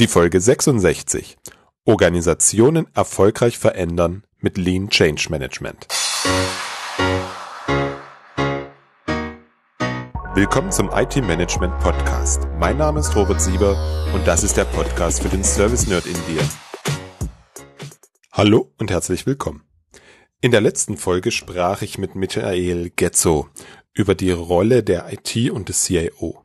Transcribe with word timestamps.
Die 0.00 0.06
Folge 0.06 0.40
66. 0.40 1.36
Organisationen 1.84 2.86
erfolgreich 2.94 3.58
verändern 3.58 4.22
mit 4.38 4.56
Lean 4.56 4.90
Change 4.90 5.26
Management. 5.28 5.88
Willkommen 10.34 10.70
zum 10.70 10.88
IT 10.94 11.16
Management 11.16 11.76
Podcast. 11.80 12.46
Mein 12.60 12.76
Name 12.76 13.00
ist 13.00 13.16
Robert 13.16 13.40
Sieber 13.40 13.76
und 14.14 14.24
das 14.24 14.44
ist 14.44 14.56
der 14.56 14.66
Podcast 14.66 15.20
für 15.20 15.30
den 15.30 15.42
Service 15.42 15.88
Nerd 15.88 16.06
in 16.06 16.14
dir. 16.32 16.48
Hallo 18.30 18.72
und 18.78 18.92
herzlich 18.92 19.26
willkommen. 19.26 19.64
In 20.40 20.52
der 20.52 20.60
letzten 20.60 20.96
Folge 20.96 21.32
sprach 21.32 21.82
ich 21.82 21.98
mit 21.98 22.14
Michael 22.14 22.90
Getzo 22.90 23.48
über 23.94 24.14
die 24.14 24.30
Rolle 24.30 24.84
der 24.84 25.12
IT 25.12 25.50
und 25.50 25.68
des 25.68 25.82
CIO. 25.82 26.44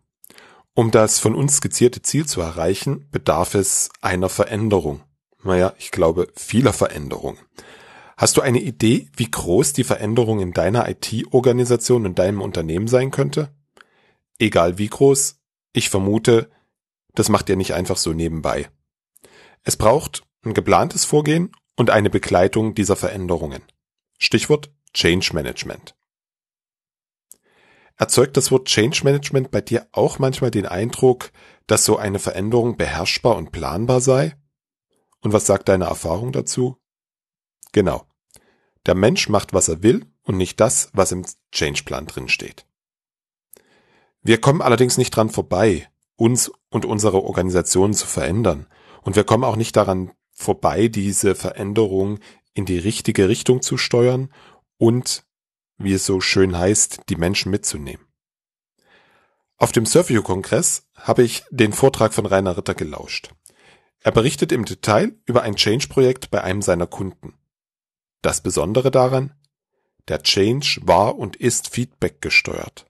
Um 0.75 0.89
das 0.89 1.19
von 1.19 1.35
uns 1.35 1.57
skizzierte 1.57 2.01
Ziel 2.01 2.25
zu 2.25 2.41
erreichen, 2.41 3.07
bedarf 3.11 3.53
es 3.53 3.89
einer 4.01 4.29
Veränderung. 4.29 5.03
Naja, 5.43 5.73
ich 5.77 5.91
glaube 5.91 6.29
vieler 6.35 6.73
Veränderungen. 6.73 7.37
Hast 8.17 8.37
du 8.37 8.41
eine 8.41 8.59
Idee, 8.59 9.09
wie 9.15 9.29
groß 9.29 9.73
die 9.73 9.83
Veränderung 9.83 10.39
in 10.39 10.53
deiner 10.53 10.89
IT-Organisation 10.89 12.05
und 12.05 12.17
deinem 12.17 12.41
Unternehmen 12.41 12.87
sein 12.87 13.11
könnte? 13.11 13.53
Egal 14.39 14.77
wie 14.77 14.87
groß, 14.87 15.39
ich 15.73 15.89
vermute, 15.89 16.49
das 17.13 17.29
macht 17.29 17.49
ihr 17.49 17.55
nicht 17.55 17.73
einfach 17.73 17.97
so 17.97 18.13
nebenbei. 18.13 18.69
Es 19.63 19.77
braucht 19.77 20.23
ein 20.43 20.53
geplantes 20.53 21.05
Vorgehen 21.05 21.51
und 21.75 21.89
eine 21.89 22.09
Begleitung 22.09 22.75
dieser 22.75 22.95
Veränderungen. 22.95 23.61
Stichwort 24.17 24.71
Change 24.93 25.33
Management. 25.33 25.95
Erzeugt 27.97 28.37
das 28.37 28.51
Wort 28.51 28.67
Change 28.67 29.01
Management 29.03 29.51
bei 29.51 29.61
dir 29.61 29.87
auch 29.91 30.19
manchmal 30.19 30.51
den 30.51 30.65
Eindruck, 30.65 31.31
dass 31.67 31.85
so 31.85 31.97
eine 31.97 32.19
Veränderung 32.19 32.77
beherrschbar 32.77 33.35
und 33.35 33.51
planbar 33.51 34.01
sei? 34.01 34.35
Und 35.21 35.31
was 35.33 35.45
sagt 35.45 35.69
deine 35.69 35.85
Erfahrung 35.85 36.31
dazu? 36.31 36.77
Genau. 37.71 38.05
Der 38.85 38.95
Mensch 38.95 39.29
macht, 39.29 39.53
was 39.53 39.69
er 39.69 39.83
will 39.83 40.05
und 40.23 40.37
nicht 40.37 40.59
das, 40.59 40.89
was 40.93 41.11
im 41.11 41.25
Change-Plan 41.51 42.07
drin 42.07 42.27
steht. 42.27 42.65
Wir 44.21 44.39
kommen 44.39 44.61
allerdings 44.61 44.97
nicht 44.97 45.11
dran 45.11 45.29
vorbei, 45.29 45.89
uns 46.15 46.51
und 46.69 46.85
unsere 46.85 47.23
Organisation 47.23 47.93
zu 47.93 48.07
verändern. 48.07 48.67
Und 49.01 49.15
wir 49.15 49.23
kommen 49.23 49.43
auch 49.43 49.55
nicht 49.55 49.75
daran 49.75 50.11
vorbei, 50.31 50.87
diese 50.87 51.35
Veränderung 51.35 52.19
in 52.53 52.65
die 52.65 52.77
richtige 52.77 53.29
Richtung 53.29 53.61
zu 53.61 53.77
steuern 53.77 54.31
und 54.77 55.25
wie 55.77 55.93
es 55.93 56.05
so 56.05 56.21
schön 56.21 56.57
heißt, 56.57 57.01
die 57.09 57.15
Menschen 57.15 57.51
mitzunehmen. 57.51 58.05
Auf 59.57 59.71
dem 59.71 59.85
Surview-Kongress 59.85 60.87
habe 60.95 61.23
ich 61.23 61.43
den 61.49 61.73
Vortrag 61.73 62.13
von 62.13 62.25
Rainer 62.25 62.57
Ritter 62.57 62.75
gelauscht. 62.75 63.29
Er 63.99 64.11
berichtet 64.11 64.51
im 64.51 64.65
Detail 64.65 65.15
über 65.25 65.43
ein 65.43 65.55
Change-Projekt 65.55 66.31
bei 66.31 66.43
einem 66.43 66.61
seiner 66.61 66.87
Kunden. 66.87 67.35
Das 68.21 68.41
Besondere 68.41 68.91
daran, 68.91 69.33
der 70.09 70.21
Change 70.21 70.81
war 70.83 71.17
und 71.17 71.37
ist 71.37 71.69
Feedback 71.69 72.21
gesteuert. 72.21 72.85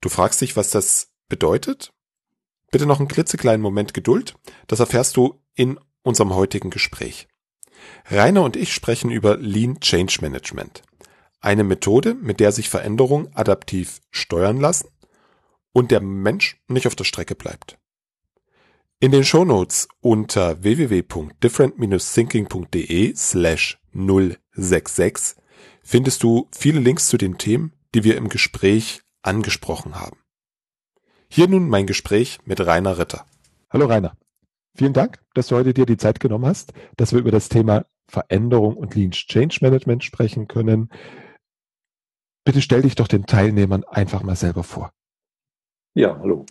Du 0.00 0.08
fragst 0.08 0.40
dich, 0.40 0.56
was 0.56 0.70
das 0.70 1.10
bedeutet? 1.28 1.92
Bitte 2.70 2.86
noch 2.86 2.98
einen 2.98 3.08
klitzekleinen 3.08 3.62
Moment 3.62 3.94
Geduld, 3.94 4.34
das 4.66 4.80
erfährst 4.80 5.16
du 5.16 5.42
in 5.54 5.80
unserem 6.02 6.34
heutigen 6.34 6.70
Gespräch. 6.70 7.26
Rainer 8.10 8.42
und 8.42 8.56
ich 8.56 8.74
sprechen 8.74 9.10
über 9.10 9.36
Lean 9.38 9.80
Change 9.80 10.18
Management. 10.20 10.82
Eine 11.40 11.64
Methode, 11.64 12.14
mit 12.14 12.40
der 12.40 12.52
sich 12.52 12.68
Veränderungen 12.68 13.28
adaptiv 13.34 14.00
steuern 14.10 14.58
lassen 14.58 14.88
und 15.72 15.90
der 15.90 16.00
Mensch 16.00 16.60
nicht 16.68 16.86
auf 16.86 16.96
der 16.96 17.04
Strecke 17.04 17.34
bleibt. 17.34 17.78
In 19.00 19.12
den 19.12 19.22
Shownotes 19.22 19.86
unter 20.00 20.64
www.different-thinking.de 20.64 23.14
slash 23.14 23.78
066 23.92 25.36
findest 25.82 26.24
du 26.24 26.48
viele 26.50 26.80
Links 26.80 27.06
zu 27.06 27.16
den 27.16 27.38
Themen, 27.38 27.72
die 27.94 28.02
wir 28.02 28.16
im 28.16 28.28
Gespräch 28.28 29.02
angesprochen 29.22 30.00
haben. 30.00 30.18
Hier 31.28 31.46
nun 31.46 31.68
mein 31.68 31.86
Gespräch 31.86 32.40
mit 32.44 32.60
Rainer 32.60 32.98
Ritter. 32.98 33.24
Hallo 33.70 33.86
Rainer. 33.86 34.16
Vielen 34.74 34.94
Dank, 34.94 35.20
dass 35.34 35.46
du 35.48 35.56
heute 35.56 35.74
dir 35.74 35.86
die 35.86 35.96
Zeit 35.96 36.20
genommen 36.20 36.46
hast, 36.46 36.72
dass 36.96 37.12
wir 37.12 37.20
über 37.20 37.30
das 37.30 37.48
Thema 37.48 37.86
Veränderung 38.08 38.76
und 38.76 38.94
Lean 38.94 39.12
Change 39.12 39.58
Management 39.60 40.02
sprechen 40.02 40.48
können. 40.48 40.90
Bitte 42.48 42.62
stell 42.62 42.80
dich 42.80 42.94
doch 42.94 43.08
den 43.08 43.26
Teilnehmern 43.26 43.84
einfach 43.84 44.22
mal 44.22 44.34
selber 44.34 44.62
vor. 44.62 44.90
Ja, 45.92 46.18
hallo. 46.18 46.46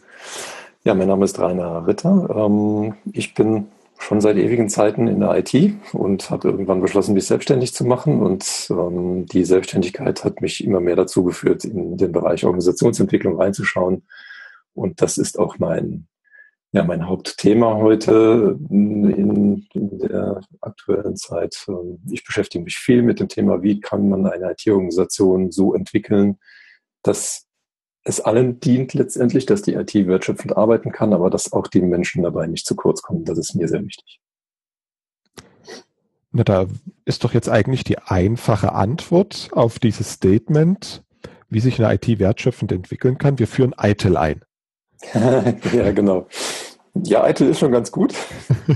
Ja, 0.83 0.93
mein 0.93 1.07
Name 1.07 1.25
ist 1.25 1.39
Rainer 1.39 1.87
Ritter. 1.87 2.29
Ähm, 2.35 2.93
ich 3.13 3.33
bin 3.33 3.69
schon 3.97 4.21
seit 4.21 4.37
ewigen 4.37 4.69
Zeiten 4.69 5.07
in 5.07 5.21
der 5.21 5.35
IT 5.39 5.73
und 5.93 6.29
habe 6.29 6.49
irgendwann 6.49 6.81
beschlossen, 6.81 7.15
mich 7.15 7.25
selbstständig 7.25 7.73
zu 7.73 7.83
machen. 7.83 8.21
Und 8.21 8.67
ähm, 8.69 9.25
die 9.25 9.43
Selbstständigkeit 9.43 10.23
hat 10.23 10.39
mich 10.39 10.63
immer 10.63 10.81
mehr 10.81 10.95
dazu 10.95 11.23
geführt, 11.23 11.65
in 11.65 11.97
den 11.97 12.11
Bereich 12.11 12.45
Organisationsentwicklung 12.45 13.41
reinzuschauen. 13.41 14.05
Und 14.75 15.01
das 15.01 15.17
ist 15.17 15.39
auch 15.39 15.57
mein 15.57 16.05
ja, 16.73 16.83
mein 16.83 17.07
Hauptthema 17.07 17.75
heute 17.78 18.59
in, 18.69 19.66
in, 19.73 20.00
der 20.00 20.41
aktuellen 20.61 21.16
Zeit. 21.16 21.66
Ähm, 21.67 22.00
ich 22.09 22.23
beschäftige 22.25 22.63
mich 22.63 22.75
viel 22.75 23.01
mit 23.01 23.19
dem 23.19 23.29
Thema, 23.29 23.63
wie 23.63 23.79
kann 23.79 24.09
man 24.09 24.25
eine 24.25 24.51
IT-Organisation 24.51 25.51
so 25.51 25.73
entwickeln, 25.73 26.38
dass 27.03 27.45
es 28.03 28.22
allen 28.22 28.59
dient 28.59 28.94
letztendlich, 28.94 29.45
dass 29.45 29.61
die 29.61 29.73
IT 29.73 29.94
wertschöpfend 29.94 30.56
arbeiten 30.56 30.91
kann, 30.91 31.13
aber 31.13 31.29
dass 31.29 31.51
auch 31.51 31.67
die 31.67 31.81
Menschen 31.81 32.23
dabei 32.23 32.47
nicht 32.47 32.66
zu 32.66 32.75
kurz 32.75 33.01
kommen. 33.01 33.25
Das 33.25 33.38
ist 33.38 33.56
mir 33.56 33.67
sehr 33.67 33.83
wichtig. 33.83 34.19
Na, 36.31 36.44
da 36.44 36.67
ist 37.06 37.23
doch 37.23 37.33
jetzt 37.33 37.50
eigentlich 37.50 37.83
die 37.83 37.97
einfache 37.97 38.73
Antwort 38.73 39.50
auf 39.51 39.79
dieses 39.79 40.11
Statement, 40.11 41.03
wie 41.50 41.59
sich 41.59 41.81
eine 41.81 41.94
IT 41.94 42.19
wertschöpfend 42.19 42.72
entwickeln 42.72 43.17
kann. 43.17 43.39
Wir 43.39 43.47
führen 43.47 43.73
ITIL 43.77 44.17
ein. 44.17 44.41
ja, 45.73 45.91
genau. 45.91 46.27
Ja, 47.03 47.23
Eitel 47.23 47.49
ist 47.49 47.59
schon 47.59 47.71
ganz 47.71 47.91
gut. 47.91 48.13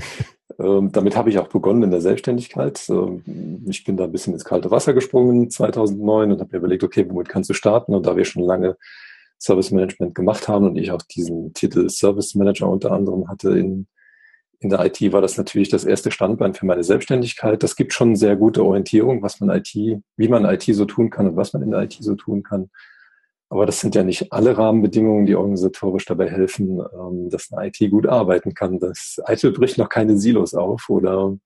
ähm, 0.60 0.92
damit 0.92 1.16
habe 1.16 1.30
ich 1.30 1.40
auch 1.40 1.48
begonnen 1.48 1.84
in 1.84 1.92
der 1.92 2.02
Selbstständigkeit. 2.02 2.82
Ähm, 2.90 3.66
ich 3.68 3.84
bin 3.84 3.98
da 3.98 4.06
ein 4.06 4.12
bisschen 4.12 4.34
ins 4.34 4.46
kalte 4.46 4.72
Wasser 4.72 4.94
gesprungen 4.94 5.50
2009 5.50 6.32
und 6.32 6.40
habe 6.40 6.50
mir 6.52 6.60
überlegt, 6.60 6.84
okay, 6.84 7.06
womit 7.10 7.30
kannst 7.30 7.50
du 7.50 7.54
starten? 7.54 7.94
Und 7.94 8.06
da 8.06 8.16
wir 8.16 8.26
schon 8.26 8.44
lange 8.44 8.78
Service 9.40 9.72
Management 9.72 10.14
gemacht 10.14 10.48
haben 10.48 10.68
und 10.68 10.76
ich 10.78 10.92
auch 10.92 11.02
diesen 11.02 11.54
Titel 11.54 11.90
Service 11.90 12.36
Manager 12.36 12.70
unter 12.70 12.92
anderem 12.92 13.28
hatte 13.28 13.58
in, 13.58 13.88
in 14.60 14.70
der 14.70 14.86
IT, 14.86 15.02
war 15.12 15.22
das 15.22 15.38
natürlich 15.38 15.70
das 15.70 15.84
erste 15.84 16.12
Standbein 16.12 16.54
für 16.54 16.68
meine 16.68 16.84
Selbstständigkeit. 16.84 17.64
Das 17.64 17.76
gibt 17.76 17.94
schon 17.94 18.16
sehr 18.16 18.36
gute 18.36 18.64
Orientierung, 18.64 19.24
was 19.24 19.40
man 19.40 19.50
IT, 19.50 19.74
wie 19.74 20.28
man 20.28 20.46
IT 20.46 20.64
so 20.64 20.86
tun 20.86 21.10
kann 21.10 21.28
und 21.28 21.36
was 21.36 21.54
man 21.54 21.64
in 21.64 21.72
der 21.72 21.82
IT 21.82 21.98
so 22.00 22.14
tun 22.14 22.44
kann. 22.44 22.70
Aber 23.52 23.66
das 23.66 23.82
sind 23.82 23.96
ja 23.96 24.04
nicht 24.04 24.32
alle 24.32 24.58
Rahmenbedingungen, 24.58 25.26
die 25.26 25.36
organisatorisch 25.36 26.06
dabei 26.06 26.30
helfen, 26.30 26.80
ähm, 26.98 27.30
dass 27.30 27.52
eine 27.52 27.68
IT 27.68 27.92
gut 27.92 28.08
arbeiten 28.08 28.54
kann. 28.54 28.80
Das 28.80 29.22
IT 29.28 29.42
bricht 29.54 29.78
noch 29.78 29.90
keine 29.90 30.18
Silos 30.18 30.54
auf 30.54 30.90
oder 30.90 31.38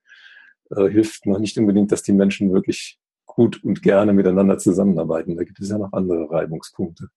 äh, 0.69 0.87
hilft 0.87 1.25
noch 1.25 1.39
nicht 1.39 1.57
unbedingt, 1.57 1.91
dass 1.91 2.03
die 2.03 2.13
Menschen 2.13 2.53
wirklich 2.53 2.99
gut 3.25 3.63
und 3.63 3.81
gerne 3.81 4.13
miteinander 4.13 4.59
zusammenarbeiten. 4.59 5.35
Da 5.35 5.43
gibt 5.43 5.59
es 5.59 5.69
ja 5.69 5.79
noch 5.79 5.93
andere 5.93 6.29
Reibungspunkte. 6.29 7.07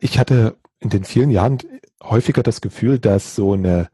Ich 0.00 0.18
hatte 0.18 0.56
in 0.80 0.90
den 0.90 1.04
vielen 1.04 1.30
Jahren 1.30 1.56
häufiger 2.04 2.42
das 2.42 2.60
Gefühl, 2.60 2.98
dass 2.98 3.34
so 3.34 3.54
eine, 3.54 3.88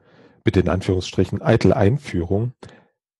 mit 0.45 0.57
den 0.57 0.69
Anführungsstrichen, 0.69 1.41
Eitel-Einführung 1.41 2.55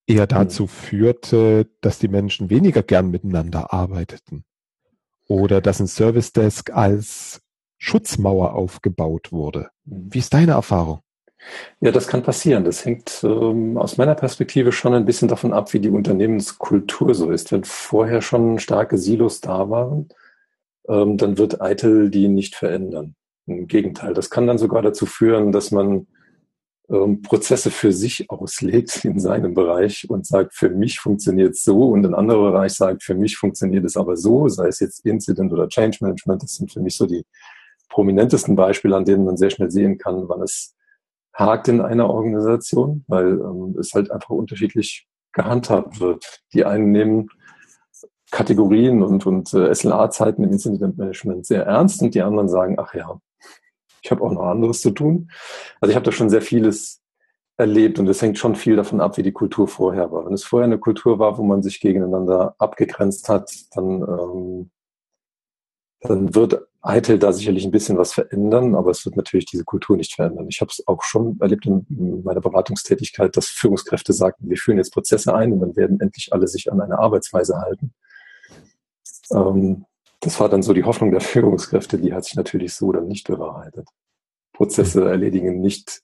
eher 0.09 0.27
dazu 0.27 0.65
hm. 0.65 0.69
führte, 0.69 1.69
dass 1.83 2.01
die 2.01 2.09
Menschen 2.09 2.51
weniger 2.51 2.83
gern 2.83 3.13
miteinander 3.13 3.73
arbeiteten 3.73 4.45
oder 5.29 5.61
dass 5.61 5.81
ein 5.81 5.87
Service 5.87 6.33
Desk 6.33 6.71
als 6.73 7.41
Schutzmauer 7.79 8.55
aufgebaut 8.55 9.33
wurde. 9.33 9.69
Wie 9.85 10.19
ist 10.19 10.33
deine 10.33 10.53
Erfahrung? 10.53 11.01
Ja, 11.81 11.91
das 11.93 12.07
kann 12.07 12.23
passieren. 12.23 12.65
Das 12.65 12.85
hängt 12.85 13.23
ähm, 13.23 13.77
aus 13.77 13.99
meiner 13.99 14.15
Perspektive 14.15 14.73
schon 14.73 14.95
ein 14.95 15.05
bisschen 15.05 15.29
davon 15.29 15.53
ab, 15.53 15.73
wie 15.73 15.81
die 15.81 15.91
Unternehmenskultur 15.91 17.15
so 17.15 17.31
ist. 17.31 17.53
Wenn 17.53 17.65
vorher 17.65 18.23
schon 18.23 18.59
starke 18.59 18.97
Silos 18.97 19.41
da 19.41 19.69
waren, 19.69 20.09
ähm, 20.89 21.19
dann 21.19 21.37
wird 21.37 21.61
Eitel 21.61 22.11
die 22.11 22.29
nicht 22.29 22.55
verändern. 22.55 23.15
Im 23.47 23.67
Gegenteil, 23.67 24.15
das 24.15 24.31
kann 24.31 24.47
dann 24.47 24.59
sogar 24.59 24.81
dazu 24.81 25.05
führen, 25.05 25.53
dass 25.53 25.71
man 25.71 26.07
ähm, 26.91 27.23
Prozesse 27.23 27.71
für 27.71 27.93
sich 27.93 28.31
auslegt 28.31 29.05
in 29.05 29.19
seinem 29.19 29.55
Bereich 29.55 30.09
und 30.09 30.27
sagt, 30.27 30.55
für 30.55 30.71
mich 30.71 31.01
funktioniert 31.01 31.55
es 31.55 31.63
so 31.63 31.89
und 31.89 32.05
ein 32.05 32.15
anderer 32.15 32.53
Bereich 32.53 32.75
sagt, 32.75 33.03
für 33.03 33.15
mich 33.15 33.37
funktioniert 33.37 33.85
es 33.85 33.97
aber 33.97 34.17
so, 34.17 34.49
sei 34.49 34.69
es 34.69 34.81
jetzt 34.81 35.05
Incident 35.05 35.53
oder 35.53 35.69
Change 35.69 35.99
Management, 36.01 36.43
das 36.43 36.55
sind 36.55 36.73
für 36.73 36.81
mich 36.81 36.97
so 36.97 37.07
die 37.07 37.25
prominentesten 37.89 38.57
Beispiele, 38.57 38.97
an 38.97 39.05
denen 39.05 39.25
man 39.25 39.37
sehr 39.37 39.51
schnell 39.51 39.71
sehen 39.71 39.99
kann, 39.99 40.29
wann 40.29 40.43
es 40.43 40.75
hakt 41.33 41.69
in 41.69 41.81
einer 41.81 42.11
Organisation, 42.11 43.05
weil 43.09 43.41
ähm, 43.41 43.77
es 43.79 43.93
halt 43.93 44.11
einfach 44.11 44.31
unterschiedlich 44.31 45.07
gehandhabt 45.33 46.01
wird. 46.01 46.43
Die 46.53 46.65
einen 46.65 46.93
nehmen 46.93 47.29
Kategorien 48.31 49.03
und, 49.03 49.27
und 49.27 49.53
äh, 49.55 49.73
SLA-Zeiten 49.75 50.45
im 50.45 50.53
Incident 50.53 50.99
Management 50.99 51.47
sehr 51.47 51.65
ernst 51.67 52.03
und 52.03 52.15
die 52.15 52.23
anderen 52.23 52.49
sagen, 52.49 52.77
ach 52.79 52.95
ja, 52.95 53.19
ich 54.05 54.11
habe 54.11 54.23
auch 54.23 54.33
noch 54.33 54.45
anderes 54.45 54.83
zu 54.83 54.91
tun. 54.91 55.31
Also 55.81 55.91
ich 55.91 55.97
habe 55.97 56.05
da 56.05 56.13
schon 56.13 56.29
sehr 56.29 56.43
vieles 56.43 57.01
erlebt 57.57 57.99
und 57.99 58.09
es 58.09 58.21
hängt 58.21 58.39
schon 58.39 58.55
viel 58.55 58.77
davon 58.77 59.01
ab, 59.01 59.17
wie 59.17 59.23
die 59.23 59.33
Kultur 59.33 59.67
vorher 59.67 60.13
war. 60.13 60.27
Wenn 60.27 60.35
es 60.35 60.45
vorher 60.45 60.67
eine 60.67 60.79
Kultur 60.79 61.19
war, 61.19 61.39
wo 61.39 61.43
man 61.43 61.63
sich 61.63 61.81
gegeneinander 61.81 62.55
abgegrenzt 62.59 63.29
hat, 63.29 63.51
dann, 63.75 64.03
ähm, 64.03 64.71
dann 66.01 66.35
wird 66.35 66.67
Eitel 66.83 67.19
da 67.19 67.33
sicherlich 67.33 67.65
ein 67.65 67.71
bisschen 67.71 67.97
was 67.97 68.13
verändern, 68.13 68.75
aber 68.75 68.91
es 68.91 69.07
wird 69.07 69.17
natürlich 69.17 69.47
diese 69.47 69.65
Kultur 69.65 69.97
nicht 69.97 70.15
verändern. 70.15 70.49
Ich 70.51 70.61
habe 70.61 70.71
es 70.71 70.87
auch 70.87 71.03
schon 71.03 71.39
erlebt 71.41 71.65
in 71.65 72.23
meiner 72.25 72.43
Beratungstätigkeit, 72.43 73.35
dass 73.37 73.47
Führungskräfte 73.47 74.13
sagten, 74.13 74.51
wir 74.51 74.59
führen 74.59 74.77
jetzt 74.77 74.93
Prozesse 74.93 75.35
ein 75.35 75.53
und 75.53 75.61
dann 75.61 75.77
werden 75.77 75.99
endlich 76.01 76.33
alle 76.33 76.47
sich 76.47 76.71
an 76.71 76.81
eine 76.83 76.99
Arbeitsweise 76.99 77.57
halten. 77.59 77.95
Ähm, 79.31 79.87
das 80.25 80.41
war 80.41 80.49
dann 80.49 80.63
so 80.63 80.73
die 80.73 80.85
Hoffnung 80.85 81.11
der 81.11 81.21
Führungskräfte, 81.33 81.99
die 81.99 82.13
hat 82.13 82.25
sich 82.25 82.35
natürlich 82.35 82.75
so 82.75 82.93
dann 82.93 83.07
nicht 83.07 83.27
bewahrheitet. 83.27 83.89
Prozesse 84.53 85.09
erledigen 85.09 85.61
nicht 85.61 86.03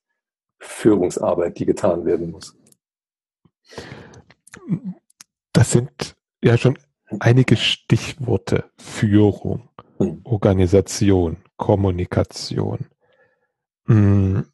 Führungsarbeit, 0.58 1.58
die 1.58 1.66
getan 1.66 2.04
werden 2.04 2.30
muss. 2.30 2.56
Das 5.52 5.70
sind 5.70 6.16
ja 6.42 6.58
schon 6.58 6.76
einige 7.18 7.56
Stichworte. 7.56 8.64
Führung, 8.78 9.68
hm. 9.98 10.20
Organisation, 10.24 11.38
Kommunikation. 11.56 12.86
Hm. 13.86 14.44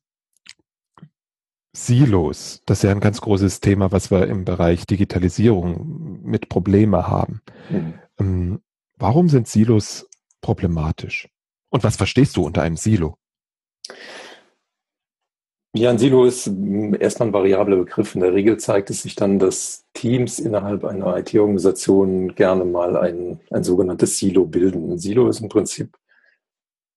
Silos, 1.77 2.63
das 2.65 2.79
ist 2.79 2.83
ja 2.85 2.91
ein 2.91 3.01
ganz 3.01 3.21
großes 3.21 3.61
Thema, 3.61 3.93
was 3.93 4.11
wir 4.11 4.27
im 4.29 4.47
Bereich 4.47 4.87
Digitalisierung 4.87 6.23
mit 6.23 6.49
Probleme 6.49 7.07
haben. 7.07 7.43
Mhm. 8.19 8.61
Warum 8.99 9.29
sind 9.29 9.47
Silos 9.47 10.09
problematisch? 10.41 11.29
Und 11.71 11.85
was 11.85 11.97
verstehst 11.97 12.37
du 12.37 12.45
unter 12.47 12.63
einem 12.63 12.77
Silo? 12.77 13.19
Ja, 15.75 15.91
ein 15.91 15.99
Silo 15.99 16.25
ist 16.25 16.47
erstmal 16.99 17.29
ein 17.29 17.35
variabler 17.35 17.77
Begriff. 17.77 18.15
In 18.15 18.23
der 18.23 18.33
Regel 18.33 18.57
zeigt 18.57 18.89
es 18.89 19.03
sich 19.03 19.15
dann, 19.15 19.39
dass 19.39 19.85
Teams 19.93 20.39
innerhalb 20.39 20.85
einer 20.85 21.15
IT-Organisation 21.19 22.35
gerne 22.35 22.65
mal 22.65 22.97
ein, 22.97 23.41
ein 23.51 23.63
sogenanntes 23.63 24.17
Silo 24.19 24.47
bilden. 24.47 24.91
Ein 24.91 24.99
Silo 24.99 25.29
ist 25.29 25.41
im 25.41 25.51
Prinzip 25.51 25.99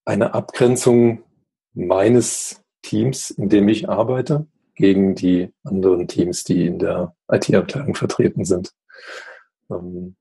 eine 0.06 0.34
Abgrenzung 0.34 1.24
meines 1.74 2.64
Teams, 2.82 3.32
in 3.32 3.50
dem 3.50 3.68
ich 3.68 3.90
arbeite, 3.90 4.48
gegen 4.76 5.14
die 5.14 5.52
anderen 5.66 6.08
Teams, 6.08 6.46
die 6.46 6.66
in 6.66 6.80
der 6.80 7.14
IT-Abteilung 7.30 7.96
vertreten 7.96 8.46
sind. 8.46 8.72
Ähm, 9.70 10.16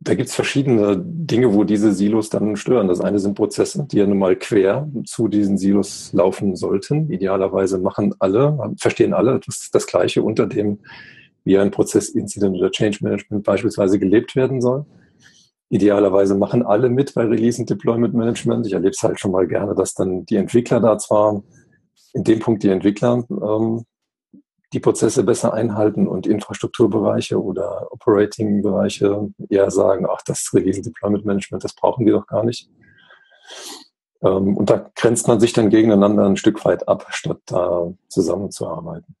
da 0.00 0.14
gibt 0.14 0.28
es 0.28 0.34
verschiedene 0.34 0.96
Dinge, 1.04 1.54
wo 1.54 1.64
diese 1.64 1.92
Silos 1.92 2.30
dann 2.30 2.56
stören. 2.56 2.86
Das 2.86 3.00
eine 3.00 3.18
sind 3.18 3.34
Prozesse, 3.34 3.86
die 3.90 3.98
ja 3.98 4.06
nun 4.06 4.18
mal 4.18 4.36
quer 4.36 4.88
zu 5.04 5.26
diesen 5.26 5.58
Silos 5.58 6.12
laufen 6.12 6.54
sollten. 6.54 7.10
Idealerweise 7.10 7.78
machen 7.78 8.14
alle, 8.20 8.74
verstehen 8.78 9.12
alle 9.12 9.40
das, 9.44 9.70
das 9.72 9.86
Gleiche 9.86 10.22
unter 10.22 10.46
dem, 10.46 10.78
wie 11.44 11.58
ein 11.58 11.72
Prozess 11.72 12.10
Incident 12.10 12.56
oder 12.56 12.70
Change 12.70 12.98
Management 13.02 13.42
beispielsweise 13.42 13.98
gelebt 13.98 14.36
werden 14.36 14.60
soll. 14.60 14.86
Idealerweise 15.68 16.36
machen 16.36 16.62
alle 16.62 16.88
mit 16.90 17.12
bei 17.14 17.24
Release 17.24 17.60
und 17.60 17.68
Deployment 17.68 18.14
Management. 18.14 18.66
Ich 18.66 18.74
erlebe 18.74 18.92
es 18.92 19.02
halt 19.02 19.18
schon 19.18 19.32
mal 19.32 19.48
gerne, 19.48 19.74
dass 19.74 19.94
dann 19.94 20.24
die 20.26 20.36
Entwickler 20.36 20.80
da 20.80 20.96
zwar 20.96 21.42
in 22.14 22.24
dem 22.24 22.38
Punkt 22.38 22.62
die 22.62 22.68
Entwickler 22.68 23.24
ähm, 23.30 23.84
die 24.72 24.80
Prozesse 24.80 25.22
besser 25.22 25.54
einhalten 25.54 26.06
und 26.06 26.26
Infrastrukturbereiche 26.26 27.42
oder 27.42 27.90
Operating-Bereiche 27.90 29.30
eher 29.48 29.70
sagen, 29.70 30.06
ach, 30.08 30.20
das 30.26 30.50
Release 30.52 30.82
Deployment 30.82 31.24
Management, 31.24 31.64
das 31.64 31.74
brauchen 31.74 32.04
wir 32.04 32.12
doch 32.12 32.26
gar 32.26 32.44
nicht. 32.44 32.68
Ähm, 34.22 34.56
und 34.56 34.68
da 34.68 34.90
grenzt 34.94 35.28
man 35.28 35.40
sich 35.40 35.52
dann 35.52 35.70
gegeneinander 35.70 36.26
ein 36.26 36.36
Stück 36.36 36.64
weit 36.64 36.88
ab, 36.88 37.06
statt 37.10 37.40
da 37.46 37.92
zusammenzuarbeiten. 38.08 39.16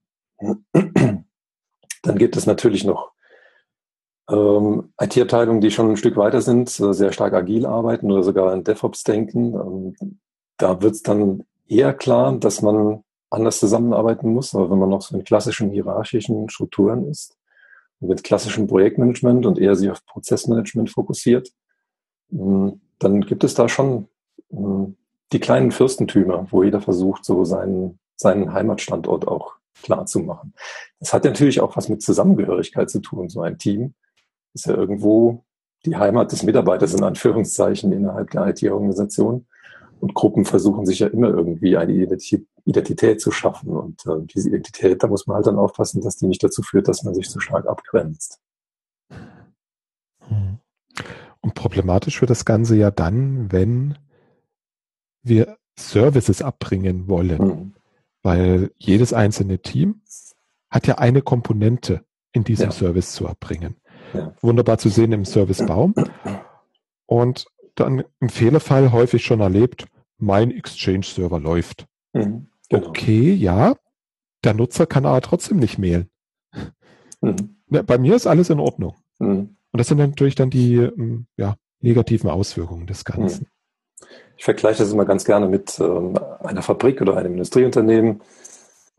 Dann 2.02 2.16
gibt 2.18 2.36
es 2.36 2.46
natürlich 2.46 2.84
noch 2.84 3.12
ähm, 4.30 4.92
IT-Abteilungen, 5.00 5.60
die 5.60 5.70
schon 5.70 5.90
ein 5.90 5.96
Stück 5.96 6.16
weiter 6.16 6.42
sind, 6.42 6.68
sehr 6.68 7.12
stark 7.12 7.32
agil 7.32 7.66
arbeiten 7.66 8.10
oder 8.10 8.22
sogar 8.22 8.52
in 8.52 8.64
DevOps 8.64 9.02
denken. 9.04 9.54
Ähm, 9.54 10.18
da 10.58 10.82
wird 10.82 10.94
es 10.94 11.02
dann 11.02 11.44
eher 11.66 11.94
klar, 11.94 12.36
dass 12.36 12.62
man 12.62 13.04
anders 13.30 13.58
zusammenarbeiten 13.58 14.32
muss. 14.32 14.54
Aber 14.54 14.70
wenn 14.70 14.78
man 14.78 14.88
noch 14.88 15.02
so 15.02 15.16
in 15.16 15.24
klassischen 15.24 15.70
hierarchischen 15.70 16.48
Strukturen 16.48 17.08
ist, 17.08 17.36
mit 18.00 18.22
klassischem 18.22 18.66
Projektmanagement 18.66 19.44
und 19.46 19.58
eher 19.58 19.74
sich 19.74 19.90
auf 19.90 20.04
Prozessmanagement 20.06 20.90
fokussiert, 20.90 21.50
hm, 22.30 22.80
dann 22.98 23.20
gibt 23.22 23.44
es 23.44 23.54
da 23.54 23.68
schon 23.68 24.08
hm, 24.50 24.96
die 25.32 25.40
kleinen 25.40 25.72
Fürstentümer, 25.72 26.46
wo 26.50 26.62
jeder 26.62 26.80
versucht, 26.80 27.24
so 27.24 27.44
seinen, 27.44 27.98
seinen 28.16 28.52
Heimatstandort 28.52 29.26
auch 29.26 29.54
klar 29.82 30.06
zu 30.06 30.20
machen. 30.20 30.54
Das 31.00 31.12
hat 31.12 31.24
natürlich 31.24 31.60
auch 31.60 31.76
was 31.76 31.88
mit 31.88 32.02
Zusammengehörigkeit 32.02 32.90
zu 32.90 33.00
tun. 33.00 33.28
So 33.28 33.42
ein 33.42 33.58
Team 33.58 33.94
ist 34.54 34.66
ja 34.66 34.74
irgendwo 34.74 35.44
die 35.84 35.96
Heimat 35.96 36.32
des 36.32 36.42
Mitarbeiters 36.42 36.94
in 36.94 37.04
Anführungszeichen 37.04 37.92
innerhalb 37.92 38.30
der 38.30 38.48
IT-Organisation. 38.48 39.46
Und 40.00 40.14
Gruppen 40.14 40.44
versuchen 40.44 40.86
sich 40.86 41.00
ja 41.00 41.08
immer 41.08 41.28
irgendwie 41.28 41.76
eine 41.76 41.92
Identität 42.68 43.20
zu 43.20 43.30
schaffen. 43.30 43.70
Und 43.70 44.04
äh, 44.06 44.24
diese 44.34 44.48
Identität, 44.48 45.02
da 45.02 45.06
muss 45.06 45.26
man 45.26 45.36
halt 45.36 45.46
dann 45.46 45.56
aufpassen, 45.56 46.02
dass 46.02 46.16
die 46.16 46.26
nicht 46.26 46.42
dazu 46.42 46.62
führt, 46.62 46.88
dass 46.88 47.02
man 47.02 47.14
sich 47.14 47.28
zu 47.30 47.40
stark 47.40 47.66
abgrenzt. 47.66 48.40
Hm. 50.28 50.58
Und 51.40 51.54
problematisch 51.54 52.20
wird 52.20 52.30
das 52.30 52.44
Ganze 52.44 52.76
ja 52.76 52.90
dann, 52.90 53.50
wenn 53.52 53.96
wir 55.22 55.56
Services 55.78 56.42
abbringen 56.42 57.08
wollen. 57.08 57.42
Mhm. 57.42 57.74
Weil 58.22 58.72
jedes 58.76 59.12
einzelne 59.12 59.60
Team 59.60 60.02
hat 60.70 60.86
ja 60.86 60.98
eine 60.98 61.22
Komponente 61.22 62.04
in 62.32 62.44
diesem 62.44 62.66
ja. 62.66 62.72
Service 62.72 63.12
zu 63.12 63.26
erbringen. 63.26 63.76
Ja. 64.12 64.34
Wunderbar 64.40 64.78
zu 64.78 64.88
sehen 64.88 65.12
im 65.12 65.24
Servicebaum. 65.24 65.94
Und 67.06 67.46
dann 67.74 68.04
im 68.20 68.28
Fehlerfall 68.28 68.92
häufig 68.92 69.24
schon 69.24 69.40
erlebt, 69.40 69.86
mein 70.18 70.50
Exchange-Server 70.50 71.38
läuft. 71.38 71.86
Mhm, 72.12 72.48
genau. 72.68 72.88
Okay, 72.88 73.32
ja, 73.32 73.76
der 74.44 74.54
Nutzer 74.54 74.86
kann 74.86 75.06
aber 75.06 75.20
trotzdem 75.20 75.58
nicht 75.58 75.78
mailen. 75.78 76.10
Mhm. 77.20 77.56
Bei 77.66 77.98
mir 77.98 78.14
ist 78.14 78.26
alles 78.26 78.50
in 78.50 78.60
Ordnung. 78.60 78.94
Mhm. 79.18 79.56
Und 79.72 79.78
das 79.78 79.88
sind 79.88 79.98
natürlich 79.98 80.34
dann 80.34 80.50
die 80.50 80.76
ähm, 80.76 81.26
ja, 81.36 81.56
negativen 81.80 82.30
Auswirkungen 82.30 82.86
des 82.86 83.04
Ganzen. 83.04 83.42
Mhm. 83.42 84.06
Ich 84.36 84.44
vergleiche 84.44 84.82
das 84.82 84.92
immer 84.92 85.04
ganz 85.04 85.24
gerne 85.24 85.48
mit 85.48 85.78
ähm, 85.80 86.16
einer 86.40 86.62
Fabrik 86.62 87.00
oder 87.00 87.16
einem 87.16 87.32
Industrieunternehmen. 87.32 88.22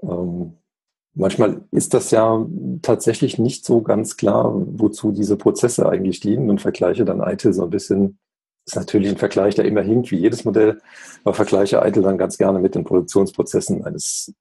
Ähm, 0.02 0.58
manchmal 1.14 1.62
ist 1.72 1.94
das 1.94 2.12
ja 2.12 2.46
tatsächlich 2.82 3.40
nicht 3.40 3.66
so 3.66 3.82
ganz 3.82 4.18
klar, 4.18 4.52
wozu 4.54 5.14
diese 5.14 5.38
Prozesse 5.38 5.88
eigentlich 5.88 6.20
dienen 6.20 6.50
und 6.50 6.62
vergleiche 6.62 7.06
dann 7.06 7.22
IT 7.22 7.42
so 7.42 7.64
ein 7.64 7.70
bisschen 7.70 8.20
ist 8.70 8.76
natürlich 8.76 9.10
ein 9.10 9.18
Vergleich, 9.18 9.56
der 9.56 9.66
immer 9.66 9.82
hinkt, 9.82 10.12
wie 10.12 10.18
jedes 10.18 10.46
Modell, 10.46 10.80
aber 11.24 11.34
vergleiche 11.34 11.82
Eitel 11.82 12.04
dann 12.04 12.18
ganz 12.18 12.38
gerne 12.38 12.60
mit 12.60 12.76
den 12.76 12.84
Produktionsprozessen 12.84 13.84
eines 13.84 14.34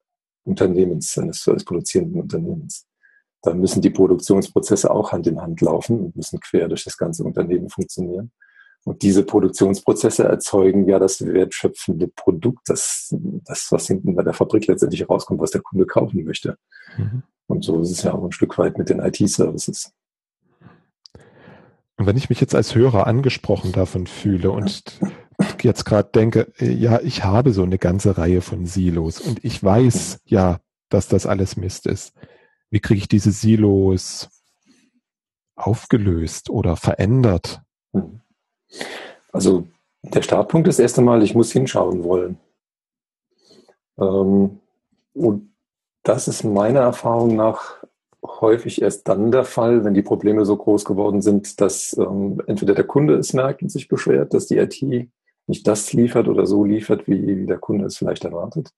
Unternehmens, 0.45 1.17
eines, 1.19 1.47
eines 1.49 1.65
produzierenden 1.65 2.21
Unternehmens. 2.21 2.87
Da 3.43 3.55
müssen 3.55 3.81
die 3.83 3.91
Produktionsprozesse 3.91 4.91
auch 4.91 5.13
Hand 5.13 5.27
in 5.27 5.41
Hand 5.41 5.61
laufen 5.61 6.01
und 6.01 6.17
müssen 6.17 6.41
quer 6.41 6.69
durch 6.69 6.85
das 6.85 6.97
ganze 6.97 7.25
Unternehmen 7.25 7.71
funktionieren. 7.71 8.31
Und 8.85 9.03
diese 9.03 9.25
Produktionsprozesse 9.25 10.25
erzeugen 10.25 10.89
ja 10.89 10.99
das 10.99 11.25
wertschöpfende 11.25 12.09
Produkt, 12.09 12.69
das, 12.69 13.15
das 13.45 13.69
was 13.71 13.87
hinten 13.87 14.15
bei 14.15 14.23
der 14.23 14.35
Fabrik 14.35 14.67
letztendlich 14.67 15.09
rauskommt, 15.09 15.41
was 15.41 15.51
der 15.51 15.63
Kunde 15.63 15.87
kaufen 15.87 16.25
möchte. 16.25 16.57
Mhm. 16.97 17.23
Und 17.47 17.65
so 17.65 17.81
ist 17.81 17.91
es 17.91 18.03
ja 18.03 18.13
auch 18.13 18.25
ein 18.25 18.33
Stück 18.33 18.59
weit 18.59 18.77
mit 18.79 18.91
den 18.91 19.01
IT-Services. 19.01 19.93
Und 21.99 22.07
wenn 22.07 22.17
ich 22.17 22.31
mich 22.31 22.41
jetzt 22.41 22.55
als 22.55 22.75
Hörer 22.75 23.07
angesprochen 23.07 23.73
davon 23.73 24.07
fühle 24.07 24.53
und 24.53 24.99
jetzt 25.61 25.85
gerade 25.85 26.11
denke, 26.11 26.53
ja, 26.59 27.01
ich 27.01 27.25
habe 27.25 27.53
so 27.53 27.65
eine 27.65 27.79
ganze 27.79 28.17
Reihe 28.17 28.41
von 28.41 28.67
Silos 28.67 29.21
und 29.21 29.45
ich 29.45 29.63
weiß 29.63 30.21
ja, 30.25 30.61
dass 30.89 31.09
das 31.09 31.27
alles 31.27 31.57
Mist 31.57 31.87
ist. 31.87 32.15
Wie 32.71 32.81
kriege 32.81 32.99
ich 32.99 33.09
diese 33.09 33.33
Silos 33.33 34.29
aufgelöst 35.57 36.51
oder 36.51 36.77
verändert? 36.77 37.63
Also 39.33 39.67
der 40.03 40.23
Startpunkt 40.23 40.69
ist 40.69 40.79
erst 40.79 40.99
einmal, 41.01 41.23
ich 41.25 41.35
muss 41.35 41.51
hinschauen 41.51 42.05
wollen. 42.05 42.39
Ähm, 43.99 44.61
und 45.15 45.53
das 46.05 46.29
ist 46.29 46.45
meiner 46.45 46.81
Erfahrung 46.81 47.35
nach 47.35 47.78
häufig 48.23 48.83
erst 48.83 49.09
dann 49.09 49.31
der 49.31 49.45
Fall, 49.45 49.85
wenn 49.85 49.95
die 49.95 50.03
Probleme 50.03 50.45
so 50.45 50.57
groß 50.57 50.85
geworden 50.85 51.23
sind, 51.23 51.61
dass 51.61 51.97
ähm, 51.99 52.43
entweder 52.47 52.75
der 52.75 52.85
Kunde 52.85 53.15
es 53.15 53.33
merkt 53.33 53.63
und 53.63 53.71
sich 53.71 53.89
beschwert, 53.89 54.35
dass 54.35 54.47
die 54.47 54.59
IT 54.59 54.83
nicht 55.47 55.67
das 55.67 55.93
liefert 55.93 56.29
oder 56.29 56.47
so 56.47 56.65
liefert, 56.65 57.07
wie, 57.07 57.27
wie 57.27 57.47
der 57.47 57.59
Kunde 57.59 57.87
es 57.87 57.97
vielleicht 57.97 58.25
erwartet. 58.25 58.71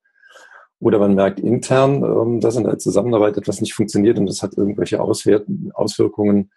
Oder 0.79 0.99
man 0.99 1.15
merkt 1.15 1.41
intern, 1.41 2.03
ähm, 2.05 2.41
dass 2.41 2.57
in 2.57 2.65
der 2.65 2.79
Zusammenarbeit 2.79 3.37
etwas 3.37 3.61
nicht 3.61 3.75
funktioniert 3.75 4.19
und 4.19 4.27
das 4.27 4.43
hat 4.43 4.57
irgendwelche 4.57 5.01
Auswert 5.01 5.47
Auswirkungen 5.75 6.51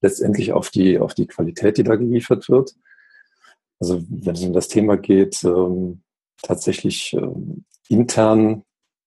letztendlich 0.00 0.52
auf 0.52 0.70
die, 0.70 0.98
auf 0.98 1.14
die 1.14 1.26
Qualität, 1.26 1.76
die 1.76 1.82
da 1.82 1.96
geliefert 1.96 2.48
wird. 2.48 2.74
Also 3.80 4.02
wenn 4.08 4.34
es 4.34 4.42
um 4.42 4.52
das 4.52 4.68
Thema 4.68 4.96
geht, 4.96 5.42
ähm, 5.44 6.02
tatsächlich 6.42 7.14
ähm, 7.14 7.64
intern 7.88 8.62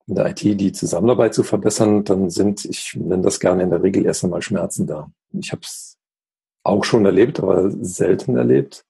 in 0.07 0.15
der 0.15 0.29
IT 0.29 0.41
die 0.41 0.71
Zusammenarbeit 0.71 1.33
zu 1.33 1.43
verbessern, 1.43 2.03
dann 2.03 2.29
sind, 2.29 2.65
ich 2.65 2.95
nenne 2.95 3.23
das 3.23 3.39
gerne 3.39 3.63
in 3.63 3.69
der 3.69 3.83
Regel 3.83 4.05
erst 4.05 4.23
einmal 4.23 4.41
Schmerzen 4.41 4.87
da. 4.87 5.11
Ich 5.33 5.51
habe 5.51 5.61
es 5.63 5.97
auch 6.63 6.83
schon 6.83 7.05
erlebt, 7.05 7.39
aber 7.39 7.71
selten 7.71 8.37
erlebt, 8.37 8.85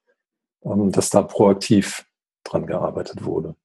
ähm, 0.63 0.91
dass 0.91 1.09
da 1.09 1.21
proaktiv 1.21 2.05
dran 2.43 2.65
gearbeitet 2.65 3.23
wurde. 3.23 3.55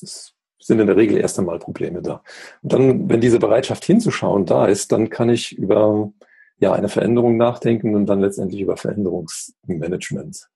Es 0.00 0.34
sind 0.60 0.80
in 0.80 0.86
der 0.86 0.96
Regel 0.96 1.18
erst 1.18 1.38
einmal 1.38 1.58
Probleme 1.58 2.02
da. 2.02 2.22
Und 2.62 2.72
dann, 2.72 3.08
wenn 3.08 3.20
diese 3.20 3.38
Bereitschaft 3.38 3.84
hinzuschauen 3.84 4.46
da 4.46 4.66
ist, 4.66 4.92
dann 4.92 5.10
kann 5.10 5.28
ich 5.28 5.56
über 5.56 6.12
ja, 6.58 6.72
eine 6.72 6.88
Veränderung 6.88 7.36
nachdenken 7.36 7.94
und 7.94 8.06
dann 8.06 8.20
letztendlich 8.20 8.60
über 8.60 8.76
Veränderungsmanagement. 8.76 10.48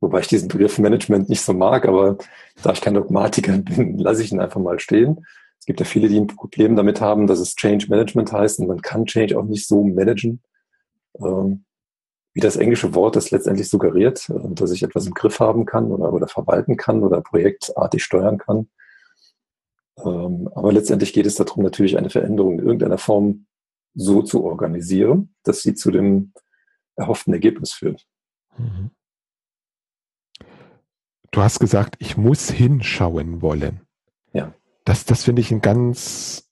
Wobei 0.00 0.20
ich 0.20 0.28
diesen 0.28 0.48
Begriff 0.48 0.78
Management 0.78 1.28
nicht 1.28 1.42
so 1.42 1.52
mag, 1.52 1.86
aber 1.86 2.18
da 2.62 2.72
ich 2.72 2.80
kein 2.80 2.94
Dogmatiker 2.94 3.58
bin, 3.58 3.98
lasse 3.98 4.22
ich 4.22 4.32
ihn 4.32 4.40
einfach 4.40 4.60
mal 4.60 4.78
stehen. 4.78 5.26
Es 5.58 5.66
gibt 5.66 5.80
ja 5.80 5.86
viele, 5.86 6.08
die 6.08 6.18
ein 6.18 6.28
Problem 6.28 6.76
damit 6.76 7.00
haben, 7.00 7.26
dass 7.26 7.40
es 7.40 7.56
Change 7.56 7.86
Management 7.88 8.32
heißt 8.32 8.60
und 8.60 8.68
man 8.68 8.80
kann 8.80 9.06
Change 9.06 9.38
auch 9.38 9.44
nicht 9.44 9.66
so 9.66 9.82
managen, 9.82 10.40
ähm, 11.20 11.64
wie 12.32 12.40
das 12.40 12.56
englische 12.56 12.94
Wort 12.94 13.16
das 13.16 13.30
letztendlich 13.32 13.68
suggeriert, 13.68 14.28
äh, 14.30 14.54
dass 14.54 14.70
ich 14.70 14.82
etwas 14.82 15.06
im 15.06 15.14
Griff 15.14 15.40
haben 15.40 15.66
kann 15.66 15.90
oder, 15.90 16.12
oder 16.12 16.28
verwalten 16.28 16.76
kann 16.76 17.02
oder 17.02 17.20
projektartig 17.20 18.02
steuern 18.04 18.38
kann. 18.38 18.68
Ähm, 20.04 20.48
aber 20.54 20.72
letztendlich 20.72 21.12
geht 21.12 21.26
es 21.26 21.34
darum, 21.34 21.64
natürlich 21.64 21.98
eine 21.98 22.10
Veränderung 22.10 22.60
in 22.60 22.64
irgendeiner 22.64 22.98
Form 22.98 23.46
so 23.94 24.22
zu 24.22 24.44
organisieren, 24.44 25.34
dass 25.42 25.62
sie 25.62 25.74
zu 25.74 25.90
dem 25.90 26.32
erhofften 26.94 27.32
Ergebnis 27.32 27.72
führt. 27.72 28.06
Mhm. 28.56 28.90
Du 31.30 31.42
hast 31.42 31.58
gesagt, 31.58 31.96
ich 31.98 32.16
muss 32.16 32.50
hinschauen 32.50 33.42
wollen. 33.42 33.82
Ja. 34.32 34.54
Das, 34.84 35.04
das 35.04 35.24
finde 35.24 35.40
ich 35.40 35.50
einen 35.50 35.60
ganz 35.60 36.50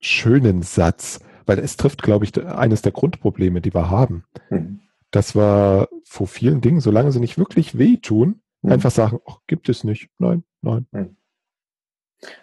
schönen 0.00 0.62
Satz, 0.62 1.20
weil 1.46 1.58
es 1.58 1.76
trifft, 1.76 2.02
glaube 2.02 2.24
ich, 2.24 2.44
eines 2.44 2.82
der 2.82 2.92
Grundprobleme, 2.92 3.60
die 3.60 3.74
wir 3.74 3.90
haben. 3.90 4.24
Mhm. 4.50 4.80
Das 5.10 5.34
war 5.34 5.88
vor 6.04 6.26
vielen 6.26 6.60
Dingen, 6.60 6.80
solange 6.80 7.12
sie 7.12 7.20
nicht 7.20 7.38
wirklich 7.38 7.78
wehtun, 7.78 8.40
mhm. 8.62 8.72
einfach 8.72 8.90
sagen, 8.90 9.18
ach, 9.26 9.38
gibt 9.46 9.68
es 9.68 9.84
nicht. 9.84 10.08
Nein, 10.18 10.44
nein. 10.62 10.86
Mhm. 10.92 11.16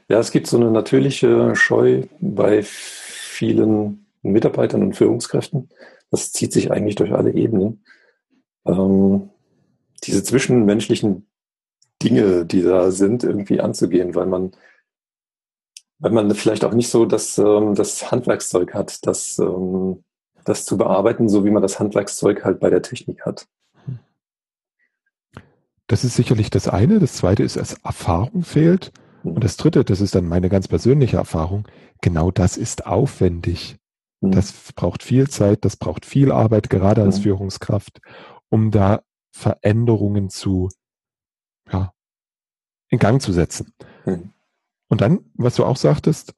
Ja, 0.07 0.19
es 0.19 0.31
gibt 0.31 0.47
so 0.47 0.57
eine 0.57 0.71
natürliche 0.71 1.55
Scheu 1.55 2.03
bei 2.19 2.61
vielen 2.63 4.05
Mitarbeitern 4.21 4.83
und 4.83 4.95
Führungskräften. 4.95 5.69
Das 6.11 6.31
zieht 6.31 6.53
sich 6.53 6.71
eigentlich 6.71 6.95
durch 6.95 7.11
alle 7.11 7.33
Ebenen. 7.33 7.83
Ähm, 8.65 9.29
diese 10.03 10.23
zwischenmenschlichen 10.23 11.27
Dinge, 12.03 12.45
die 12.45 12.61
da 12.61 12.91
sind, 12.91 13.23
irgendwie 13.23 13.61
anzugehen, 13.61 14.15
weil 14.15 14.25
man, 14.25 14.51
weil 15.99 16.11
man 16.11 16.33
vielleicht 16.35 16.65
auch 16.65 16.73
nicht 16.73 16.89
so 16.89 17.05
das, 17.05 17.37
ähm, 17.37 17.75
das 17.75 18.11
Handwerkszeug 18.11 18.73
hat, 18.73 19.05
das, 19.07 19.39
ähm, 19.39 20.03
das 20.45 20.65
zu 20.65 20.77
bearbeiten, 20.77 21.29
so 21.29 21.45
wie 21.45 21.51
man 21.51 21.61
das 21.61 21.79
Handwerkszeug 21.79 22.43
halt 22.43 22.59
bei 22.59 22.69
der 22.69 22.81
Technik 22.81 23.25
hat. 23.25 23.47
Das 25.87 26.03
ist 26.03 26.15
sicherlich 26.15 26.49
das 26.49 26.67
eine. 26.67 26.99
Das 26.99 27.13
zweite 27.13 27.43
ist, 27.43 27.57
dass 27.57 27.73
Erfahrung 27.83 28.43
fehlt. 28.43 28.91
Und 29.23 29.43
das 29.43 29.55
dritte, 29.57 29.85
das 29.85 30.01
ist 30.01 30.15
dann 30.15 30.27
meine 30.27 30.49
ganz 30.49 30.67
persönliche 30.67 31.17
Erfahrung, 31.17 31.67
genau 32.01 32.29
das 32.29 32.57
ist 32.57 32.85
aufwendig. 32.85 33.77
Mhm. 34.19 34.31
Das 34.31 34.73
braucht 34.75 35.01
viel 35.03 35.29
Zeit, 35.29 35.63
das 35.63 35.77
braucht 35.77 36.05
viel 36.05 36.31
Arbeit, 36.31 36.69
gerade 36.69 37.01
als 37.01 37.19
mhm. 37.19 37.23
Führungskraft, 37.23 38.01
um 38.49 38.71
da 38.71 39.01
Veränderungen 39.31 40.29
zu, 40.29 40.69
ja, 41.73 41.93
in 42.89 42.99
Gang 42.99 43.21
zu 43.21 43.33
setzen. 43.33 43.73
Mhm. 44.05 44.31
Und 44.87 45.01
dann, 45.01 45.25
was 45.33 45.55
du 45.55 45.65
auch 45.65 45.77
sagtest, 45.77 46.33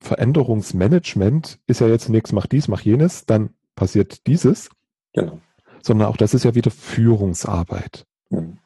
Veränderungsmanagement 0.00 1.58
ist 1.66 1.80
ja 1.80 1.88
jetzt 1.88 2.08
nichts, 2.08 2.32
mach 2.32 2.46
dies, 2.46 2.68
mach 2.68 2.82
jenes, 2.82 3.26
dann 3.26 3.54
passiert 3.74 4.26
dieses. 4.26 4.70
Genau. 5.12 5.40
Sondern 5.82 6.08
auch 6.08 6.16
das 6.16 6.34
ist 6.34 6.44
ja 6.44 6.54
wieder 6.54 6.70
Führungsarbeit. 6.70 8.06
Mhm. 8.30 8.58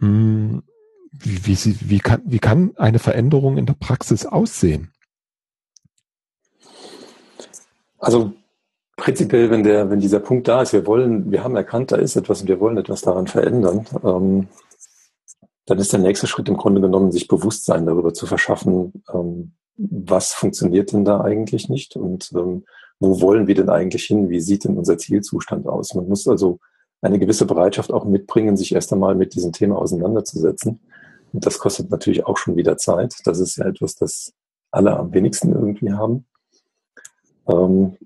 Hm, 0.00 0.62
wie, 1.12 1.46
wie, 1.46 1.54
sie, 1.54 1.78
wie, 1.88 2.00
kann, 2.00 2.22
wie 2.24 2.40
kann 2.40 2.76
eine 2.76 2.98
Veränderung 2.98 3.56
in 3.56 3.66
der 3.66 3.74
Praxis 3.74 4.26
aussehen? 4.26 4.92
Also 7.98 8.34
prinzipiell, 8.96 9.50
wenn 9.50 9.64
der, 9.64 9.90
wenn 9.90 10.00
dieser 10.00 10.20
Punkt 10.20 10.48
da 10.48 10.62
ist, 10.62 10.72
wir 10.72 10.86
wollen, 10.86 11.30
wir 11.30 11.44
haben 11.44 11.56
erkannt, 11.56 11.92
da 11.92 11.96
ist 11.96 12.16
etwas 12.16 12.42
und 12.42 12.48
wir 12.48 12.60
wollen 12.60 12.76
etwas 12.76 13.02
daran 13.02 13.26
verändern, 13.26 13.86
ähm, 14.02 14.48
dann 15.66 15.78
ist 15.78 15.92
der 15.92 16.00
nächste 16.00 16.26
Schritt 16.26 16.48
im 16.48 16.56
Grunde 16.56 16.80
genommen, 16.80 17.10
sich 17.10 17.28
Bewusstsein 17.28 17.86
darüber 17.86 18.12
zu 18.12 18.26
verschaffen, 18.26 19.04
ähm, 19.12 19.52
was 19.76 20.32
funktioniert 20.32 20.92
denn 20.92 21.04
da 21.04 21.20
eigentlich 21.20 21.68
nicht 21.68 21.96
und 21.96 22.30
ähm, 22.34 22.64
wo 23.00 23.20
wollen 23.20 23.46
wir 23.46 23.54
denn 23.54 23.70
eigentlich 23.70 24.04
hin? 24.04 24.28
Wie 24.30 24.40
sieht 24.40 24.64
denn 24.64 24.78
unser 24.78 24.98
Zielzustand 24.98 25.66
aus? 25.66 25.94
Man 25.94 26.08
muss 26.08 26.28
also 26.28 26.58
eine 27.02 27.18
gewisse 27.18 27.44
Bereitschaft 27.44 27.92
auch 27.92 28.04
mitbringen, 28.04 28.56
sich 28.56 28.74
erst 28.74 28.92
einmal 28.92 29.14
mit 29.14 29.34
diesem 29.34 29.52
Thema 29.52 29.76
auseinanderzusetzen. 29.76 30.80
Und 31.32 31.44
das 31.44 31.58
kostet 31.58 31.90
natürlich 31.90 32.24
auch 32.26 32.38
schon 32.38 32.56
wieder 32.56 32.76
Zeit. 32.78 33.16
Das 33.24 33.40
ist 33.40 33.56
ja 33.56 33.66
etwas, 33.66 33.96
das 33.96 34.32
alle 34.70 34.96
am 34.96 35.12
wenigsten 35.12 35.52
irgendwie 35.52 35.92
haben. 35.92 36.24
Ähm, 37.48 37.96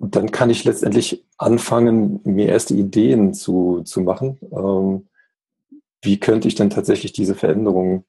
dann 0.00 0.30
kann 0.30 0.50
ich 0.50 0.64
letztendlich 0.64 1.26
anfangen, 1.36 2.20
mir 2.24 2.48
erste 2.48 2.74
Ideen 2.74 3.34
zu, 3.34 3.82
zu 3.82 4.00
machen. 4.00 4.38
Ähm, 4.50 5.08
wie 6.02 6.18
könnte 6.18 6.48
ich 6.48 6.54
denn 6.54 6.70
tatsächlich 6.70 7.12
diese 7.12 7.34
Veränderung 7.34 8.04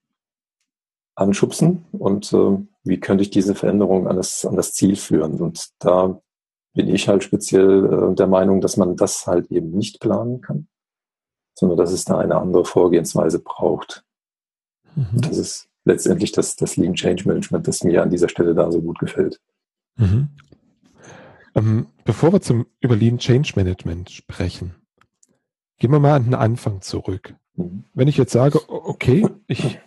anschubsen 1.15 1.85
und 1.91 2.31
äh, 2.31 2.57
wie 2.83 2.99
könnte 2.99 3.23
ich 3.23 3.29
diese 3.29 3.55
Veränderung 3.55 4.07
an 4.07 4.15
das, 4.15 4.45
an 4.45 4.55
das 4.55 4.73
Ziel 4.73 4.95
führen? 4.95 5.41
Und 5.41 5.69
da 5.79 6.21
bin 6.73 6.87
ich 6.87 7.09
halt 7.09 7.23
speziell 7.23 8.11
äh, 8.11 8.15
der 8.15 8.27
Meinung, 8.27 8.61
dass 8.61 8.77
man 8.77 8.95
das 8.95 9.27
halt 9.27 9.51
eben 9.51 9.71
nicht 9.71 9.99
planen 9.99 10.39
kann, 10.39 10.67
sondern 11.53 11.77
dass 11.77 11.91
es 11.91 12.05
da 12.05 12.17
eine 12.17 12.37
andere 12.37 12.63
Vorgehensweise 12.63 13.39
braucht. 13.39 14.05
Mhm. 14.95 15.21
Das 15.21 15.37
ist 15.37 15.67
letztendlich 15.83 16.31
das, 16.31 16.55
das 16.55 16.77
Lean 16.77 16.93
Change 16.93 17.27
Management, 17.27 17.67
das 17.67 17.83
mir 17.83 18.01
an 18.01 18.09
dieser 18.09 18.29
Stelle 18.29 18.55
da 18.55 18.71
so 18.71 18.81
gut 18.81 18.99
gefällt. 18.99 19.41
Mhm. 19.97 20.29
Ähm, 21.55 21.87
bevor 22.05 22.33
wir 22.33 22.41
zum 22.41 22.65
über 22.79 22.95
Lean 22.95 23.17
Change 23.17 23.53
Management 23.55 24.09
sprechen, 24.09 24.75
gehen 25.77 25.91
wir 25.91 25.99
mal 25.99 26.15
an 26.15 26.25
den 26.25 26.35
Anfang 26.35 26.81
zurück. 26.81 27.35
Mhm. 27.55 27.85
Wenn 27.93 28.07
ich 28.07 28.17
jetzt 28.17 28.31
sage, 28.31 28.59
okay, 28.69 29.27
ich, 29.47 29.79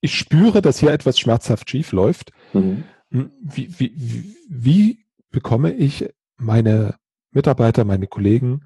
ich 0.00 0.14
spüre, 0.14 0.60
dass 0.62 0.78
hier 0.78 0.92
etwas 0.92 1.18
schmerzhaft 1.18 1.70
schief 1.70 1.92
läuft, 1.92 2.32
mhm. 2.52 2.84
Hm, 3.14 3.30
wie, 3.40 3.78
wie, 3.78 3.92
wie, 3.96 4.36
wie 4.48 5.04
bekomme 5.30 5.72
ich 5.72 6.08
meine 6.36 6.96
Mitarbeiter, 7.30 7.84
meine 7.84 8.08
Kollegen 8.08 8.64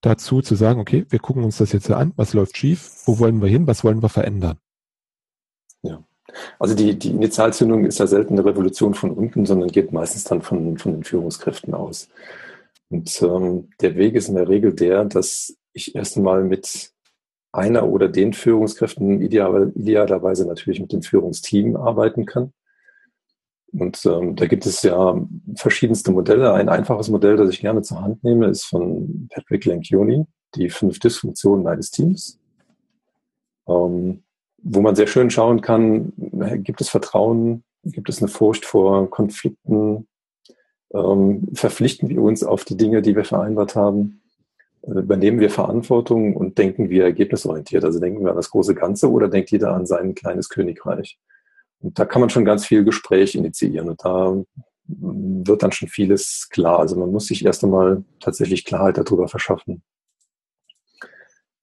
dazu 0.00 0.40
zu 0.40 0.54
sagen, 0.54 0.78
okay, 0.78 1.04
wir 1.08 1.18
gucken 1.18 1.42
uns 1.42 1.56
das 1.56 1.72
jetzt 1.72 1.90
an, 1.90 2.12
was 2.14 2.32
läuft 2.32 2.56
schief, 2.56 3.02
wo 3.06 3.18
wollen 3.18 3.42
wir 3.42 3.48
hin, 3.48 3.66
was 3.66 3.82
wollen 3.82 4.02
wir 4.02 4.08
verändern? 4.08 4.58
Also 6.58 6.74
die, 6.74 6.98
die 6.98 7.10
Initialzündung 7.10 7.84
ist 7.84 7.98
ja 7.98 8.06
selten 8.06 8.34
eine 8.34 8.44
Revolution 8.44 8.94
von 8.94 9.10
unten, 9.10 9.46
sondern 9.46 9.70
geht 9.70 9.92
meistens 9.92 10.24
dann 10.24 10.42
von, 10.42 10.78
von 10.78 10.92
den 10.92 11.04
Führungskräften 11.04 11.74
aus. 11.74 12.08
Und 12.88 13.20
ähm, 13.22 13.68
der 13.80 13.96
Weg 13.96 14.14
ist 14.14 14.28
in 14.28 14.36
der 14.36 14.48
Regel 14.48 14.72
der, 14.72 15.04
dass 15.04 15.56
ich 15.72 15.94
erst 15.94 16.16
einmal 16.16 16.44
mit 16.44 16.90
einer 17.52 17.88
oder 17.88 18.08
den 18.08 18.32
Führungskräften, 18.32 19.22
ideal, 19.22 19.72
idealerweise 19.74 20.46
natürlich 20.46 20.80
mit 20.80 20.92
dem 20.92 21.02
Führungsteam 21.02 21.76
arbeiten 21.76 22.26
kann. 22.26 22.52
Und 23.72 24.04
ähm, 24.06 24.36
da 24.36 24.46
gibt 24.46 24.66
es 24.66 24.82
ja 24.82 25.20
verschiedenste 25.54 26.12
Modelle. 26.12 26.52
Ein 26.52 26.68
einfaches 26.68 27.08
Modell, 27.08 27.36
das 27.36 27.50
ich 27.50 27.60
gerne 27.60 27.82
zur 27.82 28.00
Hand 28.00 28.22
nehme, 28.24 28.46
ist 28.46 28.64
von 28.64 29.28
Patrick 29.30 29.64
Lencioni, 29.64 30.24
die 30.54 30.70
fünf 30.70 30.98
Dysfunktionen 30.98 31.66
eines 31.66 31.90
Teams. 31.90 32.38
Ähm, 33.68 34.22
wo 34.68 34.80
man 34.80 34.96
sehr 34.96 35.06
schön 35.06 35.30
schauen 35.30 35.60
kann, 35.60 36.12
gibt 36.56 36.80
es 36.80 36.88
Vertrauen, 36.88 37.62
gibt 37.84 38.08
es 38.08 38.20
eine 38.20 38.28
Furcht 38.28 38.64
vor 38.64 39.08
Konflikten, 39.10 40.08
ähm, 40.92 41.48
verpflichten 41.54 42.08
wir 42.08 42.20
uns 42.20 42.42
auf 42.42 42.64
die 42.64 42.76
Dinge, 42.76 43.00
die 43.00 43.14
wir 43.14 43.24
vereinbart 43.24 43.76
haben, 43.76 44.22
äh, 44.82 44.90
übernehmen 44.90 45.38
wir 45.38 45.50
Verantwortung 45.50 46.34
und 46.34 46.58
denken 46.58 46.90
wir 46.90 47.04
ergebnisorientiert, 47.04 47.84
also 47.84 48.00
denken 48.00 48.24
wir 48.24 48.30
an 48.30 48.36
das 48.36 48.50
große 48.50 48.74
Ganze 48.74 49.10
oder 49.10 49.28
denkt 49.28 49.52
jeder 49.52 49.72
an 49.72 49.86
sein 49.86 50.16
kleines 50.16 50.48
Königreich. 50.48 51.16
Und 51.80 51.98
da 51.98 52.04
kann 52.04 52.20
man 52.20 52.30
schon 52.30 52.44
ganz 52.44 52.66
viel 52.66 52.82
Gespräch 52.82 53.36
initiieren 53.36 53.88
und 53.88 54.04
da 54.04 54.36
wird 54.88 55.62
dann 55.62 55.72
schon 55.72 55.88
vieles 55.88 56.48
klar. 56.50 56.80
Also 56.80 56.96
man 56.96 57.12
muss 57.12 57.26
sich 57.26 57.44
erst 57.44 57.62
einmal 57.62 58.02
tatsächlich 58.18 58.64
Klarheit 58.64 58.98
darüber 58.98 59.28
verschaffen. 59.28 59.82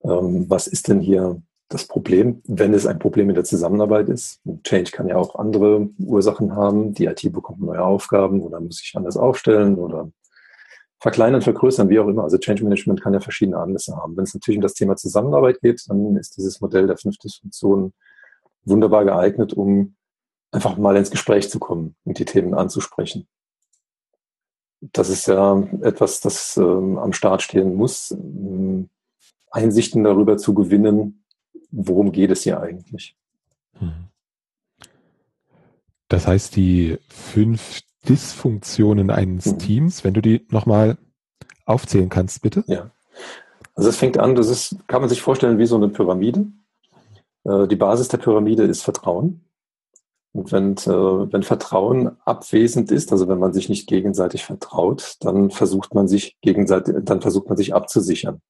Ähm, 0.03 0.45
was 0.49 0.67
ist 0.67 0.87
denn 0.87 1.01
hier 1.01 1.41
das 1.69 1.87
Problem, 1.87 2.41
wenn 2.45 2.73
es 2.73 2.85
ein 2.85 2.99
Problem 2.99 3.29
in 3.29 3.35
der 3.35 3.43
Zusammenarbeit 3.43 4.09
ist. 4.09 4.41
Change 4.63 4.91
kann 4.91 5.07
ja 5.07 5.15
auch 5.15 5.35
andere 5.35 5.89
Ursachen 5.99 6.55
haben. 6.55 6.93
Die 6.93 7.05
IT 7.05 7.31
bekommt 7.31 7.61
neue 7.61 7.83
Aufgaben 7.83 8.41
oder 8.41 8.59
muss 8.59 8.77
sich 8.77 8.93
anders 8.95 9.17
aufstellen 9.17 9.75
oder 9.75 10.11
verkleinern, 10.99 11.41
vergrößern, 11.41 11.89
wie 11.89 11.99
auch 11.99 12.07
immer. 12.07 12.23
Also 12.23 12.37
Change 12.37 12.63
Management 12.63 13.01
kann 13.01 13.13
ja 13.13 13.19
verschiedene 13.19 13.57
Anlässe 13.57 13.95
haben. 13.95 14.15
Wenn 14.15 14.23
es 14.23 14.33
natürlich 14.33 14.57
um 14.57 14.63
das 14.63 14.73
Thema 14.73 14.95
Zusammenarbeit 14.95 15.59
geht, 15.61 15.83
dann 15.87 16.15
ist 16.15 16.37
dieses 16.37 16.61
Modell 16.61 16.87
der 16.87 16.97
fünf 16.97 17.17
Dysfunktionen 17.17 17.93
wunderbar 18.65 19.03
geeignet, 19.03 19.53
um 19.53 19.95
einfach 20.51 20.77
mal 20.77 20.95
ins 20.95 21.11
Gespräch 21.11 21.49
zu 21.49 21.59
kommen 21.59 21.95
und 22.05 22.19
die 22.19 22.25
Themen 22.25 22.53
anzusprechen. 22.53 23.27
Das 24.79 25.09
ist 25.09 25.27
ja 25.27 25.61
etwas, 25.81 26.21
das 26.21 26.57
ähm, 26.57 26.97
am 26.97 27.13
Start 27.13 27.41
stehen 27.41 27.75
muss, 27.75 28.11
ähm, 28.11 28.89
Einsichten 29.51 30.03
darüber 30.03 30.37
zu 30.37 30.53
gewinnen, 30.53 31.22
worum 31.73 32.11
geht 32.11 32.31
es 32.31 32.43
hier 32.43 32.61
eigentlich. 32.61 33.17
Mhm. 33.79 34.07
Das 36.07 36.27
heißt, 36.27 36.55
die 36.55 36.99
fünf 37.09 37.81
Dysfunktionen 38.07 39.09
eines 39.09 39.47
mhm. 39.47 39.59
Teams, 39.59 40.03
wenn 40.03 40.13
du 40.13 40.21
die 40.21 40.45
nochmal 40.49 40.97
aufzählen 41.65 42.09
kannst, 42.09 42.41
bitte. 42.41 42.63
Ja. 42.67 42.91
Also 43.75 43.89
es 43.89 43.97
fängt 43.97 44.19
an, 44.19 44.35
das 44.35 44.49
ist, 44.49 44.77
kann 44.87 45.01
man 45.01 45.09
sich 45.09 45.21
vorstellen 45.21 45.57
wie 45.57 45.65
so 45.65 45.75
eine 45.75 45.89
Pyramide. 45.89 46.45
Äh, 47.45 47.67
die 47.67 47.75
Basis 47.75 48.09
der 48.09 48.19
Pyramide 48.19 48.63
ist 48.63 48.83
Vertrauen. 48.83 49.41
Und 50.33 50.51
wenn, 50.51 50.73
äh, 50.73 51.33
wenn 51.33 51.43
Vertrauen 51.43 52.17
abwesend 52.25 52.91
ist, 52.91 53.11
also 53.11 53.27
wenn 53.27 53.39
man 53.39 53.53
sich 53.53 53.69
nicht 53.69 53.87
gegenseitig 53.87 54.45
vertraut, 54.45 55.17
dann 55.21 55.49
versucht 55.49 55.95
man 55.95 56.07
sich 56.07 56.37
gegenseitig, 56.41 56.95
dann 57.03 57.21
versucht 57.21 57.47
man 57.47 57.57
sich 57.57 57.73
abzusichern. 57.73 58.41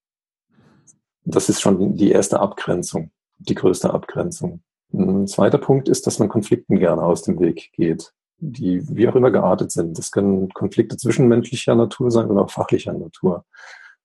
Das 1.25 1.50
ist 1.50 1.62
schon 1.62 1.96
die 1.96 2.12
erste 2.12 2.39
Abgrenzung, 2.39 3.12
die 3.39 3.56
größte 3.56 3.94
Abgrenzung. 3.94 4.62
Ein 4.92 5.27
zweiter 5.27 5.58
Punkt 5.58 5.89
ist, 5.89 6.06
dass 6.06 6.20
man 6.20 6.30
Konflikten 6.30 6.77
gerne 6.77 7.01
aus 7.01 7.24
dem 7.24 7.39
Weg 7.39 7.72
geht, 7.74 8.13
die 8.38 8.88
wie 8.96 9.08
auch 9.08 9.15
immer 9.15 9.32
geartet 9.32 9.72
sind. 9.72 9.98
Das 9.98 10.12
können 10.12 10.50
Konflikte 10.53 10.98
zwischenmenschlicher 10.98 11.75
Natur 11.75 12.12
sein 12.12 12.30
oder 12.30 12.44
auch 12.44 12.51
fachlicher 12.51 12.94
Natur. 12.94 13.46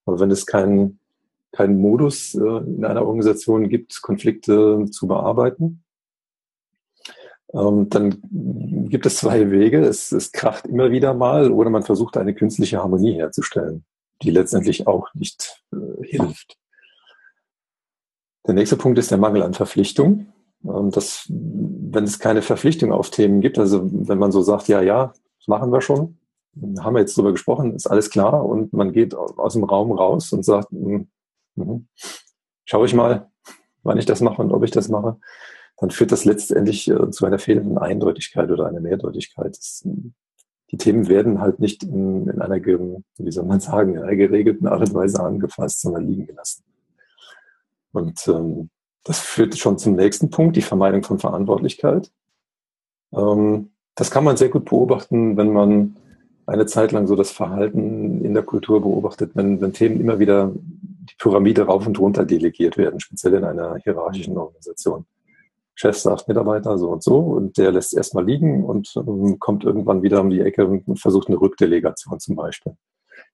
Aber 0.06 0.20
wenn 0.20 0.30
es 0.30 0.46
keinen 0.46 1.00
keinen 1.52 1.80
Modus 1.80 2.34
äh, 2.34 2.38
in 2.38 2.84
einer 2.84 3.04
Organisation 3.04 3.68
gibt, 3.68 4.00
Konflikte 4.02 4.86
zu 4.90 5.06
bearbeiten, 5.06 5.82
ähm, 7.52 7.88
dann 7.88 8.20
gibt 8.90 9.06
es 9.06 9.16
zwei 9.16 9.50
Wege. 9.50 9.80
Es, 9.80 10.12
es 10.12 10.32
kracht 10.32 10.66
immer 10.66 10.90
wieder 10.90 11.14
mal 11.14 11.50
oder 11.50 11.70
man 11.70 11.82
versucht 11.82 12.16
eine 12.16 12.34
künstliche 12.34 12.78
Harmonie 12.78 13.14
herzustellen, 13.14 13.84
die 14.22 14.30
letztendlich 14.30 14.86
auch 14.86 15.12
nicht 15.14 15.62
äh, 15.72 16.06
hilft. 16.06 16.58
Der 18.48 18.54
nächste 18.54 18.76
Punkt 18.76 18.98
ist 18.98 19.10
der 19.10 19.18
Mangel 19.18 19.42
an 19.42 19.52
Verpflichtung. 19.52 20.26
Und 20.62 20.96
das, 20.96 21.26
wenn 21.28 22.04
es 22.04 22.18
keine 22.18 22.42
Verpflichtung 22.42 22.92
auf 22.92 23.10
Themen 23.10 23.42
gibt, 23.42 23.58
also 23.58 23.88
wenn 23.92 24.18
man 24.18 24.32
so 24.32 24.40
sagt, 24.42 24.68
ja, 24.68 24.80
ja, 24.80 25.12
das 25.38 25.48
machen 25.48 25.70
wir 25.70 25.82
schon, 25.82 26.18
haben 26.80 26.94
wir 26.94 27.00
jetzt 27.00 27.16
drüber 27.16 27.30
gesprochen, 27.32 27.74
ist 27.74 27.86
alles 27.86 28.10
klar 28.10 28.44
und 28.44 28.72
man 28.72 28.92
geht 28.92 29.14
aus 29.14 29.52
dem 29.52 29.64
Raum 29.64 29.92
raus 29.92 30.32
und 30.32 30.44
sagt, 30.44 30.72
mh, 30.72 31.04
mh, 31.56 31.80
schaue 32.64 32.86
ich 32.86 32.94
mal, 32.94 33.30
wann 33.82 33.98
ich 33.98 34.06
das 34.06 34.20
mache 34.22 34.42
und 34.42 34.50
ob 34.50 34.64
ich 34.64 34.70
das 34.70 34.88
mache, 34.88 35.18
dann 35.76 35.90
führt 35.90 36.10
das 36.10 36.24
letztendlich 36.24 36.88
äh, 36.90 37.10
zu 37.10 37.26
einer 37.26 37.38
fehlenden 37.38 37.78
Eindeutigkeit 37.78 38.50
oder 38.50 38.66
einer 38.66 38.80
Mehrdeutigkeit. 38.80 39.56
Das, 39.56 39.86
die 40.70 40.76
Themen 40.76 41.08
werden 41.08 41.40
halt 41.40 41.60
nicht 41.60 41.84
in, 41.84 42.26
in 42.28 42.40
einer, 42.40 42.56
wie 42.56 43.30
soll 43.30 43.44
man 43.44 43.60
sagen, 43.60 43.94
in 43.94 44.02
einer 44.02 44.16
geregelten 44.16 44.66
Art 44.66 44.80
und 44.80 44.94
Weise 44.94 45.22
angefasst, 45.22 45.82
sondern 45.82 46.08
liegen 46.08 46.26
gelassen. 46.26 46.64
Und 47.98 48.26
ähm, 48.28 48.70
das 49.04 49.20
führt 49.20 49.56
schon 49.56 49.78
zum 49.78 49.94
nächsten 49.94 50.30
Punkt, 50.30 50.56
die 50.56 50.62
Vermeidung 50.62 51.02
von 51.02 51.18
Verantwortlichkeit. 51.18 52.10
Ähm, 53.12 53.70
das 53.94 54.10
kann 54.10 54.24
man 54.24 54.36
sehr 54.36 54.48
gut 54.48 54.66
beobachten, 54.66 55.36
wenn 55.36 55.52
man 55.52 55.96
eine 56.46 56.66
Zeit 56.66 56.92
lang 56.92 57.06
so 57.06 57.14
das 57.14 57.30
Verhalten 57.30 58.24
in 58.24 58.32
der 58.32 58.42
Kultur 58.42 58.80
beobachtet, 58.80 59.32
wenn, 59.34 59.60
wenn 59.60 59.72
Themen 59.72 60.00
immer 60.00 60.18
wieder 60.18 60.52
die 60.54 61.14
Pyramide 61.18 61.62
rauf 61.62 61.86
und 61.86 61.98
runter 61.98 62.24
delegiert 62.24 62.78
werden, 62.78 63.00
speziell 63.00 63.34
in 63.34 63.44
einer 63.44 63.76
hierarchischen 63.76 64.36
Organisation. 64.36 65.04
Chef 65.74 65.96
sagt 65.96 66.26
Mitarbeiter 66.26 66.76
so 66.76 66.90
und 66.90 67.02
so 67.02 67.18
und 67.18 67.56
der 67.56 67.70
lässt 67.70 67.94
erstmal 67.94 68.24
liegen 68.24 68.64
und 68.64 68.92
ähm, 68.96 69.38
kommt 69.38 69.64
irgendwann 69.64 70.02
wieder 70.02 70.20
um 70.20 70.30
die 70.30 70.40
Ecke 70.40 70.66
und 70.66 70.98
versucht 70.98 71.28
eine 71.28 71.40
Rückdelegation 71.40 72.18
zum 72.18 72.34
Beispiel, 72.34 72.72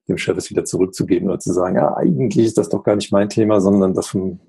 dem 0.09 0.19
Chef 0.19 0.37
es 0.37 0.51
wieder 0.51 0.65
zurückzugeben 0.65 1.29
oder 1.29 1.39
zu 1.39 1.53
sagen, 1.53 1.77
ja, 1.77 1.97
eigentlich 1.97 2.47
ist 2.47 2.59
das 2.59 2.69
doch 2.69 2.83
gar 2.83 2.97
nicht 2.97 3.13
mein 3.13 3.29
Thema, 3.29 3.61
sondern 3.61 3.95
das 3.95 4.09
vom 4.09 4.41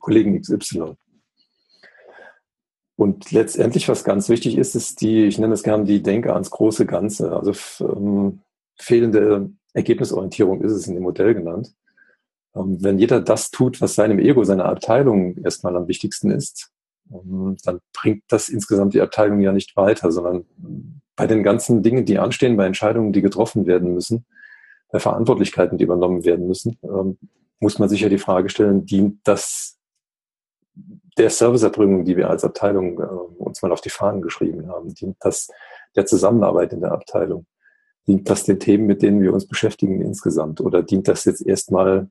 Kollegen 0.00 0.40
XY. 0.40 0.96
Und 2.96 3.30
letztendlich, 3.30 3.88
was 3.88 4.04
ganz 4.04 4.28
wichtig 4.28 4.58
ist, 4.58 4.74
ist 4.74 5.00
die, 5.00 5.24
ich 5.24 5.38
nenne 5.38 5.54
es 5.54 5.62
gern 5.62 5.86
die 5.86 6.02
Denke 6.02 6.34
ans 6.34 6.50
große 6.50 6.84
Ganze. 6.84 7.32
Also 7.34 7.52
ähm, 7.80 8.40
fehlende 8.76 9.50
Ergebnisorientierung 9.72 10.60
ist 10.60 10.72
es 10.72 10.86
in 10.86 10.94
dem 10.94 11.04
Modell 11.04 11.32
genannt. 11.32 11.72
Ähm, 12.54 12.76
wenn 12.82 12.98
jeder 12.98 13.20
das 13.20 13.50
tut, 13.50 13.80
was 13.80 13.94
seinem 13.94 14.18
Ego, 14.18 14.44
seiner 14.44 14.66
Abteilung 14.66 15.38
erstmal 15.38 15.76
am 15.76 15.88
wichtigsten 15.88 16.30
ist, 16.30 16.72
ähm, 17.10 17.56
dann 17.64 17.80
bringt 17.92 18.24
das 18.28 18.48
insgesamt 18.48 18.94
die 18.94 19.00
Abteilung 19.00 19.40
ja 19.40 19.52
nicht 19.52 19.76
weiter, 19.76 20.12
sondern 20.12 20.44
bei 21.16 21.26
den 21.26 21.42
ganzen 21.42 21.82
Dingen, 21.82 22.04
die 22.04 22.18
anstehen, 22.18 22.56
bei 22.56 22.66
Entscheidungen, 22.66 23.12
die 23.12 23.22
getroffen 23.22 23.66
werden 23.66 23.94
müssen, 23.94 24.26
bei 24.90 24.98
Verantwortlichkeiten, 24.98 25.78
die 25.78 25.84
übernommen 25.84 26.24
werden 26.24 26.46
müssen, 26.46 26.78
ähm, 26.82 27.18
muss 27.60 27.78
man 27.78 27.88
sich 27.88 28.00
ja 28.00 28.08
die 28.08 28.18
Frage 28.18 28.48
stellen, 28.48 28.86
dient 28.86 29.20
das 29.24 29.79
der 31.20 31.30
Serviceerbringung, 31.30 32.04
die 32.04 32.16
wir 32.16 32.30
als 32.30 32.44
Abteilung 32.44 32.98
äh, 32.98 33.04
uns 33.04 33.62
mal 33.62 33.72
auf 33.72 33.82
die 33.82 33.90
Fahnen 33.90 34.22
geschrieben 34.22 34.68
haben, 34.68 34.94
dient 34.94 35.16
das 35.20 35.48
der 35.94 36.06
Zusammenarbeit 36.06 36.72
in 36.72 36.80
der 36.80 36.92
Abteilung? 36.92 37.46
Dient 38.06 38.28
das 38.30 38.44
den 38.44 38.58
Themen, 38.58 38.86
mit 38.86 39.02
denen 39.02 39.20
wir 39.20 39.34
uns 39.34 39.46
beschäftigen 39.46 40.00
insgesamt? 40.00 40.60
Oder 40.60 40.82
dient 40.82 41.08
das 41.08 41.26
jetzt 41.26 41.46
erstmal 41.46 42.08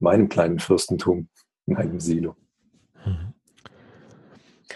meinem 0.00 0.28
kleinen 0.28 0.58
Fürstentum 0.58 1.28
in 1.66 1.76
einem 1.76 2.00
Silo? 2.00 2.34
Mhm. 3.06 3.34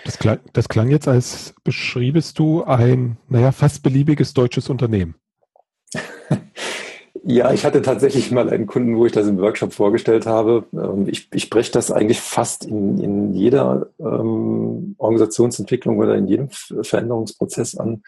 Das 0.04 0.18
klang, 0.18 0.38
das 0.52 0.68
klang 0.68 0.90
jetzt, 0.90 1.08
als 1.08 1.54
beschriebest 1.64 2.38
du 2.38 2.62
ein, 2.62 3.16
naja, 3.28 3.52
fast 3.52 3.82
beliebiges 3.82 4.34
deutsches 4.34 4.68
Unternehmen. 4.68 5.16
Ja, 7.26 7.52
ich 7.52 7.64
hatte 7.64 7.80
tatsächlich 7.80 8.30
mal 8.30 8.50
einen 8.50 8.66
Kunden, 8.66 8.98
wo 8.98 9.06
ich 9.06 9.12
das 9.12 9.26
im 9.26 9.38
Workshop 9.38 9.72
vorgestellt 9.72 10.26
habe. 10.26 10.66
Ähm, 10.74 11.08
ich, 11.08 11.28
ich 11.32 11.48
breche 11.48 11.72
das 11.72 11.90
eigentlich 11.90 12.20
fast 12.20 12.66
in, 12.66 12.98
in 12.98 13.32
jeder 13.32 13.86
ähm, 13.98 14.94
Organisationsentwicklung 14.98 15.98
oder 15.98 16.16
in 16.16 16.28
jedem 16.28 16.50
Veränderungsprozess 16.50 17.78
an, 17.78 18.02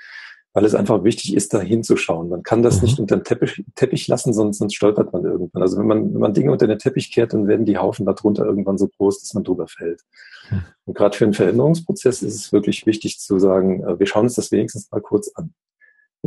weil 0.52 0.66
es 0.66 0.74
einfach 0.74 1.02
wichtig 1.02 1.35
ist, 1.35 1.55
da 1.55 1.61
hinzuschauen. 1.61 2.29
Man 2.29 2.42
kann 2.42 2.62
das 2.62 2.76
mhm. 2.76 2.83
nicht 2.83 3.00
unter 3.00 3.16
den 3.16 3.24
Teppich, 3.24 3.64
Teppich 3.74 4.07
lassen, 4.07 4.35
sonst, 4.35 4.59
sonst 4.59 4.74
stolpert 4.74 5.14
man 5.14 5.24
irgendwann. 5.24 5.62
Also 5.62 5.79
wenn 5.79 5.87
man, 5.87 6.12
wenn 6.12 6.20
man 6.20 6.35
Dinge 6.35 6.52
unter 6.52 6.66
den 6.66 6.79
Teppich 6.79 7.11
kehrt, 7.11 7.33
dann 7.33 7.48
werden 7.48 7.64
die 7.64 7.79
Haufen 7.79 8.05
darunter 8.05 8.44
irgendwann 8.44 8.76
so 8.76 8.87
groß, 8.87 9.20
dass 9.20 9.33
man 9.33 9.44
drüber 9.44 9.66
fällt. 9.66 10.02
Mhm. 10.50 10.62
Und 10.85 10.94
gerade 10.94 11.16
für 11.16 11.24
einen 11.24 11.33
Veränderungsprozess 11.33 12.22
ist 12.22 12.35
es 12.35 12.52
wirklich 12.52 12.85
wichtig 12.85 13.18
zu 13.18 13.38
sagen, 13.38 13.83
äh, 13.83 13.98
wir 13.98 14.07
schauen 14.07 14.24
uns 14.24 14.35
das 14.35 14.52
wenigstens 14.52 14.90
mal 14.90 15.00
kurz 15.00 15.31
an. 15.35 15.55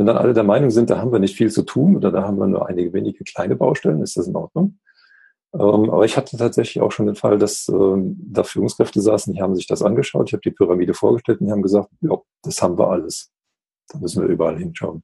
Wenn 0.00 0.06
dann 0.06 0.16
alle 0.16 0.32
der 0.32 0.44
Meinung 0.44 0.70
sind, 0.70 0.88
da 0.88 0.96
haben 0.96 1.12
wir 1.12 1.18
nicht 1.18 1.36
viel 1.36 1.50
zu 1.50 1.60
tun 1.60 1.94
oder 1.94 2.10
da 2.10 2.22
haben 2.22 2.38
wir 2.38 2.46
nur 2.46 2.66
einige 2.66 2.94
wenige 2.94 3.22
kleine 3.22 3.54
Baustellen, 3.54 4.00
ist 4.00 4.16
das 4.16 4.28
in 4.28 4.34
Ordnung. 4.34 4.78
Ähm, 5.52 5.90
aber 5.90 6.06
ich 6.06 6.16
hatte 6.16 6.38
tatsächlich 6.38 6.80
auch 6.80 6.90
schon 6.90 7.04
den 7.04 7.16
Fall, 7.16 7.36
dass 7.36 7.68
ähm, 7.68 8.16
da 8.18 8.42
Führungskräfte 8.42 9.02
saßen, 9.02 9.34
die 9.34 9.42
haben 9.42 9.54
sich 9.54 9.66
das 9.66 9.82
angeschaut, 9.82 10.30
ich 10.30 10.32
habe 10.32 10.40
die 10.40 10.52
Pyramide 10.52 10.94
vorgestellt 10.94 11.42
und 11.42 11.48
die 11.48 11.52
haben 11.52 11.60
gesagt, 11.60 11.90
ja, 12.00 12.16
das 12.42 12.62
haben 12.62 12.78
wir 12.78 12.88
alles. 12.88 13.30
Da 13.88 13.98
müssen 13.98 14.22
wir 14.22 14.30
überall 14.30 14.56
hinschauen. 14.56 15.02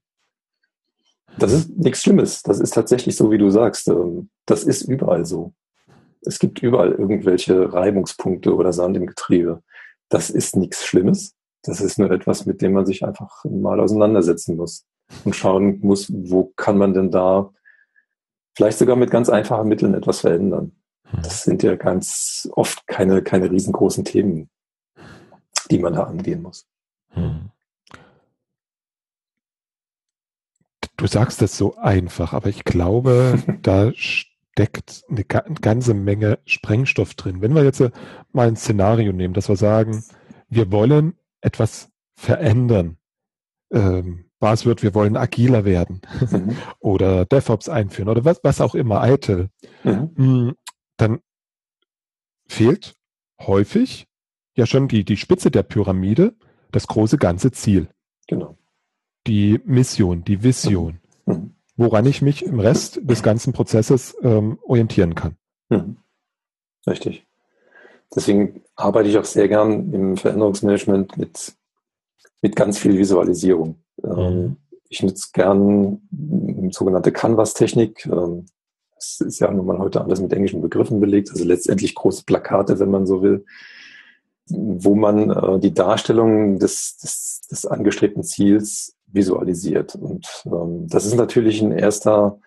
Das 1.38 1.52
ist 1.52 1.76
nichts 1.76 2.02
Schlimmes. 2.02 2.42
Das 2.42 2.58
ist 2.58 2.70
tatsächlich 2.70 3.16
so, 3.16 3.30
wie 3.30 3.36
du 3.36 3.50
sagst. 3.50 3.88
Ähm, 3.88 4.30
das 4.46 4.64
ist 4.64 4.80
überall 4.80 5.26
so. 5.26 5.52
Es 6.22 6.38
gibt 6.38 6.62
überall 6.62 6.92
irgendwelche 6.92 7.70
Reibungspunkte 7.70 8.54
oder 8.54 8.72
Sand 8.72 8.96
im 8.96 9.04
Getriebe. 9.04 9.62
Das 10.08 10.30
ist 10.30 10.56
nichts 10.56 10.86
Schlimmes. 10.86 11.35
Das 11.66 11.80
ist 11.80 11.98
nur 11.98 12.10
etwas, 12.10 12.46
mit 12.46 12.62
dem 12.62 12.72
man 12.72 12.86
sich 12.86 13.04
einfach 13.04 13.44
mal 13.44 13.80
auseinandersetzen 13.80 14.56
muss 14.56 14.86
und 15.24 15.34
schauen 15.34 15.80
muss, 15.80 16.10
wo 16.12 16.52
kann 16.56 16.78
man 16.78 16.94
denn 16.94 17.10
da 17.10 17.52
vielleicht 18.56 18.78
sogar 18.78 18.96
mit 18.96 19.10
ganz 19.10 19.28
einfachen 19.28 19.68
Mitteln 19.68 19.94
etwas 19.94 20.20
verändern. 20.20 20.72
Hm. 21.04 21.22
Das 21.22 21.42
sind 21.42 21.62
ja 21.62 21.76
ganz 21.76 22.48
oft 22.52 22.86
keine, 22.86 23.22
keine 23.22 23.50
riesengroßen 23.50 24.04
Themen, 24.04 24.48
die 25.70 25.78
man 25.78 25.92
da 25.92 26.04
angehen 26.04 26.42
muss. 26.42 26.66
Hm. 27.10 27.50
Du 30.96 31.06
sagst 31.06 31.42
das 31.42 31.58
so 31.58 31.76
einfach, 31.76 32.32
aber 32.32 32.48
ich 32.48 32.64
glaube, 32.64 33.42
da 33.62 33.92
steckt 33.92 35.04
eine 35.10 35.24
ganze 35.24 35.92
Menge 35.92 36.38
Sprengstoff 36.46 37.14
drin. 37.14 37.42
Wenn 37.42 37.54
wir 37.54 37.64
jetzt 37.64 37.82
mal 38.32 38.48
ein 38.48 38.56
Szenario 38.56 39.12
nehmen, 39.12 39.34
dass 39.34 39.50
wir 39.50 39.56
sagen, 39.56 40.02
wir 40.48 40.72
wollen 40.72 41.14
etwas 41.46 41.88
verändern. 42.16 42.98
Ähm, 43.70 44.24
wird, 44.40 44.82
wir 44.82 44.94
wollen 44.94 45.16
agiler 45.16 45.64
werden 45.64 46.02
mhm. 46.30 46.56
oder 46.78 47.24
DevOps 47.24 47.68
einführen 47.68 48.08
oder 48.08 48.24
was, 48.24 48.40
was 48.44 48.60
auch 48.60 48.74
immer, 48.74 49.06
ITIL, 49.08 49.48
mhm. 49.82 50.10
Mm, 50.16 50.52
dann 50.96 51.20
fehlt 52.46 52.94
häufig 53.40 54.06
ja 54.54 54.66
schon 54.66 54.86
die, 54.86 55.04
die 55.04 55.16
Spitze 55.16 55.50
der 55.50 55.64
Pyramide, 55.64 56.36
das 56.70 56.86
große 56.86 57.18
ganze 57.18 57.50
Ziel. 57.50 57.88
Genau. 58.28 58.56
Die 59.26 59.60
Mission, 59.64 60.22
die 60.22 60.44
Vision, 60.44 61.00
mhm. 61.24 61.34
mhm. 61.34 61.54
woran 61.76 62.06
ich 62.06 62.22
mich 62.22 62.44
im 62.44 62.60
Rest 62.60 63.00
des 63.02 63.24
ganzen 63.24 63.52
Prozesses 63.52 64.16
ähm, 64.22 64.58
orientieren 64.62 65.16
kann. 65.16 65.36
Mhm. 65.70 65.96
Richtig. 66.86 67.26
Deswegen 68.16 68.62
arbeite 68.74 69.08
ich 69.08 69.18
auch 69.18 69.24
sehr 69.24 69.48
gern 69.48 69.92
im 69.92 70.16
Veränderungsmanagement 70.16 71.16
mit, 71.18 71.54
mit 72.42 72.56
ganz 72.56 72.78
viel 72.78 72.98
Visualisierung. 72.98 73.76
Ähm, 74.02 74.10
mhm. 74.10 74.56
Ich 74.88 75.02
nutze 75.02 75.28
gern 75.32 76.00
sogenannte 76.70 77.12
Canvas-Technik. 77.12 78.06
Ähm, 78.06 78.46
das 78.94 79.20
ist 79.20 79.40
ja 79.40 79.50
nun 79.50 79.66
mal 79.66 79.78
heute 79.78 80.00
alles 80.00 80.20
mit 80.20 80.32
englischen 80.32 80.62
Begriffen 80.62 81.00
belegt, 81.00 81.30
also 81.30 81.44
letztendlich 81.44 81.94
große 81.94 82.24
Plakate, 82.24 82.78
wenn 82.78 82.90
man 82.90 83.06
so 83.06 83.22
will, 83.22 83.44
wo 84.48 84.94
man 84.94 85.30
äh, 85.30 85.58
die 85.60 85.74
Darstellung 85.74 86.58
des, 86.58 86.96
des, 86.96 87.42
des 87.50 87.66
angestrebten 87.66 88.22
Ziels 88.22 88.96
visualisiert. 89.06 89.94
Und 89.94 90.26
ähm, 90.46 90.86
das 90.88 91.04
ist 91.04 91.16
natürlich 91.16 91.60
ein 91.60 91.72
erster 91.72 92.38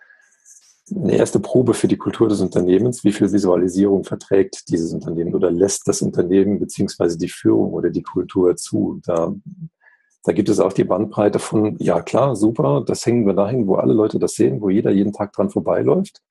eine 0.94 1.16
erste 1.16 1.40
Probe 1.40 1.74
für 1.74 1.88
die 1.88 1.96
Kultur 1.96 2.28
des 2.28 2.40
Unternehmens. 2.40 3.04
Wie 3.04 3.12
viel 3.12 3.32
Visualisierung 3.32 4.04
verträgt 4.04 4.68
dieses 4.68 4.92
Unternehmen 4.92 5.34
oder 5.34 5.50
lässt 5.50 5.86
das 5.86 6.02
Unternehmen 6.02 6.58
beziehungsweise 6.58 7.18
die 7.18 7.28
Führung 7.28 7.72
oder 7.72 7.90
die 7.90 8.02
Kultur 8.02 8.56
zu? 8.56 9.00
Da, 9.04 9.34
da 10.24 10.32
gibt 10.32 10.48
es 10.48 10.60
auch 10.60 10.72
die 10.72 10.84
Bandbreite 10.84 11.38
von, 11.38 11.76
ja 11.78 12.02
klar, 12.02 12.36
super, 12.36 12.82
das 12.84 13.06
hängen 13.06 13.26
wir 13.26 13.34
dahin, 13.34 13.66
wo 13.66 13.76
alle 13.76 13.92
Leute 13.92 14.18
das 14.18 14.34
sehen, 14.34 14.60
wo 14.60 14.70
jeder 14.70 14.90
jeden 14.90 15.12
Tag 15.12 15.32
dran 15.32 15.50
vorbeiläuft. 15.50 16.22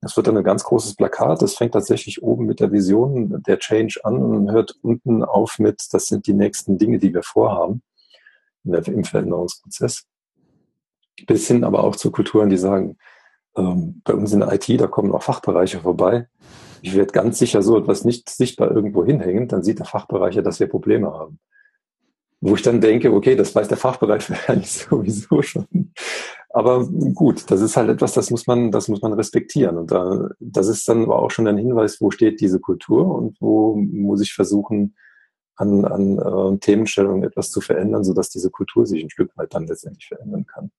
Das 0.00 0.16
wird 0.18 0.26
dann 0.26 0.36
ein 0.36 0.44
ganz 0.44 0.64
großes 0.64 0.96
Plakat. 0.96 1.40
Das 1.40 1.54
fängt 1.54 1.72
tatsächlich 1.72 2.22
oben 2.22 2.44
mit 2.44 2.60
der 2.60 2.72
Vision 2.72 3.42
der 3.46 3.58
Change 3.58 4.00
an 4.04 4.22
und 4.22 4.52
hört 4.52 4.76
unten 4.82 5.24
auf 5.24 5.58
mit, 5.58 5.82
das 5.92 6.06
sind 6.06 6.26
die 6.26 6.34
nächsten 6.34 6.76
Dinge, 6.76 6.98
die 6.98 7.14
wir 7.14 7.22
vorhaben 7.22 7.82
im 8.64 9.04
Veränderungsprozess. 9.04 10.04
Bis 11.26 11.46
hin 11.46 11.64
aber 11.64 11.84
auch 11.84 11.96
zu 11.96 12.10
Kulturen, 12.10 12.50
die 12.50 12.56
sagen, 12.56 12.98
ähm, 13.56 14.02
bei 14.04 14.14
uns 14.14 14.32
in 14.32 14.40
der 14.40 14.52
IT, 14.52 14.68
da 14.80 14.86
kommen 14.86 15.12
auch 15.12 15.22
Fachbereiche 15.22 15.80
vorbei. 15.80 16.28
Ich 16.82 16.94
werde 16.94 17.12
ganz 17.12 17.38
sicher 17.38 17.62
so 17.62 17.78
etwas 17.78 18.04
nicht 18.04 18.28
sichtbar 18.28 18.70
irgendwo 18.70 19.04
hinhängen, 19.04 19.48
dann 19.48 19.62
sieht 19.62 19.78
der 19.78 19.86
Fachbereich 19.86 20.34
ja, 20.34 20.42
dass 20.42 20.60
wir 20.60 20.68
Probleme 20.68 21.12
haben. 21.12 21.38
Wo 22.40 22.54
ich 22.54 22.62
dann 22.62 22.80
denke, 22.80 23.12
okay, 23.12 23.36
das 23.36 23.54
weiß 23.54 23.68
der 23.68 23.78
Fachbereich 23.78 24.28
wahrscheinlich 24.30 24.70
sowieso 24.70 25.40
schon. 25.42 25.92
Aber 26.50 26.86
gut, 26.86 27.50
das 27.50 27.60
ist 27.62 27.76
halt 27.76 27.88
etwas, 27.88 28.12
das 28.12 28.30
muss 28.30 28.46
man, 28.46 28.70
das 28.70 28.88
muss 28.88 29.02
man 29.02 29.12
respektieren. 29.14 29.76
Und 29.76 29.90
da, 29.90 30.28
das 30.38 30.68
ist 30.68 30.88
dann 30.88 31.04
aber 31.04 31.20
auch 31.20 31.30
schon 31.30 31.48
ein 31.48 31.58
Hinweis, 31.58 32.00
wo 32.00 32.10
steht 32.10 32.40
diese 32.40 32.60
Kultur 32.60 33.12
und 33.12 33.36
wo 33.40 33.74
muss 33.74 34.20
ich 34.20 34.34
versuchen, 34.34 34.94
an, 35.56 35.84
an 35.84 36.18
äh, 36.18 36.58
Themenstellungen 36.58 37.24
etwas 37.24 37.50
zu 37.50 37.60
verändern, 37.60 38.04
sodass 38.04 38.30
diese 38.30 38.50
Kultur 38.50 38.86
sich 38.86 39.02
ein 39.02 39.10
Stück 39.10 39.36
weit 39.36 39.54
dann 39.54 39.66
letztendlich 39.66 40.06
verändern 40.06 40.46
kann. 40.46 40.70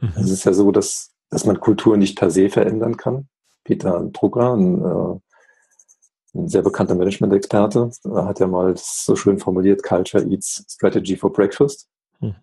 Mhm. 0.00 0.12
Es 0.16 0.30
ist 0.30 0.44
ja 0.44 0.52
so, 0.52 0.70
dass 0.72 1.12
dass 1.30 1.44
man 1.44 1.60
Kultur 1.60 1.96
nicht 1.96 2.18
per 2.18 2.30
se 2.30 2.48
verändern 2.48 2.96
kann. 2.96 3.28
Peter 3.64 4.00
Drucker, 4.12 4.54
ein, 4.54 4.82
äh, 4.82 6.38
ein 6.38 6.48
sehr 6.48 6.62
bekannter 6.62 6.94
Management-Experte, 6.94 7.90
äh, 8.04 8.08
hat 8.10 8.40
ja 8.40 8.46
mal 8.46 8.74
so 8.76 9.14
schön 9.16 9.38
formuliert, 9.38 9.82
Culture 9.82 10.24
eats 10.24 10.64
Strategy 10.68 11.16
for 11.16 11.32
Breakfast. 11.32 11.88
Hm. 12.20 12.34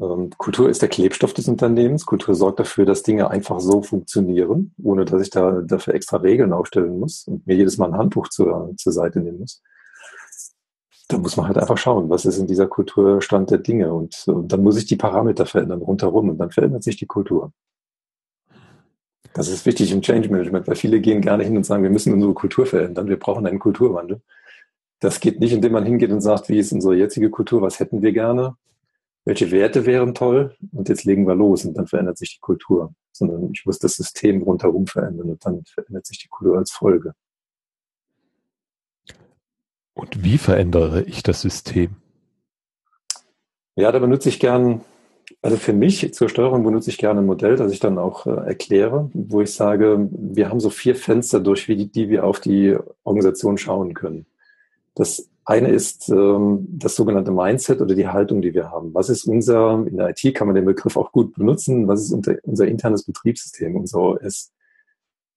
Ähm, 0.00 0.30
Kultur 0.36 0.68
ist 0.68 0.82
der 0.82 0.88
Klebstoff 0.88 1.34
des 1.34 1.48
Unternehmens. 1.48 2.06
Kultur 2.06 2.34
sorgt 2.34 2.60
dafür, 2.60 2.86
dass 2.86 3.02
Dinge 3.02 3.30
einfach 3.30 3.60
so 3.60 3.82
funktionieren, 3.82 4.74
ohne 4.82 5.04
dass 5.04 5.22
ich 5.22 5.30
da 5.30 5.60
dafür 5.62 5.94
extra 5.94 6.18
Regeln 6.18 6.52
aufstellen 6.52 6.98
muss 6.98 7.26
und 7.26 7.46
mir 7.46 7.56
jedes 7.56 7.78
Mal 7.78 7.86
ein 7.86 7.98
Handbuch 7.98 8.28
zur, 8.28 8.72
zur 8.76 8.92
Seite 8.92 9.20
nehmen 9.20 9.40
muss. 9.40 9.62
Da 11.08 11.18
muss 11.18 11.36
man 11.36 11.46
halt 11.46 11.56
einfach 11.56 11.78
schauen, 11.78 12.10
was 12.10 12.26
ist 12.26 12.38
in 12.38 12.46
dieser 12.46 12.66
Kultur 12.66 13.22
Stand 13.22 13.50
der 13.50 13.58
Dinge 13.58 13.92
und, 13.94 14.24
und 14.26 14.52
dann 14.52 14.62
muss 14.62 14.76
ich 14.76 14.84
die 14.84 14.96
Parameter 14.96 15.46
verändern 15.46 15.80
rundherum 15.80 16.28
und 16.28 16.38
dann 16.38 16.50
verändert 16.50 16.82
sich 16.82 16.96
die 16.96 17.06
Kultur. 17.06 17.52
Das 19.38 19.46
ist 19.46 19.66
wichtig 19.66 19.92
im 19.92 20.02
Change 20.02 20.30
Management, 20.30 20.66
weil 20.66 20.74
viele 20.74 21.00
gehen 21.00 21.20
gerne 21.20 21.44
hin 21.44 21.56
und 21.56 21.62
sagen, 21.62 21.84
wir 21.84 21.90
müssen 21.90 22.12
unsere 22.12 22.34
Kultur 22.34 22.66
verändern, 22.66 23.06
wir 23.06 23.20
brauchen 23.20 23.46
einen 23.46 23.60
Kulturwandel. 23.60 24.20
Das 24.98 25.20
geht 25.20 25.38
nicht, 25.38 25.52
indem 25.52 25.70
man 25.74 25.84
hingeht 25.84 26.10
und 26.10 26.22
sagt, 26.22 26.48
wie 26.48 26.58
ist 26.58 26.72
unsere 26.72 26.96
jetzige 26.96 27.30
Kultur, 27.30 27.62
was 27.62 27.78
hätten 27.78 28.02
wir 28.02 28.10
gerne, 28.10 28.56
welche 29.24 29.52
Werte 29.52 29.86
wären 29.86 30.12
toll 30.12 30.56
und 30.72 30.88
jetzt 30.88 31.04
legen 31.04 31.24
wir 31.28 31.36
los 31.36 31.64
und 31.64 31.74
dann 31.74 31.86
verändert 31.86 32.18
sich 32.18 32.34
die 32.34 32.40
Kultur. 32.40 32.92
Sondern 33.12 33.52
ich 33.52 33.64
muss 33.64 33.78
das 33.78 33.92
System 33.92 34.42
rundherum 34.42 34.88
verändern 34.88 35.30
und 35.30 35.46
dann 35.46 35.62
verändert 35.66 36.04
sich 36.06 36.18
die 36.18 36.28
Kultur 36.28 36.58
als 36.58 36.72
Folge. 36.72 37.12
Und 39.94 40.24
wie 40.24 40.38
verändere 40.38 41.02
ich 41.02 41.22
das 41.22 41.42
System? 41.42 41.94
Ja, 43.76 43.92
da 43.92 44.00
benutze 44.00 44.30
ich 44.30 44.40
gern 44.40 44.80
also 45.40 45.56
für 45.56 45.72
mich 45.72 46.12
zur 46.14 46.28
Steuerung 46.28 46.64
benutze 46.64 46.90
ich 46.90 46.98
gerne 46.98 47.20
ein 47.20 47.26
Modell, 47.26 47.56
das 47.56 47.72
ich 47.72 47.78
dann 47.78 47.98
auch 47.98 48.26
äh, 48.26 48.30
erkläre, 48.30 49.10
wo 49.14 49.40
ich 49.40 49.54
sage, 49.54 50.08
wir 50.10 50.48
haben 50.48 50.60
so 50.60 50.70
vier 50.70 50.96
Fenster, 50.96 51.40
durch 51.40 51.66
die, 51.66 51.90
die 51.90 52.08
wir 52.08 52.24
auf 52.24 52.40
die 52.40 52.76
Organisation 53.04 53.56
schauen 53.56 53.94
können. 53.94 54.26
Das 54.94 55.28
eine 55.44 55.68
ist 55.68 56.08
ähm, 56.08 56.66
das 56.70 56.96
sogenannte 56.96 57.30
Mindset 57.30 57.80
oder 57.80 57.94
die 57.94 58.08
Haltung, 58.08 58.42
die 58.42 58.52
wir 58.52 58.70
haben. 58.70 58.92
Was 58.94 59.08
ist 59.08 59.24
unser, 59.24 59.86
in 59.86 59.96
der 59.96 60.10
IT 60.10 60.34
kann 60.34 60.48
man 60.48 60.56
den 60.56 60.64
Begriff 60.64 60.96
auch 60.96 61.12
gut 61.12 61.34
benutzen, 61.34 61.86
was 61.86 62.02
ist 62.02 62.12
unser, 62.12 62.36
unser 62.42 62.66
internes 62.66 63.04
Betriebssystem, 63.04 63.76
unser 63.76 64.00
OS? 64.00 64.52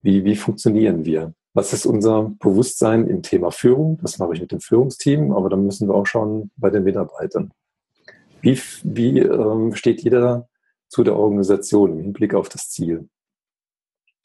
Wie, 0.02 0.26
wie 0.26 0.36
funktionieren 0.36 1.06
wir? 1.06 1.34
Was 1.54 1.74
ist 1.74 1.86
unser 1.86 2.34
Bewusstsein 2.40 3.08
im 3.08 3.22
Thema 3.22 3.52
Führung? 3.52 4.00
Das 4.02 4.18
mache 4.18 4.34
ich 4.34 4.42
mit 4.42 4.52
dem 4.52 4.62
Führungsteam, 4.62 5.32
aber 5.32 5.50
dann 5.50 5.64
müssen 5.64 5.88
wir 5.88 5.94
auch 5.94 6.08
schauen 6.08 6.50
bei 6.58 6.70
den 6.70 6.84
Mitarbeitern. 6.84 7.52
Wie, 8.42 8.60
wie 8.84 9.20
ähm, 9.20 9.76
steht 9.76 10.02
jeder 10.04 10.48
zu 10.88 11.04
der 11.04 11.16
Organisation 11.16 11.94
im 11.94 12.00
Hinblick 12.00 12.34
auf 12.34 12.50
das 12.50 12.70
Ziel? 12.70 13.08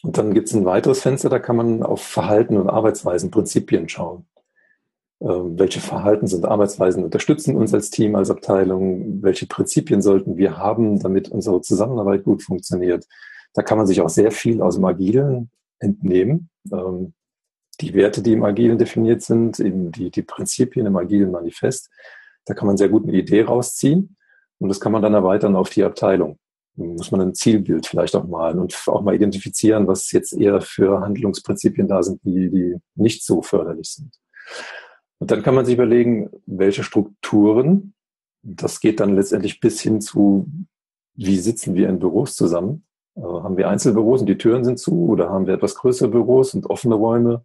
Und 0.03 0.19
dann 0.19 0.35
gibt 0.35 0.49
es 0.49 0.55
ein 0.55 0.65
weiteres 0.65 1.01
Fenster, 1.01 1.29
da 1.29 1.39
kann 1.39 1.57
man 1.57 1.83
auf 1.83 2.03
Verhalten 2.03 2.57
und 2.57 2.69
Arbeitsweisen, 2.69 3.31
Prinzipien 3.31 3.89
schauen. 3.89 4.27
Ähm, 5.21 5.59
welche 5.59 5.81
Verhalten 5.81 6.33
und 6.35 6.45
Arbeitsweisen 6.45 7.03
unterstützen 7.05 7.57
uns 7.57 7.73
als 7.73 7.91
Team, 7.91 8.15
als 8.17 8.31
Abteilung? 8.31 9.23
Welche 9.23 9.47
Prinzipien 9.47 10.03
sollten 10.03 10.37
wir 10.37 10.59
haben, 10.59 11.01
damit 11.01 11.31
unsere 11.31 11.61
Zusammenarbeit 11.63 12.25
gut 12.25 12.43
funktioniert? 12.43 13.07
Da 13.55 13.63
kann 13.63 13.79
man 13.79 13.87
sich 13.87 14.01
auch 14.01 14.11
sehr 14.11 14.31
viel 14.31 14.61
aus 14.61 14.75
dem 14.75 14.85
Agilen 14.85 15.51
entnehmen. 15.79 16.51
Ähm, 16.71 17.15
die 17.81 17.95
Werte, 17.95 18.23
die 18.23 18.33
im 18.33 18.45
Agilen 18.45 18.79
definiert 18.79 19.23
sind, 19.23 19.61
eben 19.61 19.93
die, 19.93 20.11
die 20.11 20.23
Prinzipien 20.23 20.87
im 20.87 20.97
Agilen 20.97 21.31
Manifest, 21.31 21.91
da 22.47 22.55
kann 22.55 22.67
man 22.67 22.77
sehr 22.77 22.89
gut 22.89 23.05
eine 23.05 23.17
Idee 23.17 23.43
rausziehen 23.43 24.17
und 24.59 24.69
das 24.69 24.81
kann 24.81 24.93
man 24.93 25.03
dann 25.03 25.15
erweitern 25.15 25.57
auf 25.57 25.69
die 25.69 25.85
Abteilung. 25.85 26.39
Dann 26.77 26.95
muss 26.95 27.11
man 27.11 27.21
ein 27.21 27.35
Zielbild 27.35 27.87
vielleicht 27.87 28.15
auch 28.17 28.27
malen 28.27 28.59
und 28.59 28.77
auch 28.87 29.03
mal 29.03 29.15
identifizieren, 29.15 29.87
was 29.87 30.13
jetzt 30.13 30.33
eher 30.33 30.61
für 30.61 31.01
Handlungsprinzipien 31.01 31.89
da 31.89 32.03
sind, 32.03 32.23
die, 32.25 32.51
die 32.51 32.77
nicht 32.95 33.25
so 33.25 33.43
förderlich 33.43 33.91
sind. 33.91 34.15
Und 35.19 35.31
dann 35.31 35.43
kann 35.43 35.55
man 35.55 35.65
sich 35.65 35.75
überlegen, 35.75 36.31
welche 36.47 36.85
Strukturen, 36.85 37.95
das 38.43 38.81
geht 38.81 39.01
dann 39.01 39.15
letztendlich 39.15 39.61
bis 39.61 39.81
hin 39.81 40.01
zu, 40.01 40.47
wie 41.15 41.39
sitzen 41.39 41.75
wir 41.75 41.89
in 41.89 41.99
Büros 41.99 42.37
zusammen? 42.37 42.85
Äh, 43.17 43.23
haben 43.23 43.57
wir 43.57 43.69
Einzelbüros 43.69 44.21
und 44.21 44.27
die 44.29 44.39
Türen 44.39 44.65
sind 44.65 44.79
zu 44.79 45.09
oder 45.09 45.31
haben 45.31 45.47
wir 45.47 45.55
etwas 45.55 45.75
größere 45.75 46.09
Büros 46.09 46.55
und 46.55 46.67
offene 46.67 46.95
Räume? 46.95 47.45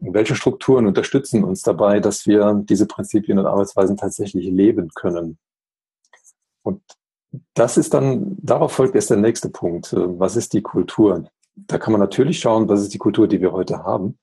Welche 0.00 0.36
Strukturen 0.36 0.86
unterstützen 0.86 1.44
uns 1.44 1.62
dabei, 1.62 2.00
dass 2.00 2.26
wir 2.26 2.62
diese 2.64 2.86
Prinzipien 2.86 3.38
und 3.38 3.46
Arbeitsweisen 3.46 3.96
tatsächlich 3.96 4.46
leben 4.46 4.90
können? 4.94 5.38
Und 6.62 6.82
das 7.54 7.76
ist 7.76 7.94
dann, 7.94 8.36
darauf 8.40 8.72
folgt 8.72 8.94
erst 8.94 9.10
der 9.10 9.16
nächste 9.16 9.50
Punkt. 9.50 9.94
Was 9.94 10.36
ist 10.36 10.52
die 10.52 10.62
Kultur? 10.62 11.24
Da 11.56 11.78
kann 11.78 11.92
man 11.92 12.00
natürlich 12.00 12.38
schauen, 12.38 12.68
was 12.68 12.80
ist 12.82 12.94
die 12.94 12.98
Kultur, 12.98 13.26
die 13.26 13.40
wir 13.40 13.52
heute 13.52 13.82
haben. 13.82 14.18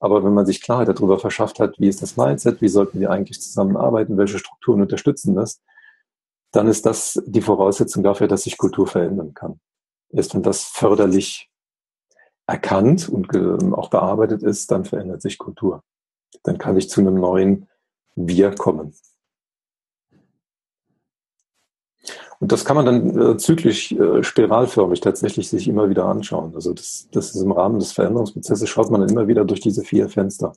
Aber 0.00 0.24
wenn 0.24 0.34
man 0.34 0.46
sich 0.46 0.60
Klarheit 0.60 0.88
darüber 0.88 1.18
verschafft 1.18 1.60
hat, 1.60 1.78
wie 1.78 1.88
ist 1.88 2.02
das 2.02 2.16
Mindset, 2.16 2.60
wie 2.60 2.68
sollten 2.68 2.98
wir 2.98 3.10
eigentlich 3.10 3.40
zusammenarbeiten, 3.40 4.18
welche 4.18 4.38
Strukturen 4.38 4.82
unterstützen 4.82 5.36
das, 5.36 5.62
dann 6.50 6.66
ist 6.66 6.84
das 6.84 7.22
die 7.24 7.40
Voraussetzung 7.40 8.02
dafür, 8.02 8.26
dass 8.26 8.42
sich 8.42 8.58
Kultur 8.58 8.88
verändern 8.88 9.32
kann. 9.32 9.60
Erst 10.10 10.34
wenn 10.34 10.42
das 10.42 10.64
förderlich 10.64 11.51
erkannt 12.46 13.08
und 13.08 13.34
auch 13.74 13.90
bearbeitet 13.90 14.42
ist, 14.42 14.70
dann 14.70 14.84
verändert 14.84 15.22
sich 15.22 15.38
Kultur. 15.38 15.82
Dann 16.42 16.58
kann 16.58 16.76
ich 16.76 16.88
zu 16.88 17.00
einem 17.00 17.14
neuen 17.14 17.68
Wir 18.14 18.54
kommen. 18.54 18.94
Und 22.42 22.50
das 22.50 22.64
kann 22.64 22.74
man 22.74 22.86
dann 22.86 23.16
äh, 23.16 23.36
zyklisch, 23.36 23.92
äh, 23.92 24.24
spiralförmig 24.24 25.00
tatsächlich 25.00 25.48
sich 25.48 25.68
immer 25.68 25.88
wieder 25.88 26.06
anschauen. 26.06 26.52
Also 26.56 26.74
das, 26.74 27.08
das 27.12 27.36
ist 27.36 27.40
im 27.40 27.52
Rahmen 27.52 27.78
des 27.78 27.92
Veränderungsprozesses, 27.92 28.68
schaut 28.68 28.90
man 28.90 29.00
dann 29.00 29.10
immer 29.10 29.28
wieder 29.28 29.44
durch 29.44 29.60
diese 29.60 29.84
vier 29.84 30.08
Fenster. 30.08 30.52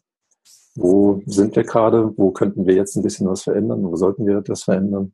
Wo 0.73 1.21
sind 1.27 1.55
wir 1.55 1.63
gerade? 1.63 2.11
Wo 2.17 2.31
könnten 2.31 2.65
wir 2.65 2.73
jetzt 2.73 2.95
ein 2.95 3.03
bisschen 3.03 3.27
was 3.27 3.43
verändern? 3.43 3.83
Wo 3.83 3.95
sollten 3.97 4.25
wir 4.25 4.41
das 4.41 4.63
verändern? 4.63 5.13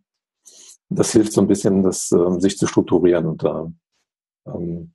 Das 0.88 1.12
hilft 1.12 1.34
so 1.34 1.42
ein 1.42 1.48
bisschen, 1.48 1.84
das, 1.84 2.10
äh, 2.14 2.40
sich 2.40 2.58
zu 2.58 2.68
strukturieren 2.68 3.26
und 3.26 3.44
da 3.44 3.70
ähm, 4.48 4.94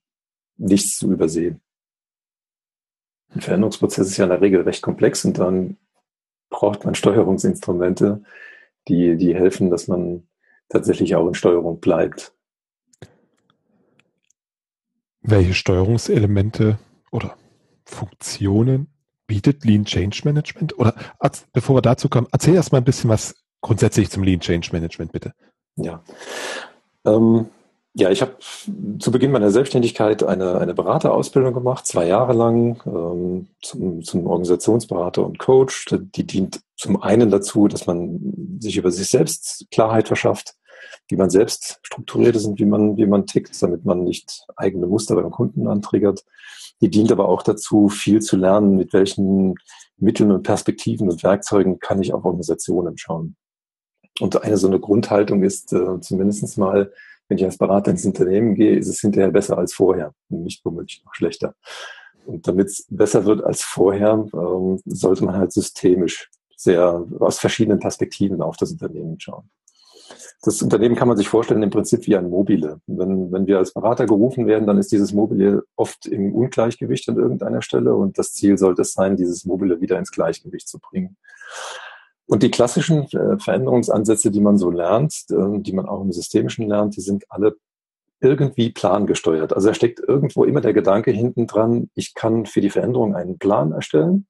nichts 0.56 0.96
zu 0.96 1.12
übersehen. 1.12 1.60
Ein 3.36 3.42
Veränderungsprozess 3.42 4.06
ist 4.06 4.16
ja 4.16 4.24
in 4.24 4.30
der 4.30 4.40
Regel 4.40 4.62
recht 4.62 4.80
komplex 4.80 5.22
und 5.26 5.38
dann 5.38 5.76
braucht 6.48 6.86
man 6.86 6.94
Steuerungsinstrumente, 6.94 8.22
die, 8.88 9.18
die 9.18 9.34
helfen, 9.34 9.68
dass 9.68 9.88
man 9.88 10.26
tatsächlich 10.70 11.14
auch 11.14 11.28
in 11.28 11.34
Steuerung 11.34 11.78
bleibt. 11.78 12.32
Welche 15.20 15.52
Steuerungselemente 15.52 16.78
oder 17.12 17.36
Funktionen 17.84 18.86
bietet 19.26 19.66
Lean 19.66 19.84
Change 19.84 20.22
Management? 20.24 20.78
Oder 20.78 20.94
bevor 21.52 21.76
wir 21.76 21.82
dazu 21.82 22.08
kommen, 22.08 22.28
erzähl 22.32 22.54
erst 22.54 22.72
mal 22.72 22.78
ein 22.78 22.84
bisschen 22.84 23.10
was 23.10 23.34
grundsätzlich 23.60 24.08
zum 24.08 24.22
Lean 24.22 24.40
Change 24.40 24.70
Management, 24.72 25.12
bitte. 25.12 25.34
Ja. 25.74 26.02
Ähm, 27.04 27.50
ja, 27.98 28.10
ich 28.10 28.20
habe 28.20 28.36
zu 28.98 29.10
Beginn 29.10 29.30
meiner 29.30 29.50
Selbstständigkeit 29.50 30.22
eine, 30.22 30.58
eine 30.58 30.74
Beraterausbildung 30.74 31.54
gemacht, 31.54 31.86
zwei 31.86 32.06
Jahre 32.06 32.34
lang 32.34 32.82
ähm, 32.84 33.48
zum, 33.62 34.02
zum 34.02 34.26
Organisationsberater 34.26 35.24
und 35.24 35.38
Coach. 35.38 35.86
Die 35.90 36.26
dient 36.26 36.60
zum 36.76 37.02
einen 37.02 37.30
dazu, 37.30 37.68
dass 37.68 37.86
man 37.86 38.58
sich 38.60 38.76
über 38.76 38.90
sich 38.90 39.08
selbst 39.08 39.64
Klarheit 39.70 40.08
verschafft, 40.08 40.56
wie 41.08 41.16
man 41.16 41.30
selbst 41.30 41.80
strukturiert 41.82 42.36
ist 42.36 42.44
und 42.44 42.60
wie 42.60 42.66
man, 42.66 42.98
wie 42.98 43.06
man 43.06 43.24
tickt, 43.24 43.62
damit 43.62 43.86
man 43.86 44.04
nicht 44.04 44.44
eigene 44.56 44.86
Muster 44.86 45.14
beim 45.14 45.30
Kunden 45.30 45.66
antriggert. 45.66 46.22
Die 46.82 46.90
dient 46.90 47.10
aber 47.10 47.30
auch 47.30 47.42
dazu, 47.42 47.88
viel 47.88 48.20
zu 48.20 48.36
lernen, 48.36 48.76
mit 48.76 48.92
welchen 48.92 49.54
Mitteln 49.96 50.32
und 50.32 50.42
Perspektiven 50.42 51.08
und 51.08 51.22
Werkzeugen 51.22 51.78
kann 51.78 52.02
ich 52.02 52.12
auf 52.12 52.26
Organisationen 52.26 52.98
schauen. 52.98 53.36
Und 54.20 54.42
eine 54.42 54.58
so 54.58 54.66
eine 54.66 54.80
Grundhaltung 54.80 55.42
ist 55.42 55.72
äh, 55.72 55.98
zumindest 56.00 56.58
mal, 56.58 56.92
wenn 57.28 57.38
ich 57.38 57.44
als 57.44 57.58
Berater 57.58 57.90
ins 57.90 58.04
Unternehmen 58.04 58.54
gehe, 58.54 58.76
ist 58.76 58.88
es 58.88 59.00
hinterher 59.00 59.30
besser 59.30 59.58
als 59.58 59.74
vorher 59.74 60.12
nicht 60.28 60.64
womöglich 60.64 61.02
noch 61.04 61.14
schlechter. 61.14 61.54
Und 62.24 62.46
damit 62.48 62.68
es 62.68 62.86
besser 62.88 63.24
wird 63.24 63.44
als 63.44 63.62
vorher, 63.62 64.26
ähm, 64.32 64.80
sollte 64.84 65.24
man 65.24 65.36
halt 65.36 65.52
systemisch 65.52 66.30
sehr 66.56 67.04
aus 67.20 67.38
verschiedenen 67.38 67.78
Perspektiven 67.78 68.42
auf 68.42 68.56
das 68.56 68.72
Unternehmen 68.72 69.20
schauen. 69.20 69.48
Das 70.42 70.62
Unternehmen 70.62 70.94
kann 70.94 71.08
man 71.08 71.16
sich 71.16 71.28
vorstellen 71.28 71.62
im 71.62 71.70
Prinzip 71.70 72.06
wie 72.06 72.16
ein 72.16 72.30
Mobile. 72.30 72.80
Wenn, 72.86 73.32
wenn 73.32 73.46
wir 73.46 73.58
als 73.58 73.72
Berater 73.72 74.06
gerufen 74.06 74.46
werden, 74.46 74.66
dann 74.66 74.78
ist 74.78 74.92
dieses 74.92 75.12
Mobile 75.12 75.64
oft 75.74 76.06
im 76.06 76.34
Ungleichgewicht 76.34 77.08
an 77.08 77.16
irgendeiner 77.16 77.62
Stelle 77.62 77.94
und 77.94 78.18
das 78.18 78.32
Ziel 78.32 78.56
sollte 78.56 78.82
es 78.82 78.92
sein, 78.92 79.16
dieses 79.16 79.44
Mobile 79.44 79.80
wieder 79.80 79.98
ins 79.98 80.12
Gleichgewicht 80.12 80.68
zu 80.68 80.78
bringen. 80.78 81.16
Und 82.26 82.42
die 82.42 82.50
klassischen 82.50 83.04
äh, 83.12 83.38
Veränderungsansätze, 83.38 84.30
die 84.30 84.40
man 84.40 84.58
so 84.58 84.70
lernt, 84.70 85.14
äh, 85.30 85.60
die 85.60 85.72
man 85.72 85.86
auch 85.86 86.02
im 86.02 86.12
Systemischen 86.12 86.68
lernt, 86.68 86.96
die 86.96 87.00
sind 87.00 87.24
alle 87.28 87.56
irgendwie 88.20 88.70
plangesteuert. 88.70 89.52
Also 89.52 89.68
da 89.68 89.74
steckt 89.74 90.00
irgendwo 90.00 90.44
immer 90.44 90.60
der 90.60 90.72
Gedanke 90.72 91.10
hinten 91.10 91.46
dran, 91.46 91.90
ich 91.94 92.14
kann 92.14 92.46
für 92.46 92.60
die 92.60 92.70
Veränderung 92.70 93.14
einen 93.14 93.38
Plan 93.38 93.72
erstellen, 93.72 94.26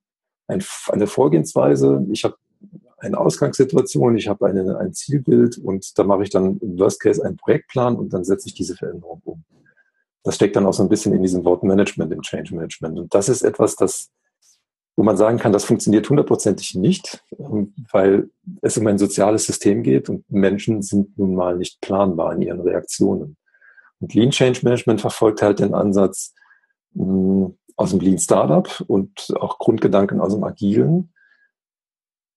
ein, 0.48 0.62
eine 0.88 1.06
Vorgehensweise, 1.06 2.04
ich 2.10 2.24
habe 2.24 2.36
eine 2.98 3.18
Ausgangssituation, 3.18 4.16
ich 4.16 4.28
habe 4.28 4.46
eine, 4.46 4.78
ein 4.78 4.92
Zielbild 4.92 5.58
und 5.58 5.98
da 5.98 6.04
mache 6.04 6.22
ich 6.22 6.30
dann 6.30 6.58
im 6.58 6.78
Worst 6.78 7.00
Case 7.00 7.24
einen 7.24 7.36
Projektplan 7.36 7.96
und 7.96 8.12
dann 8.12 8.24
setze 8.24 8.48
ich 8.48 8.54
diese 8.54 8.74
Veränderung 8.74 9.22
um. 9.24 9.44
Das 10.22 10.34
steckt 10.34 10.56
dann 10.56 10.66
auch 10.66 10.72
so 10.72 10.82
ein 10.82 10.88
bisschen 10.88 11.12
in 11.12 11.22
diesem 11.22 11.44
Wort 11.44 11.62
Management, 11.62 12.12
im 12.12 12.22
Change 12.22 12.54
Management. 12.54 12.98
Und 12.98 13.14
das 13.14 13.28
ist 13.28 13.42
etwas, 13.42 13.76
das 13.76 14.10
wo 14.96 15.02
man 15.02 15.18
sagen 15.18 15.38
kann, 15.38 15.52
das 15.52 15.64
funktioniert 15.64 16.08
hundertprozentig 16.08 16.74
nicht, 16.74 17.22
ähm, 17.38 17.74
weil 17.92 18.30
es 18.62 18.78
um 18.78 18.86
ein 18.86 18.98
soziales 18.98 19.44
System 19.44 19.82
geht 19.82 20.08
und 20.08 20.30
Menschen 20.30 20.82
sind 20.82 21.16
nun 21.18 21.34
mal 21.34 21.56
nicht 21.56 21.80
planbar 21.82 22.34
in 22.34 22.42
ihren 22.42 22.60
Reaktionen. 22.60 23.36
Und 24.00 24.14
Lean 24.14 24.30
Change 24.30 24.60
Management 24.62 25.00
verfolgt 25.00 25.42
halt 25.42 25.58
den 25.60 25.74
Ansatz 25.74 26.34
mh, 26.94 27.52
aus 27.76 27.90
dem 27.90 28.00
Lean 28.00 28.18
Startup 28.18 28.84
und 28.86 29.34
auch 29.38 29.58
Grundgedanken 29.58 30.20
aus 30.20 30.32
dem 30.32 30.44
Agilen. 30.44 31.12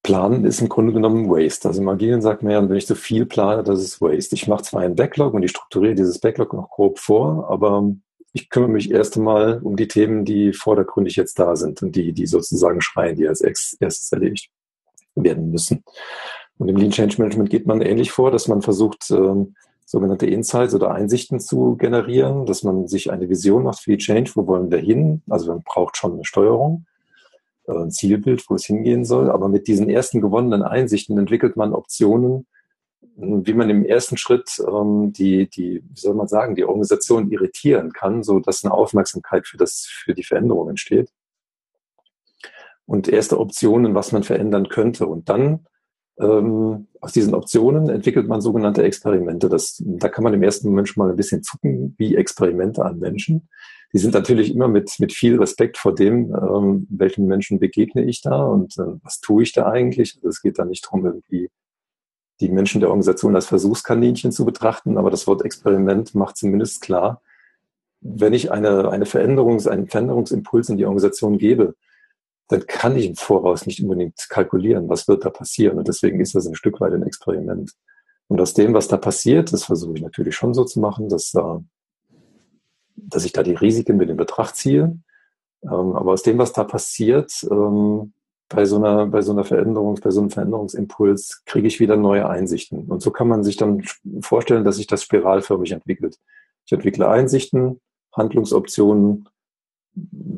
Planen 0.03 0.45
ist 0.45 0.61
im 0.61 0.69
Grunde 0.69 0.93
genommen 0.93 1.29
Waste. 1.29 1.67
Also 1.67 1.81
im 1.81 1.89
Agilen 1.89 2.21
sagt 2.21 2.43
man 2.43 2.51
ja, 2.51 2.69
wenn 2.69 2.77
ich 2.77 2.87
so 2.87 2.95
viel 2.95 3.25
plane, 3.25 3.63
das 3.63 3.81
ist 3.81 4.01
Waste. 4.01 4.35
Ich 4.35 4.47
mache 4.47 4.63
zwar 4.63 4.81
einen 4.81 4.95
Backlog 4.95 5.33
und 5.33 5.43
ich 5.43 5.51
strukturiere 5.51 5.95
dieses 5.95 6.19
Backlog 6.19 6.53
noch 6.53 6.69
grob 6.69 6.99
vor, 6.99 7.49
aber 7.49 7.93
ich 8.33 8.49
kümmere 8.49 8.69
mich 8.69 8.91
erst 8.91 9.17
einmal 9.17 9.59
um 9.63 9.75
die 9.75 9.87
Themen, 9.87 10.25
die 10.25 10.53
vordergründig 10.53 11.15
jetzt 11.15 11.39
da 11.39 11.55
sind 11.55 11.81
und 11.81 11.95
die, 11.95 12.13
die 12.13 12.27
sozusagen 12.27 12.81
schreien, 12.81 13.15
die 13.15 13.27
als 13.27 13.41
erstes 13.41 14.11
erledigt 14.11 14.49
werden 15.15 15.49
müssen. 15.49 15.83
Und 16.57 16.69
im 16.69 16.75
Lean 16.75 16.91
Change 16.91 17.15
Management 17.17 17.49
geht 17.49 17.65
man 17.65 17.81
ähnlich 17.81 18.11
vor, 18.11 18.31
dass 18.31 18.47
man 18.47 18.61
versucht, 18.61 19.09
ähm, 19.11 19.55
sogenannte 19.85 20.27
Insights 20.27 20.75
oder 20.75 20.91
Einsichten 20.91 21.39
zu 21.39 21.75
generieren, 21.75 22.45
dass 22.45 22.63
man 22.63 22.87
sich 22.87 23.11
eine 23.11 23.27
Vision 23.27 23.63
macht 23.63 23.79
für 23.79 23.91
die 23.91 23.97
Change, 23.97 24.31
wo 24.35 24.45
wollen 24.45 24.69
wir 24.69 24.77
hin? 24.77 25.23
Also 25.29 25.51
man 25.51 25.63
braucht 25.63 25.97
schon 25.97 26.13
eine 26.13 26.25
Steuerung, 26.25 26.85
äh, 27.67 27.73
ein 27.73 27.89
Zielbild, 27.89 28.45
wo 28.49 28.55
es 28.55 28.65
hingehen 28.65 29.03
soll. 29.03 29.31
Aber 29.31 29.47
mit 29.47 29.67
diesen 29.67 29.89
ersten 29.89 30.21
gewonnenen 30.21 30.61
Einsichten 30.61 31.17
entwickelt 31.17 31.55
man 31.55 31.73
Optionen, 31.73 32.45
wie 33.01 33.53
man 33.53 33.69
im 33.69 33.85
ersten 33.85 34.17
Schritt 34.17 34.61
ähm, 34.65 35.11
die, 35.13 35.49
die, 35.49 35.83
wie 35.83 35.99
soll 35.99 36.15
man 36.15 36.27
sagen, 36.27 36.55
die 36.55 36.65
Organisation 36.65 37.31
irritieren 37.31 37.91
kann, 37.91 38.23
so 38.23 38.39
dass 38.39 38.63
eine 38.63 38.73
Aufmerksamkeit 38.73 39.47
für 39.47 39.57
das, 39.57 39.85
für 39.89 40.13
die 40.13 40.23
Veränderung 40.23 40.69
entsteht. 40.69 41.09
Und 42.85 43.07
erste 43.07 43.39
Optionen, 43.39 43.93
was 43.93 44.11
man 44.11 44.23
verändern 44.23 44.67
könnte. 44.67 45.05
Und 45.05 45.29
dann 45.29 45.67
ähm, 46.19 46.87
aus 47.01 47.11
diesen 47.13 47.33
Optionen 47.35 47.89
entwickelt 47.89 48.27
man 48.27 48.41
sogenannte 48.41 48.83
Experimente. 48.83 49.47
Das, 49.47 49.81
da 49.85 50.09
kann 50.09 50.23
man 50.23 50.33
im 50.33 50.43
ersten 50.43 50.69
Moment 50.69 50.89
schon 50.89 51.03
mal 51.03 51.11
ein 51.11 51.15
bisschen 51.17 51.43
zucken, 51.43 51.95
wie 51.97 52.15
Experimente 52.15 52.83
an 52.83 52.99
Menschen. 52.99 53.47
Die 53.93 53.99
sind 53.99 54.13
natürlich 54.13 54.53
immer 54.53 54.67
mit, 54.67 54.91
mit 54.99 55.13
viel 55.13 55.37
Respekt 55.39 55.77
vor 55.77 55.95
dem, 55.95 56.33
ähm, 56.33 56.87
welchen 56.89 57.25
Menschen 57.25 57.59
begegne 57.59 58.03
ich 58.03 58.21
da 58.21 58.43
und 58.43 58.77
äh, 58.77 58.83
was 59.03 59.19
tue 59.19 59.43
ich 59.43 59.53
da 59.53 59.67
eigentlich. 59.67 60.15
Also 60.17 60.29
es 60.29 60.41
geht 60.41 60.59
da 60.59 60.65
nicht 60.65 60.85
darum, 60.85 61.05
irgendwie 61.05 61.49
die 62.41 62.49
Menschen 62.49 62.79
der 62.79 62.89
Organisation 62.89 63.35
als 63.35 63.47
Versuchskaninchen 63.47 64.31
zu 64.31 64.45
betrachten, 64.45 64.97
aber 64.97 65.11
das 65.11 65.27
Wort 65.27 65.43
Experiment 65.43 66.15
macht 66.15 66.37
zumindest 66.37 66.81
klar, 66.81 67.21
wenn 68.01 68.33
ich 68.33 68.51
eine, 68.51 68.89
eine 68.89 69.05
Veränderung, 69.05 69.65
einen 69.67 69.87
Veränderungsimpuls 69.87 70.69
in 70.69 70.77
die 70.77 70.85
Organisation 70.85 71.37
gebe, 71.37 71.75
dann 72.47 72.65
kann 72.65 72.95
ich 72.95 73.05
im 73.05 73.15
Voraus 73.15 73.65
nicht 73.65 73.81
unbedingt 73.83 74.27
kalkulieren, 74.29 74.89
was 74.89 75.07
wird 75.07 75.25
da 75.25 75.29
passieren. 75.29 75.77
Und 75.77 75.87
deswegen 75.87 76.19
ist 76.19 76.33
das 76.33 76.47
ein 76.47 76.55
Stück 76.55 76.79
weit 76.79 76.93
ein 76.93 77.03
Experiment. 77.03 77.73
Und 78.27 78.41
aus 78.41 78.53
dem, 78.53 78.73
was 78.73 78.87
da 78.87 78.97
passiert, 78.97 79.53
das 79.53 79.65
versuche 79.65 79.95
ich 79.95 80.01
natürlich 80.01 80.35
schon 80.35 80.53
so 80.53 80.63
zu 80.63 80.79
machen, 80.79 81.09
dass, 81.09 81.31
da, 81.31 81.61
dass 82.95 83.25
ich 83.25 83.33
da 83.33 83.43
die 83.43 83.53
Risiken 83.53 83.97
mit 83.97 84.09
in 84.09 84.17
Betracht 84.17 84.55
ziehe. 84.55 84.97
Ähm, 85.63 85.95
aber 85.95 86.13
aus 86.13 86.23
dem, 86.23 86.37
was 86.37 86.53
da 86.53 86.63
passiert, 86.63 87.31
ähm, 87.51 88.13
bei 88.49 88.65
so 88.65 88.77
einer, 88.77 89.05
bei 89.05 89.21
so 89.21 89.31
einer 89.31 89.43
Veränderung, 89.43 89.99
bei 90.01 90.09
so 90.09 90.19
einem 90.19 90.31
Veränderungsimpuls 90.31 91.43
kriege 91.45 91.67
ich 91.67 91.79
wieder 91.79 91.95
neue 91.95 92.27
Einsichten. 92.27 92.85
Und 92.85 93.01
so 93.01 93.11
kann 93.11 93.27
man 93.27 93.43
sich 93.43 93.57
dann 93.57 93.83
vorstellen, 94.21 94.63
dass 94.63 94.77
sich 94.77 94.87
das 94.87 95.03
spiralförmig 95.03 95.71
entwickelt. 95.71 96.17
Ich 96.65 96.71
entwickle 96.71 97.07
Einsichten, 97.07 97.79
Handlungsoptionen, 98.13 99.29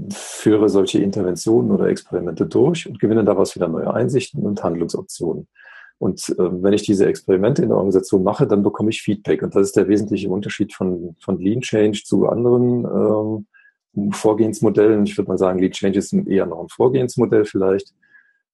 führe 0.10 0.69
solche 0.69 1.00
Interventionen 1.00 1.71
oder 1.71 1.88
Experimente 1.88 2.45
durch 2.45 2.88
und 2.88 3.00
gewinne 3.00 3.24
daraus 3.24 3.56
wieder 3.56 3.67
neue 3.67 3.93
Einsichten 3.93 4.43
und 4.43 4.63
Handlungsoptionen. 4.63 5.47
Und 5.97 6.30
äh, 6.30 6.63
wenn 6.63 6.74
ich 6.74 6.82
diese 6.82 7.06
Experimente 7.06 7.62
in 7.62 7.69
der 7.69 7.78
Organisation 7.78 8.24
mache, 8.24 8.47
dann 8.47 8.63
bekomme 8.63 8.89
ich 8.89 9.04
Feedback. 9.04 9.43
Und 9.43 9.56
das 9.56 9.67
ist 9.67 9.76
der 9.76 9.88
wesentliche 9.88 10.30
Unterschied 10.30 10.74
von, 10.74 11.15
von 11.19 11.39
Lean 11.39 11.62
Change 11.62 12.02
zu 12.04 12.28
anderen 12.28 12.86
ähm, 12.86 13.47
Vorgehensmodellen. 14.12 15.06
Ich 15.06 15.17
würde 15.17 15.30
mal 15.30 15.38
sagen, 15.38 15.60
Lead 15.60 15.73
Change 15.73 15.99
ist 15.99 16.13
eher 16.13 16.45
noch 16.45 16.62
ein 16.62 16.69
Vorgehensmodell 16.69 17.45
vielleicht. 17.45 17.93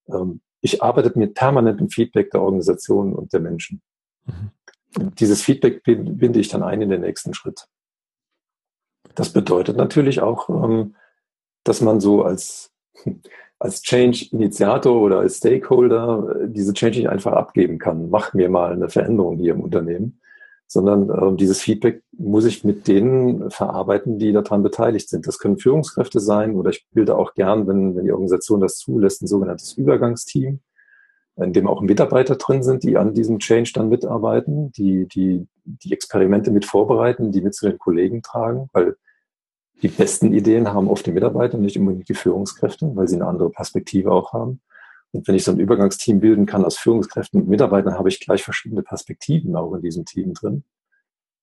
Ähm, 0.09 0.41
ich 0.61 0.81
arbeite 0.81 1.17
mit 1.17 1.35
permanentem 1.35 1.89
Feedback 1.89 2.31
der 2.31 2.41
Organisation 2.41 3.13
und 3.13 3.31
der 3.33 3.39
Menschen. 3.39 3.81
Mhm. 4.25 4.51
Dieses 5.19 5.41
Feedback 5.41 5.83
binde 5.83 6.39
ich 6.39 6.47
dann 6.47 6.63
ein 6.63 6.81
in 6.81 6.89
den 6.89 7.01
nächsten 7.01 7.33
Schritt. 7.33 7.67
Das 9.15 9.31
bedeutet 9.31 9.77
natürlich 9.77 10.21
auch, 10.21 10.49
ähm, 10.49 10.95
dass 11.63 11.81
man 11.81 11.99
so 11.99 12.23
als, 12.23 12.71
als 13.59 13.81
Change-Initiator 13.81 14.99
oder 14.99 15.19
als 15.19 15.37
Stakeholder 15.37 16.35
äh, 16.41 16.49
diese 16.49 16.73
Change 16.73 16.99
nicht 16.99 17.09
einfach 17.09 17.33
abgeben 17.33 17.77
kann. 17.79 18.09
Mach 18.09 18.33
mir 18.33 18.49
mal 18.49 18.73
eine 18.73 18.89
Veränderung 18.89 19.37
hier 19.37 19.53
im 19.53 19.61
Unternehmen, 19.61 20.19
sondern 20.67 21.09
äh, 21.09 21.35
dieses 21.37 21.61
Feedback 21.61 22.03
muss 22.11 22.45
ich 22.45 22.63
mit 22.63 22.87
denen 22.87 23.49
verarbeiten, 23.49 24.19
die 24.19 24.33
daran 24.33 24.63
beteiligt 24.63 25.09
sind. 25.09 25.25
Das 25.25 25.39
können 25.39 25.57
Führungskräfte 25.57 26.19
sein 26.19 26.55
oder 26.55 26.69
ich 26.69 26.85
bilde 26.91 27.17
auch 27.17 27.33
gern, 27.33 27.67
wenn, 27.67 27.95
wenn 27.95 28.05
die 28.05 28.11
Organisation 28.11 28.59
das 28.59 28.77
zulässt, 28.77 29.21
ein 29.21 29.27
sogenanntes 29.27 29.73
Übergangsteam, 29.73 30.59
in 31.37 31.53
dem 31.53 31.67
auch 31.67 31.81
Mitarbeiter 31.81 32.35
drin 32.35 32.63
sind, 32.63 32.83
die 32.83 32.97
an 32.97 33.13
diesem 33.13 33.39
Change 33.39 33.71
dann 33.73 33.89
mitarbeiten, 33.89 34.71
die, 34.73 35.07
die 35.07 35.47
die 35.67 35.93
Experimente 35.93 36.51
mit 36.51 36.65
vorbereiten, 36.65 37.31
die 37.31 37.41
mit 37.41 37.53
zu 37.53 37.69
den 37.69 37.77
Kollegen 37.77 38.21
tragen, 38.21 38.69
weil 38.73 38.95
die 39.81 39.89
besten 39.89 40.33
Ideen 40.33 40.73
haben 40.73 40.87
oft 40.87 41.05
die 41.05 41.11
Mitarbeiter, 41.11 41.57
nicht 41.57 41.77
unbedingt 41.77 42.09
die 42.09 42.15
Führungskräfte, 42.15 42.95
weil 42.95 43.07
sie 43.07 43.15
eine 43.15 43.27
andere 43.27 43.49
Perspektive 43.51 44.11
auch 44.11 44.33
haben. 44.33 44.61
Und 45.11 45.27
wenn 45.27 45.35
ich 45.35 45.43
so 45.43 45.51
ein 45.51 45.59
Übergangsteam 45.59 46.19
bilden 46.19 46.45
kann 46.45 46.65
aus 46.65 46.77
Führungskräften 46.77 47.41
und 47.41 47.49
Mitarbeitern, 47.49 47.97
habe 47.97 48.09
ich 48.09 48.19
gleich 48.19 48.43
verschiedene 48.43 48.83
Perspektiven 48.83 49.55
auch 49.55 49.73
in 49.73 49.81
diesem 49.81 50.05
Team 50.05 50.33
drin. 50.33 50.63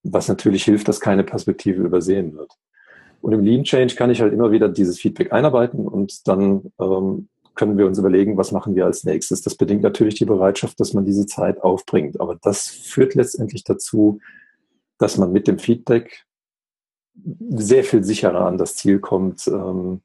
Was 0.03 0.29
natürlich 0.29 0.65
hilft, 0.65 0.89
dass 0.89 1.01
keine 1.01 1.25
Perspektive 1.25 1.83
übersehen 1.83 2.37
wird. 2.37 2.53
Und 3.23 3.33
im 3.33 3.43
Lean 3.43 3.65
Change 3.65 3.95
kann 3.95 4.11
ich 4.11 4.21
halt 4.21 4.35
immer 4.35 4.51
wieder 4.51 4.69
dieses 4.69 5.01
Feedback 5.01 5.33
einarbeiten 5.33 5.89
und 5.89 6.29
dann 6.29 6.73
ähm, 6.79 7.29
können 7.55 7.79
wir 7.79 7.87
uns 7.87 7.99
überlegen, 7.99 8.37
was 8.37 8.53
machen 8.53 8.75
wir 8.75 8.85
als 8.85 9.05
nächstes. 9.05 9.43
Das 9.43 9.55
bedingt 9.55 9.83
natürlich 9.83 10.17
die 10.17 10.25
Bereitschaft, 10.25 10.79
dass 10.81 10.93
man 10.93 11.05
diese 11.05 11.27
Zeit 11.27 11.63
aufbringt. 11.63 12.21
Aber 12.21 12.37
das 12.43 12.67
führt 12.67 13.15
letztendlich 13.15 13.65
dazu, 13.65 14.21
dass 14.99 15.17
man 15.19 15.33
mit 15.33 15.47
dem 15.47 15.59
Feedback 15.59 16.27
sehr 17.49 17.85
viel 17.85 18.03
sicherer 18.03 18.47
an 18.47 18.59
das 18.59 18.77
Ziel 18.77 18.99
kommt, 18.99 19.47
ähm, 19.47 20.03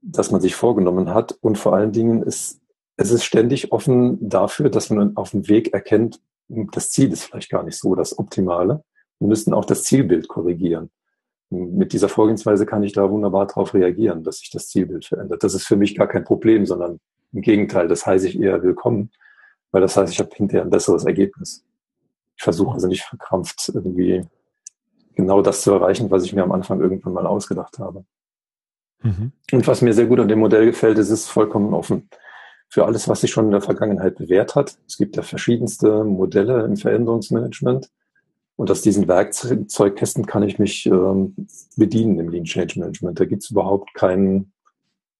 das 0.00 0.30
man 0.30 0.40
sich 0.40 0.54
vorgenommen 0.54 1.12
hat. 1.12 1.32
Und 1.42 1.58
vor 1.58 1.74
allen 1.74 1.92
Dingen 1.92 2.22
ist 2.22 2.61
es 2.96 3.10
ist 3.10 3.24
ständig 3.24 3.72
offen 3.72 4.28
dafür, 4.28 4.70
dass 4.70 4.90
man 4.90 5.16
auf 5.16 5.30
dem 5.30 5.48
Weg 5.48 5.72
erkennt, 5.72 6.20
das 6.48 6.90
Ziel 6.90 7.12
ist 7.12 7.24
vielleicht 7.24 7.50
gar 7.50 7.62
nicht 7.62 7.78
so 7.78 7.94
das 7.94 8.18
Optimale. 8.18 8.84
Wir 9.18 9.28
müssen 9.28 9.54
auch 9.54 9.64
das 9.64 9.84
Zielbild 9.84 10.28
korrigieren. 10.28 10.90
Mit 11.50 11.92
dieser 11.92 12.08
Vorgehensweise 12.08 12.66
kann 12.66 12.82
ich 12.82 12.92
da 12.92 13.10
wunderbar 13.10 13.46
darauf 13.46 13.74
reagieren, 13.74 14.24
dass 14.24 14.38
sich 14.38 14.50
das 14.50 14.68
Zielbild 14.68 15.06
verändert. 15.06 15.42
Das 15.42 15.54
ist 15.54 15.66
für 15.66 15.76
mich 15.76 15.94
gar 15.94 16.06
kein 16.06 16.24
Problem, 16.24 16.66
sondern 16.66 16.98
im 17.32 17.40
Gegenteil, 17.40 17.88
das 17.88 18.06
heiße 18.06 18.28
ich 18.28 18.40
eher 18.40 18.62
willkommen, 18.62 19.10
weil 19.70 19.80
das 19.80 19.96
heißt, 19.96 20.12
ich 20.12 20.18
habe 20.18 20.30
hinterher 20.34 20.64
ein 20.64 20.70
besseres 20.70 21.04
Ergebnis. 21.04 21.64
Ich 22.36 22.42
versuche 22.42 22.74
also 22.74 22.88
nicht 22.88 23.04
verkrampft 23.04 23.70
irgendwie 23.72 24.24
genau 25.14 25.40
das 25.40 25.62
zu 25.62 25.72
erreichen, 25.72 26.10
was 26.10 26.24
ich 26.24 26.34
mir 26.34 26.42
am 26.42 26.52
Anfang 26.52 26.80
irgendwann 26.80 27.12
mal 27.12 27.26
ausgedacht 27.26 27.78
habe. 27.78 28.04
Mhm. 29.02 29.32
Und 29.52 29.66
was 29.66 29.82
mir 29.82 29.92
sehr 29.92 30.06
gut 30.06 30.20
an 30.20 30.28
dem 30.28 30.40
Modell 30.40 30.66
gefällt, 30.66 30.98
ist, 30.98 31.10
es 31.10 31.22
ist 31.22 31.28
vollkommen 31.28 31.74
offen 31.74 32.08
für 32.72 32.86
alles, 32.86 33.06
was 33.06 33.20
sich 33.20 33.30
schon 33.30 33.44
in 33.44 33.50
der 33.50 33.60
Vergangenheit 33.60 34.16
bewährt 34.16 34.54
hat. 34.54 34.78
Es 34.88 34.96
gibt 34.96 35.16
ja 35.16 35.22
verschiedenste 35.22 36.04
Modelle 36.04 36.64
im 36.64 36.78
Veränderungsmanagement. 36.78 37.90
Und 38.56 38.70
aus 38.70 38.80
diesen 38.80 39.08
Werkzeugkästen 39.08 40.24
kann 40.24 40.42
ich 40.42 40.58
mich 40.58 40.86
ähm, 40.86 41.36
bedienen 41.76 42.18
im 42.18 42.30
Lean 42.30 42.44
Change 42.44 42.80
Management. 42.80 43.20
Da 43.20 43.26
gibt 43.26 43.42
es 43.42 43.50
überhaupt 43.50 43.92
kein, 43.92 44.52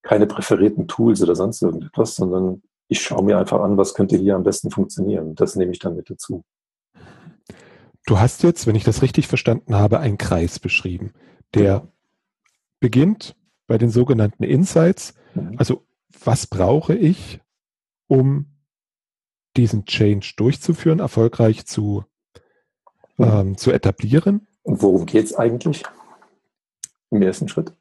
keine 0.01 0.27
präferierten 0.27 0.89
Tools 0.89 1.23
oder 1.23 1.37
sonst 1.37 1.61
irgendetwas, 1.61 2.15
sondern 2.15 2.63
ich 2.89 3.03
schaue 3.03 3.23
mir 3.23 3.37
einfach 3.37 3.61
an, 3.61 3.77
was 3.77 3.93
könnte 3.93 4.17
hier 4.17 4.35
am 4.35 4.45
besten 4.45 4.71
funktionieren. 4.71 5.35
Das 5.35 5.55
nehme 5.55 5.73
ich 5.73 5.79
dann 5.79 5.95
mit 5.95 6.09
dazu. 6.09 6.45
Du 8.07 8.19
hast 8.19 8.45
jetzt, 8.45 8.67
wenn 8.67 8.77
ich 8.77 8.85
das 8.85 9.03
richtig 9.03 9.29
verstanden 9.29 9.75
habe, 9.75 10.01
einen 10.01 10.17
Kreis 10.17 10.59
beschrieben, 10.59 11.13
der 11.53 11.87
beginnt 12.81 13.37
bei 13.67 13.77
den 13.77 13.91
sogenannten 13.91 14.43
Insights. 14.43 15.13
Mhm. 15.35 15.57
Also 15.59 15.83
was 16.25 16.47
brauche 16.47 16.95
ich, 16.95 17.42
um 18.13 18.47
diesen 19.57 19.85
Change 19.85 20.35
durchzuführen, 20.37 20.99
erfolgreich 20.99 21.67
zu, 21.67 22.05
mhm. 23.17 23.25
ähm, 23.25 23.57
zu 23.57 23.71
etablieren? 23.71 24.47
Und 24.63 24.83
worum 24.83 25.07
geht 25.07 25.25
es 25.25 25.35
eigentlich 25.35 25.83
im 27.11 27.23
ersten 27.23 27.49
Schritt? 27.49 27.73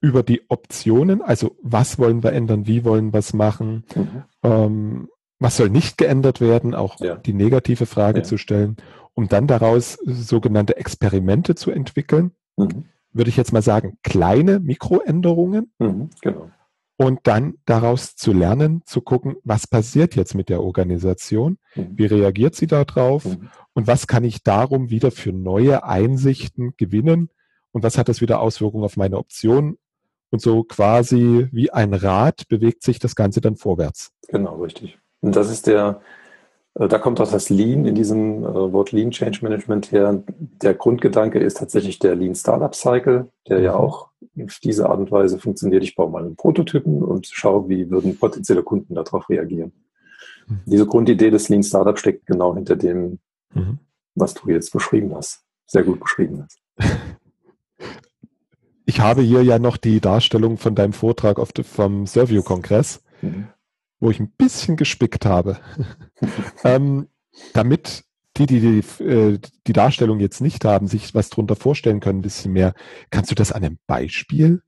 Über 0.00 0.22
die 0.22 0.42
Optionen, 0.48 1.22
also 1.22 1.56
was 1.62 1.98
wollen 1.98 2.22
wir 2.22 2.32
ändern, 2.32 2.66
wie 2.66 2.84
wollen 2.84 3.12
wir 3.12 3.18
es 3.18 3.32
machen, 3.32 3.84
mhm. 3.94 4.24
ähm, 4.42 5.08
was 5.40 5.56
soll 5.56 5.70
nicht 5.70 5.98
geändert 5.98 6.40
werden, 6.40 6.74
auch 6.74 7.00
ja. 7.00 7.16
die 7.16 7.32
negative 7.32 7.86
Frage 7.86 8.18
ja. 8.18 8.24
zu 8.24 8.38
stellen 8.38 8.76
um 9.18 9.26
dann 9.26 9.48
daraus 9.48 9.98
sogenannte 10.04 10.76
Experimente 10.76 11.56
zu 11.56 11.72
entwickeln. 11.72 12.30
Mhm. 12.56 12.84
Würde 13.12 13.30
ich 13.30 13.36
jetzt 13.36 13.52
mal 13.52 13.62
sagen, 13.62 13.98
kleine 14.04 14.60
Mikroänderungen. 14.60 15.72
Mhm, 15.80 16.10
genau. 16.20 16.52
Und 17.00 17.20
dann 17.28 17.54
daraus 17.64 18.16
zu 18.16 18.32
lernen, 18.32 18.82
zu 18.84 19.00
gucken, 19.00 19.36
was 19.44 19.68
passiert 19.68 20.16
jetzt 20.16 20.34
mit 20.34 20.48
der 20.48 20.64
Organisation? 20.64 21.58
Mhm. 21.76 21.92
Wie 21.94 22.06
reagiert 22.06 22.56
sie 22.56 22.66
darauf? 22.66 23.24
Mhm. 23.24 23.50
Und 23.72 23.86
was 23.86 24.08
kann 24.08 24.24
ich 24.24 24.42
darum 24.42 24.90
wieder 24.90 25.12
für 25.12 25.32
neue 25.32 25.84
Einsichten 25.84 26.74
gewinnen? 26.76 27.30
Und 27.70 27.84
was 27.84 27.98
hat 27.98 28.08
das 28.08 28.20
wieder 28.20 28.40
Auswirkungen 28.40 28.82
auf 28.82 28.96
meine 28.96 29.16
Optionen? 29.16 29.78
Und 30.30 30.42
so 30.42 30.64
quasi 30.64 31.46
wie 31.52 31.70
ein 31.70 31.94
Rad 31.94 32.48
bewegt 32.48 32.82
sich 32.82 32.98
das 32.98 33.14
Ganze 33.14 33.40
dann 33.40 33.54
vorwärts. 33.54 34.10
Genau, 34.26 34.56
richtig. 34.56 34.98
Und 35.20 35.36
das 35.36 35.50
ist 35.50 35.68
der, 35.68 36.00
äh, 36.74 36.88
da 36.88 36.98
kommt 36.98 37.20
auch 37.20 37.30
das 37.30 37.48
Lean 37.48 37.84
in 37.84 37.94
diesem 37.94 38.42
äh, 38.42 38.72
Wort 38.72 38.90
Lean 38.90 39.12
Change 39.12 39.38
Management 39.42 39.92
her. 39.92 40.20
Der 40.26 40.74
Grundgedanke 40.74 41.38
ist 41.38 41.58
tatsächlich 41.58 42.00
der 42.00 42.16
Lean 42.16 42.34
Startup 42.34 42.74
Cycle, 42.74 43.28
der 43.48 43.60
ja 43.60 43.74
mhm. 43.74 43.78
auch 43.78 44.08
auf 44.44 44.58
diese 44.62 44.88
Art 44.88 44.98
und 44.98 45.10
Weise 45.10 45.38
funktioniert. 45.38 45.82
Ich 45.82 45.94
baue 45.94 46.10
mal 46.10 46.24
einen 46.24 46.36
Prototypen 46.36 47.02
und 47.02 47.26
schaue, 47.26 47.68
wie 47.68 47.90
würden 47.90 48.18
potenzielle 48.18 48.62
Kunden 48.62 48.94
darauf 48.94 49.28
reagieren. 49.28 49.72
Mhm. 50.46 50.60
Diese 50.66 50.86
Grundidee 50.86 51.30
des 51.30 51.48
Lean 51.48 51.62
Startup 51.62 51.98
steckt 51.98 52.26
genau 52.26 52.54
hinter 52.54 52.76
dem, 52.76 53.18
mhm. 53.54 53.78
was 54.14 54.34
du 54.34 54.50
jetzt 54.50 54.72
beschrieben 54.72 55.14
hast. 55.14 55.44
Sehr 55.66 55.82
gut 55.82 56.00
beschrieben 56.00 56.44
hast. 56.44 56.58
Ich 58.90 59.00
habe 59.00 59.20
hier 59.20 59.42
ja 59.42 59.58
noch 59.58 59.76
die 59.76 60.00
Darstellung 60.00 60.56
von 60.56 60.74
deinem 60.74 60.94
Vortrag 60.94 61.38
auf, 61.38 61.50
vom 61.62 62.06
Servio-Kongress. 62.06 63.02
Mhm 63.20 63.48
wo 64.00 64.10
ich 64.10 64.20
ein 64.20 64.30
bisschen 64.30 64.76
gespickt 64.76 65.26
habe. 65.26 65.58
ähm, 66.64 67.08
damit 67.52 68.04
die, 68.38 68.46
die 68.46 68.60
die, 68.60 69.04
äh, 69.04 69.38
die 69.66 69.72
Darstellung 69.72 70.20
jetzt 70.20 70.40
nicht 70.40 70.64
haben, 70.64 70.86
sich 70.86 71.14
was 71.14 71.30
drunter 71.30 71.56
vorstellen 71.56 72.00
können, 72.00 72.20
ein 72.20 72.22
bisschen 72.22 72.52
mehr. 72.52 72.74
Kannst 73.10 73.30
du 73.30 73.34
das 73.34 73.52
an 73.52 73.64
einem 73.64 73.78
Beispiel 73.86 74.62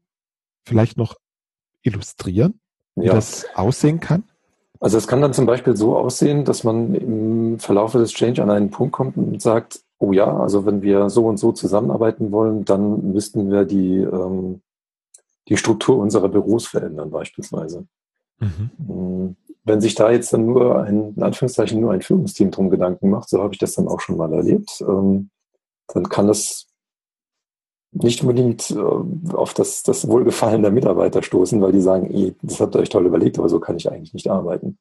vielleicht 0.64 0.96
noch 0.96 1.16
illustrieren, 1.82 2.60
wie 2.96 3.06
ja. 3.06 3.14
das 3.14 3.46
aussehen 3.54 4.00
kann? 4.00 4.24
Also 4.80 4.96
es 4.96 5.06
kann 5.06 5.20
dann 5.20 5.34
zum 5.34 5.46
Beispiel 5.46 5.76
so 5.76 5.96
aussehen, 5.96 6.44
dass 6.44 6.64
man 6.64 6.94
im 6.94 7.58
Verlauf 7.58 7.92
des 7.92 8.12
Change 8.12 8.42
an 8.42 8.50
einen 8.50 8.70
Punkt 8.70 8.92
kommt 8.92 9.16
und 9.16 9.40
sagt, 9.42 9.80
oh 9.98 10.12
ja, 10.12 10.34
also 10.34 10.64
wenn 10.64 10.80
wir 10.80 11.10
so 11.10 11.26
und 11.26 11.36
so 11.36 11.52
zusammenarbeiten 11.52 12.32
wollen, 12.32 12.64
dann 12.64 13.12
müssten 13.12 13.50
wir 13.50 13.66
die, 13.66 13.98
ähm, 13.98 14.62
die 15.48 15.58
Struktur 15.58 15.98
unserer 15.98 16.28
Büros 16.28 16.66
verändern 16.66 17.10
beispielsweise. 17.10 17.86
Mhm. 18.38 19.36
Wenn 19.64 19.80
sich 19.80 19.94
da 19.94 20.10
jetzt 20.10 20.32
dann 20.32 20.46
nur 20.46 20.82
ein, 20.82 21.14
in 21.16 21.22
Anführungszeichen, 21.22 21.80
nur 21.80 21.92
ein 21.92 22.02
Führungsteam 22.02 22.50
drum 22.50 22.70
Gedanken 22.70 23.10
macht, 23.10 23.28
so 23.28 23.42
habe 23.42 23.52
ich 23.52 23.58
das 23.58 23.74
dann 23.74 23.88
auch 23.88 24.00
schon 24.00 24.16
mal 24.16 24.32
erlebt, 24.32 24.80
ähm, 24.80 25.30
dann 25.88 26.08
kann 26.08 26.28
das 26.28 26.66
nicht 27.92 28.22
unbedingt 28.22 28.70
äh, 28.70 29.34
auf 29.34 29.52
das, 29.54 29.82
das 29.82 30.08
Wohlgefallen 30.08 30.62
der 30.62 30.70
Mitarbeiter 30.70 31.22
stoßen, 31.22 31.60
weil 31.60 31.72
die 31.72 31.80
sagen, 31.80 32.10
ey, 32.10 32.34
das 32.42 32.60
habt 32.60 32.74
ihr 32.74 32.80
euch 32.80 32.88
toll 32.88 33.06
überlegt, 33.06 33.38
aber 33.38 33.48
so 33.48 33.60
kann 33.60 33.76
ich 33.76 33.90
eigentlich 33.90 34.14
nicht 34.14 34.30
arbeiten. 34.30 34.78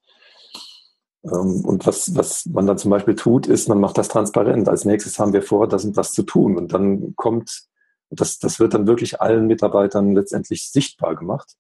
Ähm, 1.24 1.66
und 1.66 1.86
was, 1.88 2.16
was 2.16 2.46
man 2.46 2.68
dann 2.68 2.78
zum 2.78 2.92
Beispiel 2.92 3.16
tut, 3.16 3.48
ist, 3.48 3.68
man 3.68 3.80
macht 3.80 3.98
das 3.98 4.08
transparent. 4.08 4.70
Als 4.70 4.86
nächstes 4.86 5.20
haben 5.20 5.34
wir 5.34 5.42
vor, 5.42 5.68
das 5.68 5.86
und 5.86 5.98
das 5.98 6.14
zu 6.14 6.24
tun. 6.24 6.58
Und 6.58 6.72
dann 6.74 7.16
kommt, 7.16 7.64
das, 8.10 8.40
das 8.40 8.60
wird 8.60 8.74
dann 8.74 8.88
wirklich 8.88 9.22
allen 9.22 9.48
Mitarbeitern 9.48 10.14
letztendlich 10.14 10.70
sichtbar 10.72 11.16
gemacht 11.16 11.56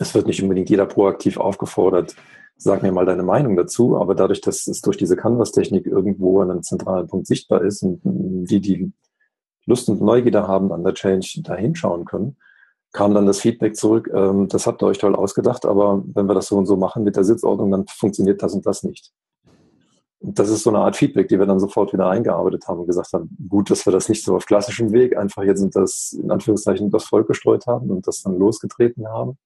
es 0.00 0.14
wird 0.14 0.26
nicht 0.26 0.42
unbedingt 0.42 0.70
jeder 0.70 0.86
proaktiv 0.86 1.38
aufgefordert, 1.38 2.14
sag 2.56 2.82
mir 2.82 2.92
mal 2.92 3.06
deine 3.06 3.22
Meinung 3.22 3.56
dazu, 3.56 3.96
aber 3.96 4.14
dadurch, 4.14 4.40
dass 4.40 4.66
es 4.66 4.80
durch 4.80 4.96
diese 4.96 5.16
Canvas-Technik 5.16 5.86
irgendwo 5.86 6.40
an 6.40 6.50
einem 6.50 6.62
zentralen 6.62 7.06
Punkt 7.06 7.26
sichtbar 7.26 7.62
ist 7.62 7.82
und 7.82 8.00
die, 8.04 8.60
die 8.60 8.92
Lust 9.66 9.88
und 9.88 10.00
Neugierde 10.00 10.46
haben 10.46 10.72
an 10.72 10.84
der 10.84 10.94
Change, 10.94 11.40
da 11.42 11.54
hinschauen 11.54 12.04
können, 12.04 12.36
kam 12.92 13.12
dann 13.12 13.26
das 13.26 13.40
Feedback 13.40 13.76
zurück, 13.76 14.10
ähm, 14.14 14.48
das 14.48 14.66
habt 14.66 14.82
ihr 14.82 14.86
euch 14.86 14.98
toll 14.98 15.14
ausgedacht, 15.14 15.66
aber 15.66 16.02
wenn 16.14 16.26
wir 16.26 16.34
das 16.34 16.46
so 16.46 16.56
und 16.56 16.66
so 16.66 16.76
machen 16.76 17.04
mit 17.04 17.16
der 17.16 17.24
Sitzordnung, 17.24 17.70
dann 17.70 17.86
funktioniert 17.86 18.42
das 18.42 18.54
und 18.54 18.64
das 18.64 18.84
nicht. 18.84 19.12
Und 20.20 20.38
das 20.38 20.48
ist 20.48 20.62
so 20.62 20.70
eine 20.70 20.78
Art 20.78 20.96
Feedback, 20.96 21.28
die 21.28 21.38
wir 21.38 21.46
dann 21.46 21.60
sofort 21.60 21.92
wieder 21.92 22.08
eingearbeitet 22.08 22.66
haben 22.66 22.80
und 22.80 22.86
gesagt 22.86 23.12
haben, 23.12 23.36
gut, 23.48 23.70
dass 23.70 23.84
wir 23.84 23.92
das 23.92 24.08
nicht 24.08 24.24
so 24.24 24.34
auf 24.34 24.46
klassischem 24.46 24.92
Weg 24.92 25.16
einfach 25.16 25.42
jetzt 25.42 25.60
sind 25.60 25.76
das 25.76 26.16
in 26.18 26.30
Anführungszeichen 26.30 26.90
das 26.90 27.04
Volk 27.04 27.28
gestreut 27.28 27.66
haben 27.66 27.90
und 27.90 28.06
das 28.06 28.22
dann 28.22 28.38
losgetreten 28.38 29.06
haben, 29.08 29.36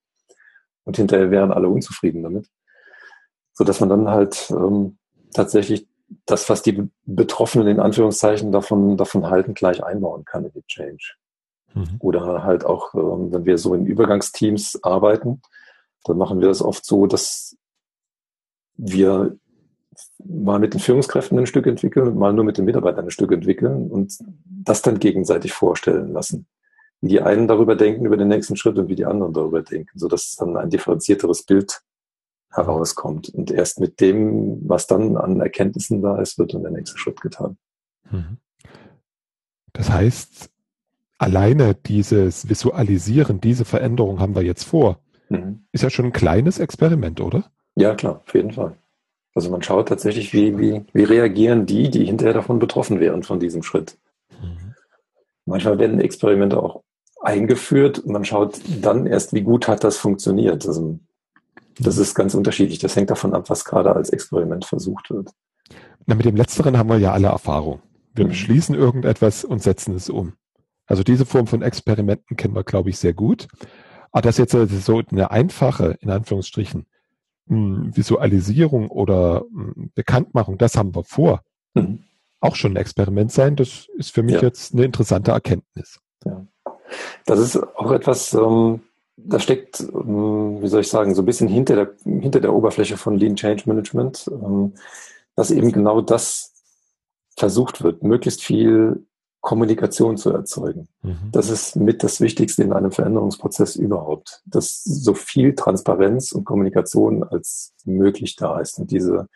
und 0.91 0.97
hinterher 0.97 1.31
wären 1.31 1.53
alle 1.53 1.69
unzufrieden 1.69 2.25
damit. 2.25 2.49
So 3.53 3.63
dass 3.63 3.79
man 3.79 3.89
dann 3.89 4.09
halt 4.09 4.51
ähm, 4.51 4.99
tatsächlich 5.33 5.87
das, 6.27 6.49
was 6.49 6.63
die 6.63 6.91
Betroffenen 7.05 7.69
in 7.69 7.79
Anführungszeichen 7.79 8.51
davon, 8.51 8.97
davon 8.97 9.31
halten, 9.31 9.55
gleich 9.55 9.85
einbauen 9.85 10.25
kann 10.25 10.47
in 10.47 10.51
die 10.51 10.67
Change. 10.67 11.15
Mhm. 11.75 11.97
Oder 12.01 12.43
halt 12.43 12.65
auch, 12.65 12.93
ähm, 12.95 13.33
wenn 13.33 13.45
wir 13.45 13.57
so 13.57 13.73
in 13.73 13.87
Übergangsteams 13.87 14.83
arbeiten, 14.83 15.43
dann 16.03 16.19
machen 16.19 16.41
wir 16.41 16.49
das 16.49 16.61
oft 16.61 16.85
so, 16.85 17.07
dass 17.07 17.57
wir 18.77 19.37
mal 20.25 20.59
mit 20.59 20.75
den 20.75 20.81
Führungskräften 20.81 21.39
ein 21.39 21.47
Stück 21.47 21.69
entwickeln 21.69 22.09
und 22.09 22.19
mal 22.19 22.33
nur 22.33 22.45
mit 22.45 22.59
den 22.59 22.65
Mitarbeitern 22.65 23.05
ein 23.05 23.11
Stück 23.13 23.31
entwickeln 23.31 23.93
und 23.93 24.19
das 24.45 24.83
dann 24.83 24.99
gegenseitig 24.99 25.53
vorstellen 25.53 26.13
lassen 26.13 26.49
wie 27.01 27.09
die 27.09 27.21
einen 27.21 27.49
darüber 27.49 27.77
denken, 27.77 28.05
über 28.05 28.17
den 28.17 28.29
nächsten 28.29 28.57
Schritt 28.57 28.79
und 28.79 28.89
wie 28.89 28.97
die 28.97 29.07
anderen 29.07 29.33
darüber 29.33 29.63
denken, 29.63 29.99
so 29.99 30.09
dass 30.09 30.37
dann 30.37 30.57
ein 30.57 30.71
differenzierteres 30.71 31.45
Bild 31.45 31.81
herauskommt. 32.51 33.29
Und 33.31 33.51
erst 33.51 33.81
mit 33.81 34.01
dem, 34.01 34.69
was 34.69 34.87
dann 34.87 35.17
an 35.17 35.41
Erkenntnissen 35.41 36.03
da 36.03 36.21
ist, 36.21 36.39
wird 36.39 36.53
dann 36.53 36.63
der 36.63 36.73
nächste 36.73 36.99
Schritt 36.99 37.21
getan. 37.21 37.57
Mhm. 38.11 38.39
Das 39.73 39.91
heißt, 39.91 40.51
alleine 41.19 41.75
dieses 41.75 42.49
Visualisieren, 42.49 43.41
diese 43.41 43.65
Veränderung 43.65 44.21
haben 44.21 44.35
wir 44.35 44.43
jetzt 44.43 44.65
vor, 44.65 45.01
mhm. 45.29 45.65
ist 45.73 45.83
ja 45.83 45.91
schon 45.91 46.07
ein 46.07 46.13
kleines 46.13 46.59
Experiment, 46.59 47.21
oder? 47.21 47.51
Ja, 47.77 47.95
klar, 47.95 48.21
auf 48.27 48.35
jeden 48.35 48.53
Fall. 48.53 48.77
Also 49.35 49.51
man 49.51 49.63
schaut 49.63 49.89
tatsächlich, 49.89 50.33
wie, 50.33 50.59
wie, 50.59 50.85
wie 50.93 51.05
reagieren 51.05 51.65
die, 51.65 51.89
die 51.89 52.05
hinterher 52.05 52.35
davon 52.35 52.59
betroffen 52.59 52.99
wären 52.99 53.23
von 53.23 53.39
diesem 53.39 53.63
Schritt. 53.63 53.97
Mhm. 54.43 54.75
Manchmal 55.47 55.79
werden 55.79 56.01
Experimente 56.01 56.61
auch 56.61 56.83
eingeführt. 57.21 58.07
Man 58.07 58.25
schaut 58.25 58.61
dann 58.81 59.07
erst, 59.07 59.33
wie 59.33 59.43
gut 59.43 59.69
hat 59.69 59.85
das 59.85 59.97
funktioniert. 59.97 60.67
Also, 60.67 60.99
das 61.79 61.99
ist 61.99 62.15
ganz 62.15 62.35
unterschiedlich. 62.35 62.79
Das 62.79 62.97
hängt 62.97 63.11
davon 63.11 63.35
ab, 63.35 63.49
was 63.49 63.65
gerade 63.65 63.95
als 63.95 64.11
Experiment 64.11 64.65
versucht 64.65 65.11
wird. 65.11 65.31
Na, 66.07 66.15
mit 66.15 66.27
dem 66.27 66.37
Letzteren 66.37 66.79
haben 66.79 66.89
wir 66.89 66.99
ja 66.99 67.13
alle 67.13 67.29
Erfahrung. 67.29 67.81
Wir 68.15 68.25
mhm. 68.25 68.31
beschließen 68.31 68.75
irgendetwas 68.75 69.45
und 69.45 69.63
setzen 69.63 69.95
es 69.95 70.11
um. 70.11 70.35
Also 70.87 71.05
diese 71.05 71.25
Form 71.25 71.47
von 71.47 71.63
Experimenten 71.63 72.37
kennen 72.37 72.55
wir, 72.55 72.65
glaube 72.65 72.91
ich, 72.91 72.99
sehr 72.99 73.15
gut. 73.15 73.47
Aber 74.11 74.23
das 74.23 74.39
jetzt 74.39 74.53
so 74.53 75.03
eine 75.11 75.31
einfache, 75.31 75.97
in 76.01 76.11
Anführungsstrichen, 76.11 76.87
hm, 77.47 77.97
Visualisierung 77.97 78.91
oder 78.91 79.45
hm, 79.53 79.93
Bekanntmachung, 79.95 80.59
das 80.59 80.77
haben 80.77 80.95
wir 80.95 81.05
vor. 81.05 81.43
Mhm. 81.75 82.05
Auch 82.41 82.57
schon 82.57 82.73
ein 82.73 82.77
Experiment 82.77 83.31
sein, 83.31 83.55
das 83.55 83.89
ist 83.97 84.13
für 84.13 84.23
mich 84.23 84.37
ja. 84.37 84.43
jetzt 84.43 84.73
eine 84.73 84.85
interessante 84.85 85.31
Erkenntnis. 85.31 86.01
Ja. 86.25 86.47
Das 87.27 87.39
ist 87.39 87.57
auch 87.57 87.93
etwas, 87.93 88.35
ähm, 88.35 88.81
da 89.17 89.39
steckt, 89.39 89.81
ähm, 89.81 90.63
wie 90.63 90.69
soll 90.69 90.81
ich 90.81 90.89
sagen, 90.89 91.15
so 91.15 91.23
ein 91.23 91.27
bisschen 91.27 91.49
hinter 91.49 91.77
der, 91.77 91.91
hinter 92.05 92.41
der 92.41 92.55
Oberfläche 92.55 92.97
von 92.97 93.17
Lean 93.17 93.37
Change 93.37 93.65
Management, 93.67 94.31
ähm, 94.31 94.75
dass 95.37 95.51
eben 95.51 95.73
genau 95.73 96.01
das 96.01 96.53
versucht 97.37 97.83
wird, 97.83 98.03
möglichst 98.03 98.43
viel 98.43 99.05
Kommunikation 99.41 100.17
zu 100.19 100.31
erzeugen. 100.31 100.89
Mhm. 101.03 101.31
Das 101.33 101.49
ist 101.49 101.77
mit 101.77 102.03
das 102.03 102.21
Wichtigste 102.21 102.63
in 102.63 102.73
einem 102.73 102.93
Veränderungsprozess 102.93 103.77
überhaupt, 103.77 104.43
dass 104.45 104.85
so 104.85 105.15
viel 105.15 105.55
Transparenz 105.55 106.33
und 106.33 106.45
Kommunikation 106.45 107.25
als 107.25 107.73
möglich 107.85 108.37
da 108.37 108.61
ist. 108.61 108.79
Und 108.79 108.91
diese 108.91 109.29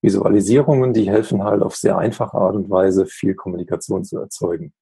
Visualisierungen, 0.00 0.92
die 0.92 1.08
helfen 1.08 1.44
halt 1.44 1.62
auf 1.62 1.76
sehr 1.76 1.96
einfache 1.96 2.36
Art 2.36 2.56
und 2.56 2.70
Weise 2.70 3.06
viel 3.06 3.34
Kommunikation 3.34 4.04
zu 4.04 4.18
erzeugen. 4.18 4.72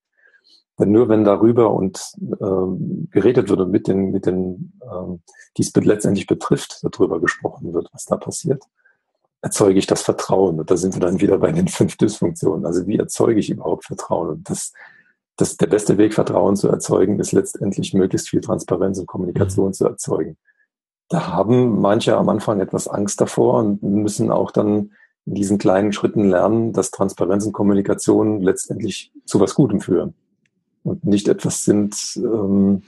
Denn 0.80 0.92
nur 0.92 1.10
wenn 1.10 1.24
darüber 1.24 1.72
und 1.72 2.00
ähm, 2.40 3.08
geredet 3.10 3.50
wird 3.50 3.60
und 3.60 3.70
mit 3.70 3.86
den, 3.86 4.12
mit 4.12 4.24
den, 4.24 4.72
ähm, 4.82 5.20
die 5.56 5.62
es 5.62 5.74
letztendlich 5.74 6.26
betrifft, 6.26 6.82
darüber 6.82 7.20
gesprochen 7.20 7.74
wird, 7.74 7.90
was 7.92 8.06
da 8.06 8.16
passiert, 8.16 8.62
erzeuge 9.42 9.78
ich 9.78 9.86
das 9.86 10.00
Vertrauen. 10.00 10.58
Und 10.58 10.70
da 10.70 10.78
sind 10.78 10.94
wir 10.94 11.00
dann 11.00 11.20
wieder 11.20 11.36
bei 11.36 11.52
den 11.52 11.68
fünf 11.68 11.96
Dysfunktionen. 11.98 12.64
Also 12.64 12.86
wie 12.86 12.96
erzeuge 12.96 13.40
ich 13.40 13.50
überhaupt 13.50 13.84
Vertrauen? 13.84 14.30
Und 14.30 14.48
das, 14.48 14.72
das, 15.36 15.58
der 15.58 15.66
beste 15.66 15.98
Weg, 15.98 16.14
Vertrauen 16.14 16.56
zu 16.56 16.68
erzeugen, 16.68 17.20
ist 17.20 17.32
letztendlich 17.32 17.92
möglichst 17.92 18.30
viel 18.30 18.40
Transparenz 18.40 18.98
und 18.98 19.06
Kommunikation 19.06 19.68
mhm. 19.68 19.72
zu 19.74 19.84
erzeugen. 19.84 20.38
Da 21.10 21.26
haben 21.26 21.78
manche 21.80 22.16
am 22.16 22.30
Anfang 22.30 22.60
etwas 22.60 22.88
Angst 22.88 23.20
davor 23.20 23.56
und 23.56 23.82
müssen 23.82 24.30
auch 24.30 24.50
dann 24.50 24.92
in 25.26 25.34
diesen 25.34 25.58
kleinen 25.58 25.92
Schritten 25.92 26.30
lernen, 26.30 26.72
dass 26.72 26.90
Transparenz 26.90 27.44
und 27.44 27.52
Kommunikation 27.52 28.40
letztendlich 28.40 29.12
zu 29.26 29.40
was 29.40 29.54
Gutem 29.54 29.82
führen 29.82 30.14
und 30.82 31.04
nicht 31.04 31.28
etwas 31.28 31.64
sind, 31.64 31.94
ähm, 32.16 32.82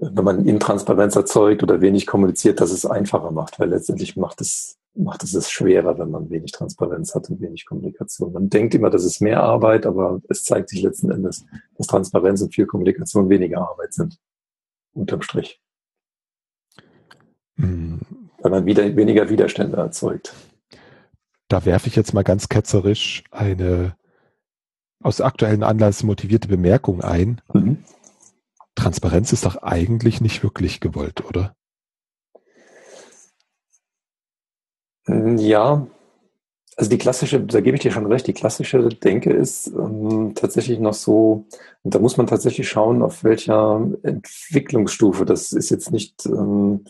wenn 0.00 0.24
man 0.24 0.46
Intransparenz 0.46 1.14
erzeugt 1.16 1.62
oder 1.62 1.80
wenig 1.80 2.06
kommuniziert, 2.06 2.60
dass 2.60 2.72
es 2.72 2.84
einfacher 2.84 3.30
macht, 3.30 3.60
weil 3.60 3.70
letztendlich 3.70 4.16
macht 4.16 4.40
es, 4.40 4.78
macht 4.94 5.22
es 5.22 5.34
es 5.34 5.50
schwerer, 5.50 5.98
wenn 5.98 6.10
man 6.10 6.28
wenig 6.30 6.52
Transparenz 6.52 7.14
hat 7.14 7.30
und 7.30 7.40
wenig 7.40 7.66
Kommunikation. 7.66 8.32
Man 8.32 8.48
denkt 8.48 8.74
immer, 8.74 8.90
das 8.90 9.04
ist 9.04 9.20
mehr 9.20 9.42
Arbeit, 9.42 9.86
aber 9.86 10.20
es 10.28 10.44
zeigt 10.44 10.70
sich 10.70 10.82
letzten 10.82 11.10
Endes, 11.10 11.44
dass 11.76 11.86
Transparenz 11.86 12.42
und 12.42 12.54
viel 12.54 12.66
Kommunikation 12.66 13.28
weniger 13.28 13.68
Arbeit 13.68 13.94
sind. 13.94 14.18
Unterm 14.92 15.22
Strich. 15.22 15.60
Hm. 17.56 18.00
Weil 18.38 18.50
man 18.50 18.66
wieder, 18.66 18.96
weniger 18.96 19.28
Widerstände 19.30 19.76
erzeugt. 19.76 20.34
Da 21.48 21.64
werfe 21.64 21.86
ich 21.86 21.96
jetzt 21.96 22.12
mal 22.12 22.24
ganz 22.24 22.48
ketzerisch 22.48 23.22
eine 23.30 23.94
aus 25.02 25.20
aktuellen 25.20 25.62
Anlass 25.62 26.02
motivierte 26.02 26.48
Bemerkung 26.48 27.02
ein. 27.02 27.40
Mhm. 27.52 27.84
Transparenz 28.74 29.32
ist 29.32 29.44
doch 29.44 29.56
eigentlich 29.62 30.20
nicht 30.20 30.42
wirklich 30.42 30.80
gewollt, 30.80 31.24
oder? 31.24 31.54
Mm, 35.06 35.36
ja, 35.36 35.86
also 36.76 36.90
die 36.90 36.98
klassische, 36.98 37.40
da 37.40 37.60
gebe 37.60 37.76
ich 37.76 37.82
dir 37.82 37.92
schon 37.92 38.06
recht, 38.06 38.26
die 38.26 38.32
klassische 38.32 38.88
Denke 38.88 39.32
ist 39.32 39.68
ähm, 39.68 40.32
tatsächlich 40.34 40.78
noch 40.78 40.94
so, 40.94 41.46
und 41.82 41.94
da 41.94 41.98
muss 41.98 42.16
man 42.16 42.26
tatsächlich 42.26 42.68
schauen, 42.68 43.02
auf 43.02 43.24
welcher 43.24 43.86
Entwicklungsstufe. 44.02 45.26
Das 45.26 45.52
ist 45.52 45.70
jetzt 45.70 45.92
nicht 45.92 46.24
ähm, 46.26 46.84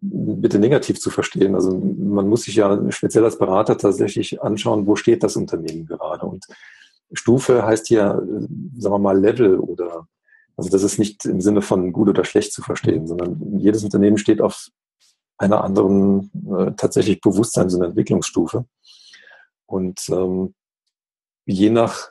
bitte 0.00 0.58
negativ 0.58 1.00
zu 1.00 1.10
verstehen. 1.10 1.54
Also 1.54 1.76
man 1.76 2.28
muss 2.28 2.42
sich 2.42 2.56
ja 2.56 2.80
speziell 2.90 3.24
als 3.24 3.38
Berater 3.38 3.78
tatsächlich 3.78 4.42
anschauen, 4.42 4.86
wo 4.86 4.96
steht 4.96 5.22
das 5.22 5.36
Unternehmen 5.36 5.86
gerade. 5.86 6.26
Und 6.26 6.46
Stufe 7.12 7.64
heißt 7.64 7.86
hier, 7.86 8.22
sagen 8.76 8.94
wir 8.94 8.98
mal, 8.98 9.18
Level 9.18 9.58
oder 9.58 10.06
also 10.58 10.70
das 10.70 10.82
ist 10.82 10.98
nicht 10.98 11.24
im 11.24 11.40
Sinne 11.40 11.62
von 11.62 11.92
gut 11.92 12.08
oder 12.08 12.24
schlecht 12.24 12.52
zu 12.52 12.62
verstehen, 12.62 13.06
sondern 13.06 13.58
jedes 13.60 13.84
Unternehmen 13.84 14.18
steht 14.18 14.40
auf 14.40 14.68
einer 15.38 15.62
anderen 15.62 16.32
äh, 16.50 16.72
tatsächlich 16.72 17.20
Bewusstseins- 17.20 17.74
und 17.74 17.82
Entwicklungsstufe. 17.82 18.66
Und 19.66 20.00
ähm, 20.08 20.54
je 21.46 21.70
nach 21.70 22.10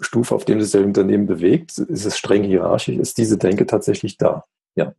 Stufe, 0.00 0.34
auf 0.34 0.44
dem 0.44 0.60
sich 0.60 0.72
das 0.72 0.82
Unternehmen 0.82 1.26
bewegt, 1.26 1.78
ist 1.78 2.04
es 2.04 2.18
streng 2.18 2.42
hierarchisch, 2.42 2.96
ist 2.96 3.16
diese 3.16 3.38
Denke 3.38 3.66
tatsächlich 3.66 4.18
da. 4.18 4.44
Ja. 4.74 4.92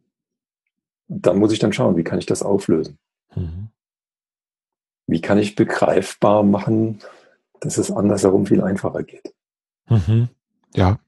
Und 1.08 1.26
dann 1.26 1.38
muss 1.38 1.52
ich 1.52 1.60
dann 1.60 1.74
schauen, 1.74 1.98
wie 1.98 2.06
kann 2.06 2.18
ich 2.18 2.26
das 2.26 2.44
auflösen? 2.44 2.98
Mhm. 3.36 3.68
Wie 5.06 5.20
kann 5.20 5.38
ich 5.38 5.56
begreifbar 5.56 6.44
machen, 6.44 7.00
dass 7.62 7.78
es 7.78 7.92
andersherum 7.92 8.46
viel 8.46 8.62
einfacher 8.62 9.04
geht? 9.04 9.34
Mhm. 9.90 10.30
Ja, 10.76 11.00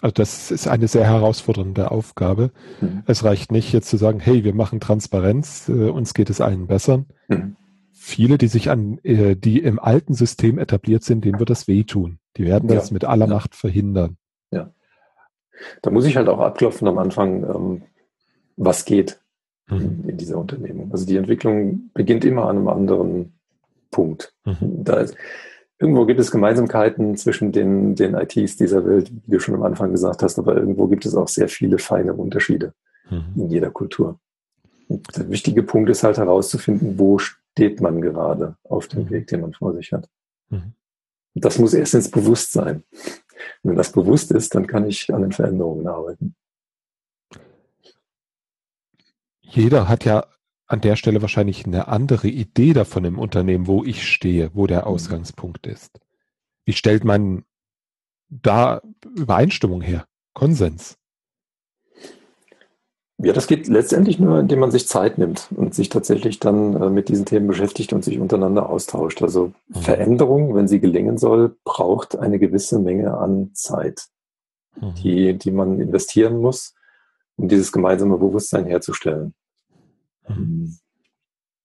also 0.00 0.12
das 0.12 0.50
ist 0.50 0.68
eine 0.68 0.86
sehr 0.86 1.04
herausfordernde 1.04 1.90
Aufgabe. 1.90 2.50
Mhm. 2.80 3.04
Es 3.06 3.24
reicht 3.24 3.52
nicht 3.52 3.72
jetzt 3.72 3.88
zu 3.88 3.96
sagen, 3.96 4.20
hey, 4.20 4.44
wir 4.44 4.54
machen 4.54 4.80
Transparenz, 4.80 5.68
äh, 5.68 5.88
uns 5.88 6.12
geht 6.14 6.28
es 6.30 6.40
allen 6.40 6.66
besser. 6.66 7.04
Mhm. 7.28 7.56
Viele, 7.92 8.36
die 8.36 8.48
sich 8.48 8.68
an, 8.68 8.98
äh, 9.02 9.34
die 9.34 9.60
im 9.60 9.78
alten 9.78 10.12
System 10.12 10.58
etabliert 10.58 11.04
sind, 11.04 11.24
denen 11.24 11.38
wird 11.38 11.48
das 11.48 11.68
wehtun. 11.68 12.18
Die 12.36 12.44
werden 12.44 12.68
das 12.68 12.90
ja. 12.90 12.94
mit 12.94 13.04
aller 13.04 13.26
ja. 13.26 13.32
Macht 13.32 13.54
verhindern. 13.54 14.18
Ja. 14.50 14.70
Da 15.80 15.90
muss 15.90 16.04
ich 16.04 16.16
halt 16.16 16.28
auch 16.28 16.40
abklopfen 16.40 16.86
am 16.86 16.98
Anfang, 16.98 17.44
ähm, 17.44 17.82
was 18.56 18.84
geht 18.84 19.20
mhm. 19.70 19.76
in, 19.76 20.08
in, 20.10 20.16
dieser 20.18 20.36
Unternehmung. 20.36 20.92
Also 20.92 21.06
die 21.06 21.16
Entwicklung 21.16 21.90
beginnt 21.94 22.26
immer 22.26 22.48
an 22.48 22.58
einem 22.58 22.68
anderen 22.68 23.38
Punkt. 23.90 24.34
Mhm. 24.44 24.84
Da 24.84 24.96
ist, 24.96 25.16
Irgendwo 25.84 26.06
gibt 26.06 26.18
es 26.18 26.30
Gemeinsamkeiten 26.30 27.14
zwischen 27.18 27.52
den, 27.52 27.94
den 27.94 28.14
ITs 28.14 28.56
dieser 28.56 28.86
Welt, 28.86 29.12
wie 29.12 29.32
du 29.32 29.38
schon 29.38 29.54
am 29.54 29.64
Anfang 29.64 29.92
gesagt 29.92 30.22
hast, 30.22 30.38
aber 30.38 30.56
irgendwo 30.56 30.86
gibt 30.86 31.04
es 31.04 31.14
auch 31.14 31.28
sehr 31.28 31.46
viele 31.46 31.76
feine 31.76 32.14
Unterschiede 32.14 32.72
mhm. 33.10 33.34
in 33.36 33.50
jeder 33.50 33.70
Kultur. 33.70 34.18
Und 34.88 35.14
der 35.14 35.28
wichtige 35.28 35.62
Punkt 35.62 35.90
ist 35.90 36.02
halt 36.02 36.16
herauszufinden, 36.16 36.98
wo 36.98 37.18
steht 37.18 37.82
man 37.82 38.00
gerade 38.00 38.56
auf 38.64 38.88
dem 38.88 39.02
mhm. 39.02 39.10
Weg, 39.10 39.26
den 39.26 39.42
man 39.42 39.52
vor 39.52 39.74
sich 39.74 39.92
hat. 39.92 40.08
Mhm. 40.48 40.72
Das 41.34 41.58
muss 41.58 41.74
erst 41.74 41.92
ins 41.92 42.10
Bewusstsein. 42.10 42.84
wenn 43.62 43.76
das 43.76 43.92
bewusst 43.92 44.32
ist, 44.32 44.54
dann 44.54 44.66
kann 44.66 44.88
ich 44.88 45.12
an 45.12 45.20
den 45.20 45.32
Veränderungen 45.32 45.86
arbeiten. 45.86 46.34
Jeder 49.42 49.86
hat 49.86 50.06
ja 50.06 50.24
an 50.74 50.80
der 50.80 50.96
Stelle 50.96 51.22
wahrscheinlich 51.22 51.64
eine 51.64 51.88
andere 51.88 52.28
Idee 52.28 52.72
davon 52.72 53.04
im 53.04 53.18
Unternehmen, 53.18 53.66
wo 53.66 53.84
ich 53.84 54.06
stehe, 54.06 54.50
wo 54.54 54.66
der 54.66 54.82
mhm. 54.82 54.88
Ausgangspunkt 54.88 55.66
ist. 55.66 56.00
Wie 56.66 56.72
stellt 56.72 57.04
man 57.04 57.44
da 58.28 58.82
Übereinstimmung 59.16 59.80
her? 59.80 60.06
Konsens? 60.34 60.98
Ja, 63.18 63.32
das 63.32 63.46
geht 63.46 63.68
letztendlich 63.68 64.18
nur, 64.18 64.40
indem 64.40 64.58
man 64.58 64.72
sich 64.72 64.88
Zeit 64.88 65.18
nimmt 65.18 65.48
und 65.54 65.72
sich 65.74 65.88
tatsächlich 65.88 66.40
dann 66.40 66.74
äh, 66.74 66.90
mit 66.90 67.08
diesen 67.08 67.24
Themen 67.24 67.46
beschäftigt 67.46 67.92
und 67.92 68.04
sich 68.04 68.18
untereinander 68.18 68.68
austauscht. 68.68 69.22
Also 69.22 69.52
mhm. 69.68 69.74
Veränderung, 69.80 70.54
wenn 70.56 70.66
sie 70.66 70.80
gelingen 70.80 71.16
soll, 71.16 71.56
braucht 71.64 72.18
eine 72.18 72.40
gewisse 72.40 72.80
Menge 72.80 73.16
an 73.16 73.50
Zeit, 73.54 74.06
mhm. 74.80 74.94
die, 74.96 75.38
die 75.38 75.52
man 75.52 75.78
investieren 75.78 76.38
muss, 76.38 76.74
um 77.36 77.48
dieses 77.48 77.70
gemeinsame 77.70 78.18
Bewusstsein 78.18 78.66
herzustellen. 78.66 79.34
Mhm. 80.28 80.76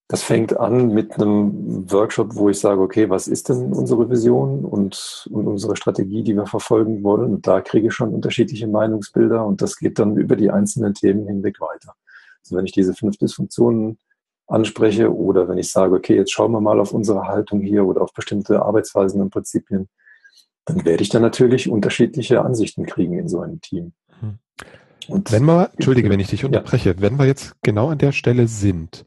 Das 0.08 0.24
fängt 0.24 0.58
an 0.58 0.88
mit 0.92 1.14
einem 1.14 1.92
Workshop, 1.92 2.36
wo 2.36 2.50
ich 2.50 2.60
sage, 2.60 2.82
okay, 2.82 3.12
was 3.12 3.28
ist 3.28 3.50
denn 3.50 3.72
unsere 3.72 4.10
Vision 4.10 4.66
und, 4.66 5.28
und 5.30 5.48
unsere 5.48 5.76
Strategie, 5.76 6.24
die 6.24 6.36
wir 6.36 6.48
verfolgen 6.48 7.04
wollen? 7.04 7.32
Und 7.36 7.46
da 7.46 7.62
kriege 7.62 7.88
ich 7.88 7.94
schon 7.94 8.12
unterschiedliche 8.12 8.68
Meinungsbilder 8.68 9.46
und 9.46 9.62
das 9.62 9.78
geht 9.78 10.00
dann 10.00 10.18
über 10.18 10.36
die 10.36 10.50
einzelnen 10.50 10.96
Themen 10.96 11.28
hinweg 11.28 11.62
weiter. 11.62 11.94
Also 12.44 12.58
wenn 12.58 12.66
ich 12.66 12.72
diese 12.72 12.96
fünf 12.96 13.18
Dysfunktionen 13.18 14.00
anspreche 14.48 15.14
oder 15.14 15.48
wenn 15.48 15.60
ich 15.60 15.72
sage, 15.72 15.96
okay, 15.96 16.16
jetzt 16.16 16.32
schauen 16.32 16.54
wir 16.54 16.62
mal 16.62 16.80
auf 16.80 16.92
unsere 16.92 17.28
Haltung 17.28 17.62
hier 17.62 17.86
oder 17.86 18.02
auf 18.02 18.12
bestimmte 18.12 18.64
Arbeitsweisen 18.64 19.22
und 19.22 19.30
Prinzipien, 19.30 19.90
dann 20.66 20.86
werde 20.86 21.04
ich 21.04 21.10
dann 21.10 21.22
natürlich 21.22 21.70
unterschiedliche 21.70 22.42
Ansichten 22.42 22.88
kriegen 22.88 23.20
in 23.20 23.28
so 23.28 23.42
einem 23.42 23.62
Team. 23.62 23.94
Und 25.10 25.32
wenn 25.32 25.46
wir, 25.46 25.72
entschuldige, 25.74 26.10
wenn 26.10 26.20
ich 26.20 26.30
dich 26.30 26.46
unterbreche, 26.46 26.92
ja. 26.92 27.02
wenn 27.02 27.18
wir 27.18 27.26
jetzt 27.26 27.56
genau 27.62 27.90
an 27.90 27.98
der 27.98 28.12
Stelle 28.12 28.48
sind 28.48 29.06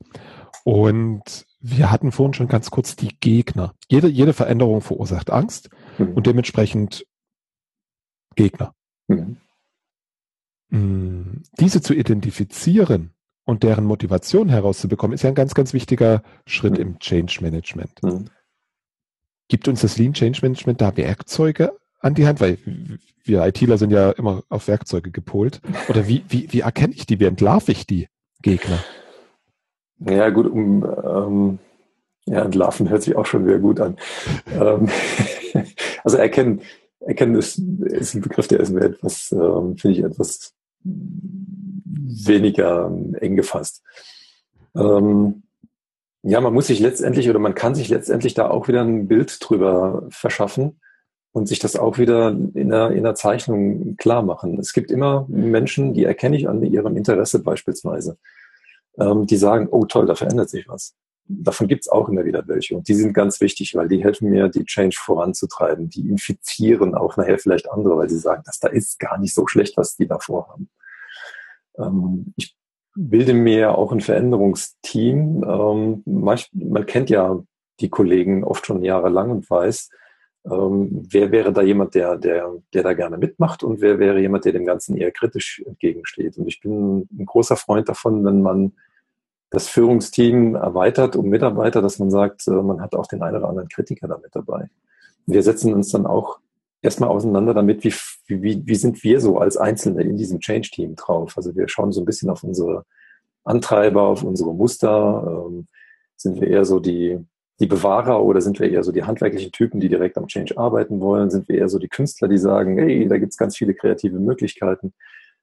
und 0.64 1.46
wir 1.60 1.90
hatten 1.90 2.12
vorhin 2.12 2.34
schon 2.34 2.48
ganz 2.48 2.70
kurz 2.70 2.96
die 2.96 3.16
Gegner. 3.20 3.74
Jede, 3.88 4.08
jede 4.08 4.32
Veränderung 4.32 4.80
verursacht 4.80 5.30
Angst 5.30 5.70
mhm. 5.98 6.14
und 6.14 6.26
dementsprechend 6.26 7.06
Gegner. 8.34 8.74
Mhm. 9.06 9.36
Mm, 10.70 11.42
diese 11.60 11.80
zu 11.80 11.94
identifizieren 11.94 13.12
und 13.44 13.62
deren 13.62 13.84
Motivation 13.84 14.48
herauszubekommen, 14.48 15.14
ist 15.14 15.22
ja 15.22 15.28
ein 15.28 15.34
ganz, 15.34 15.54
ganz 15.54 15.72
wichtiger 15.72 16.22
Schritt 16.46 16.74
mhm. 16.74 16.80
im 16.80 16.98
Change 16.98 17.38
Management. 17.42 18.02
Mhm. 18.02 18.24
Gibt 19.48 19.68
uns 19.68 19.82
das 19.82 19.98
Lean 19.98 20.14
Change 20.14 20.40
Management 20.42 20.80
da 20.80 20.96
Werkzeuge 20.96 21.76
an 22.02 22.14
die 22.14 22.26
Hand? 22.26 22.40
Weil 22.40 22.58
wir 23.24 23.46
ITler 23.46 23.78
sind 23.78 23.90
ja 23.90 24.10
immer 24.10 24.42
auf 24.48 24.68
Werkzeuge 24.68 25.10
gepolt. 25.10 25.60
Oder 25.88 26.08
wie, 26.08 26.24
wie, 26.28 26.52
wie 26.52 26.60
erkenne 26.60 26.94
ich 26.94 27.06
die? 27.06 27.20
Wie 27.20 27.24
entlarve 27.24 27.72
ich 27.72 27.86
die 27.86 28.08
Gegner? 28.42 28.78
Ja, 30.00 30.30
gut, 30.30 30.46
um, 30.46 30.84
ähm, 30.84 31.58
ja, 32.26 32.42
entlarven 32.42 32.88
hört 32.88 33.02
sich 33.02 33.16
auch 33.16 33.26
schon 33.26 33.46
wieder 33.46 33.58
gut 33.58 33.80
an. 33.80 33.96
ähm, 34.52 34.88
also 36.04 36.16
erkennen, 36.16 36.60
erkennen 37.00 37.36
ist, 37.36 37.58
ist 37.58 38.14
ein 38.14 38.20
Begriff, 38.20 38.48
der 38.48 38.60
ist 38.60 38.70
mir 38.70 38.84
etwas, 38.84 39.32
ähm, 39.32 39.76
finde 39.76 39.98
ich, 39.98 40.04
etwas 40.04 40.54
weniger 40.84 42.86
ähm, 42.86 43.14
eng 43.14 43.36
gefasst. 43.36 43.82
Ähm, 44.74 45.42
ja, 46.22 46.40
man 46.40 46.54
muss 46.54 46.68
sich 46.68 46.80
letztendlich 46.80 47.28
oder 47.28 47.38
man 47.38 47.54
kann 47.54 47.74
sich 47.74 47.88
letztendlich 47.88 48.34
da 48.34 48.48
auch 48.48 48.68
wieder 48.68 48.82
ein 48.82 49.08
Bild 49.08 49.38
drüber 49.40 50.06
verschaffen 50.10 50.80
und 51.32 51.48
sich 51.48 51.58
das 51.58 51.76
auch 51.76 51.98
wieder 51.98 52.28
in 52.28 52.68
der, 52.68 52.90
in 52.90 53.02
der 53.04 53.14
Zeichnung 53.14 53.96
klar 53.96 54.22
machen. 54.22 54.58
Es 54.58 54.72
gibt 54.72 54.90
immer 54.90 55.26
Menschen, 55.28 55.94
die 55.94 56.04
erkenne 56.04 56.36
ich 56.36 56.48
an 56.48 56.62
ihrem 56.62 56.96
Interesse 56.96 57.42
beispielsweise, 57.42 58.18
ähm, 58.98 59.26
die 59.26 59.36
sagen, 59.36 59.68
oh 59.70 59.86
toll, 59.86 60.06
da 60.06 60.14
verändert 60.14 60.50
sich 60.50 60.68
was. 60.68 60.94
Davon 61.24 61.68
gibt 61.68 61.82
es 61.82 61.88
auch 61.88 62.08
immer 62.08 62.24
wieder 62.24 62.46
welche 62.48 62.76
und 62.76 62.88
die 62.88 62.94
sind 62.94 63.14
ganz 63.14 63.40
wichtig, 63.40 63.74
weil 63.74 63.88
die 63.88 64.04
helfen 64.04 64.28
mir, 64.28 64.48
die 64.48 64.64
Change 64.64 64.96
voranzutreiben. 65.00 65.88
Die 65.88 66.08
infizieren 66.08 66.94
auch 66.94 67.16
nachher 67.16 67.38
vielleicht 67.38 67.70
andere, 67.70 67.96
weil 67.96 68.10
sie 68.10 68.18
sagen, 68.18 68.42
dass 68.44 68.58
da 68.58 68.68
ist 68.68 68.98
gar 68.98 69.18
nicht 69.18 69.32
so 69.32 69.46
schlecht, 69.46 69.76
was 69.76 69.96
die 69.96 70.06
da 70.06 70.18
vorhaben. 70.18 70.68
Ähm, 71.78 72.34
ich 72.36 72.54
bilde 72.94 73.32
mir 73.32 73.78
auch 73.78 73.92
ein 73.92 74.02
Veränderungsteam. 74.02 75.44
Ähm, 75.44 76.02
man 76.04 76.86
kennt 76.86 77.08
ja 77.08 77.40
die 77.80 77.88
Kollegen 77.88 78.44
oft 78.44 78.66
schon 78.66 78.82
jahrelang 78.82 79.30
und 79.30 79.48
weiß, 79.48 79.88
ähm, 80.44 81.06
wer 81.10 81.30
wäre 81.30 81.52
da 81.52 81.62
jemand, 81.62 81.94
der, 81.94 82.16
der, 82.16 82.52
der 82.74 82.82
da 82.82 82.92
gerne 82.94 83.16
mitmacht 83.16 83.62
und 83.62 83.80
wer 83.80 83.98
wäre 83.98 84.20
jemand, 84.20 84.44
der 84.44 84.52
dem 84.52 84.66
Ganzen 84.66 84.96
eher 84.96 85.12
kritisch 85.12 85.62
entgegensteht. 85.64 86.36
Und 86.36 86.48
ich 86.48 86.60
bin 86.60 87.08
ein 87.12 87.26
großer 87.26 87.56
Freund 87.56 87.88
davon, 87.88 88.24
wenn 88.24 88.42
man 88.42 88.72
das 89.50 89.68
Führungsteam 89.68 90.54
erweitert 90.54 91.14
um 91.14 91.28
Mitarbeiter, 91.28 91.82
dass 91.82 91.98
man 91.98 92.10
sagt, 92.10 92.48
äh, 92.48 92.50
man 92.50 92.80
hat 92.80 92.94
auch 92.94 93.06
den 93.06 93.22
einen 93.22 93.36
oder 93.36 93.48
anderen 93.48 93.68
Kritiker 93.68 94.08
da 94.08 94.18
mit 94.18 94.34
dabei. 94.34 94.68
Wir 95.26 95.42
setzen 95.42 95.72
uns 95.74 95.90
dann 95.90 96.06
auch 96.06 96.40
erstmal 96.80 97.10
auseinander 97.10 97.54
damit, 97.54 97.84
wie, 97.84 97.94
wie, 98.26 98.66
wie 98.66 98.74
sind 98.74 99.04
wir 99.04 99.20
so 99.20 99.38
als 99.38 99.56
Einzelne 99.56 100.02
in 100.02 100.16
diesem 100.16 100.40
Change-Team 100.40 100.96
drauf. 100.96 101.34
Also 101.36 101.54
wir 101.54 101.68
schauen 101.68 101.92
so 101.92 102.00
ein 102.00 102.06
bisschen 102.06 102.30
auf 102.30 102.42
unsere 102.42 102.84
Antreiber, 103.44 104.02
auf 104.02 104.24
unsere 104.24 104.52
Muster. 104.52 105.46
Ähm, 105.46 105.68
sind 106.16 106.40
wir 106.40 106.48
eher 106.48 106.64
so 106.64 106.80
die, 106.80 107.24
die 107.60 107.66
Bewahrer 107.66 108.22
oder 108.22 108.40
sind 108.40 108.58
wir 108.58 108.70
eher 108.70 108.82
so 108.82 108.92
die 108.92 109.04
handwerklichen 109.04 109.52
Typen, 109.52 109.80
die 109.80 109.88
direkt 109.88 110.18
am 110.18 110.26
Change 110.26 110.58
arbeiten 110.58 111.00
wollen? 111.00 111.30
Sind 111.30 111.48
wir 111.48 111.58
eher 111.58 111.68
so 111.68 111.78
die 111.78 111.88
Künstler, 111.88 112.28
die 112.28 112.38
sagen, 112.38 112.78
hey, 112.78 113.06
da 113.08 113.18
gibt's 113.18 113.36
ganz 113.36 113.56
viele 113.56 113.74
kreative 113.74 114.18
Möglichkeiten, 114.18 114.92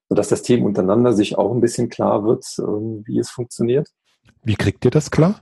sodass 0.08 0.28
das 0.28 0.42
Team 0.42 0.64
untereinander 0.64 1.12
sich 1.12 1.38
auch 1.38 1.52
ein 1.52 1.60
bisschen 1.60 1.88
klar 1.88 2.24
wird, 2.24 2.44
ähm, 2.58 3.02
wie 3.06 3.18
es 3.18 3.30
funktioniert. 3.30 3.88
Wie 4.42 4.56
kriegt 4.56 4.84
ihr 4.84 4.90
das 4.90 5.10
klar? 5.10 5.40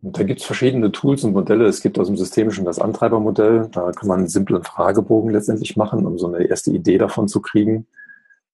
Und 0.00 0.18
da 0.18 0.22
gibt 0.22 0.40
es 0.40 0.46
verschiedene 0.46 0.92
Tools 0.92 1.24
und 1.24 1.32
Modelle. 1.32 1.66
Es 1.66 1.80
gibt 1.80 1.98
aus 1.98 2.06
dem 2.06 2.16
Systemischen 2.16 2.64
das 2.64 2.78
Antreibermodell. 2.78 3.68
Da 3.72 3.90
kann 3.90 4.08
man 4.08 4.20
einen 4.20 4.28
simplen 4.28 4.62
Fragebogen 4.62 5.30
letztendlich 5.30 5.76
machen, 5.76 6.06
um 6.06 6.18
so 6.18 6.32
eine 6.32 6.44
erste 6.44 6.70
Idee 6.70 6.98
davon 6.98 7.26
zu 7.28 7.40
kriegen. 7.40 7.86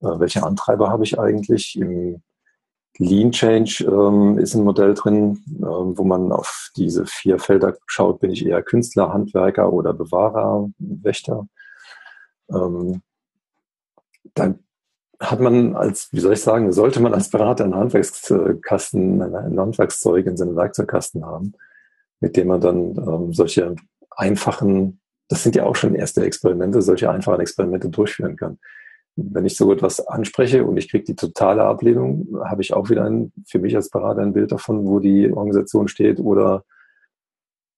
Äh, 0.00 0.18
welche 0.18 0.42
Antreiber 0.42 0.88
habe 0.88 1.04
ich 1.04 1.18
eigentlich? 1.18 1.78
Im 1.78 2.22
Lean 2.98 3.32
Change 3.32 3.84
ähm, 3.84 4.38
ist 4.38 4.54
ein 4.54 4.62
Modell 4.62 4.94
drin, 4.94 5.42
ähm, 5.48 5.98
wo 5.98 6.04
man 6.04 6.30
auf 6.30 6.70
diese 6.76 7.06
vier 7.06 7.38
Felder 7.38 7.76
schaut. 7.86 8.20
Bin 8.20 8.30
ich 8.30 8.46
eher 8.46 8.62
Künstler, 8.62 9.12
Handwerker 9.12 9.72
oder 9.72 9.92
Bewahrer, 9.92 10.70
Wächter? 10.78 11.46
Ähm, 12.50 13.02
dann 14.34 14.60
hat 15.20 15.40
man 15.40 15.74
als, 15.74 16.08
wie 16.12 16.20
soll 16.20 16.34
ich 16.34 16.40
sagen, 16.40 16.72
sollte 16.72 17.00
man 17.00 17.14
als 17.14 17.30
Berater 17.30 17.64
einen 17.64 17.74
Handwerkskasten, 17.74 19.22
ein 19.22 19.58
Handwerkszeug 19.58 20.26
in 20.26 20.36
seinem 20.36 20.56
Werkzeugkasten 20.56 21.24
haben, 21.24 21.54
mit 22.20 22.36
dem 22.36 22.48
man 22.48 22.60
dann 22.60 22.96
ähm, 22.96 23.32
solche 23.32 23.74
einfachen, 24.10 25.00
das 25.28 25.42
sind 25.42 25.56
ja 25.56 25.64
auch 25.64 25.76
schon 25.76 25.94
erste 25.94 26.24
Experimente, 26.24 26.82
solche 26.82 27.10
einfachen 27.10 27.40
Experimente 27.40 27.88
durchführen 27.88 28.36
kann. 28.36 28.58
Wenn 29.16 29.46
ich 29.46 29.56
so 29.56 29.72
etwas 29.72 30.06
anspreche 30.06 30.64
und 30.64 30.76
ich 30.76 30.90
kriege 30.90 31.04
die 31.04 31.16
totale 31.16 31.62
Ablehnung, 31.62 32.38
habe 32.44 32.62
ich 32.62 32.74
auch 32.74 32.90
wieder 32.90 33.04
ein, 33.04 33.32
für 33.46 33.58
mich 33.58 33.76
als 33.76 33.90
Berater 33.90 34.22
ein 34.22 34.32
Bild 34.32 34.50
davon, 34.50 34.86
wo 34.86 34.98
die 34.98 35.32
Organisation 35.32 35.88
steht 35.88 36.18
oder 36.18 36.64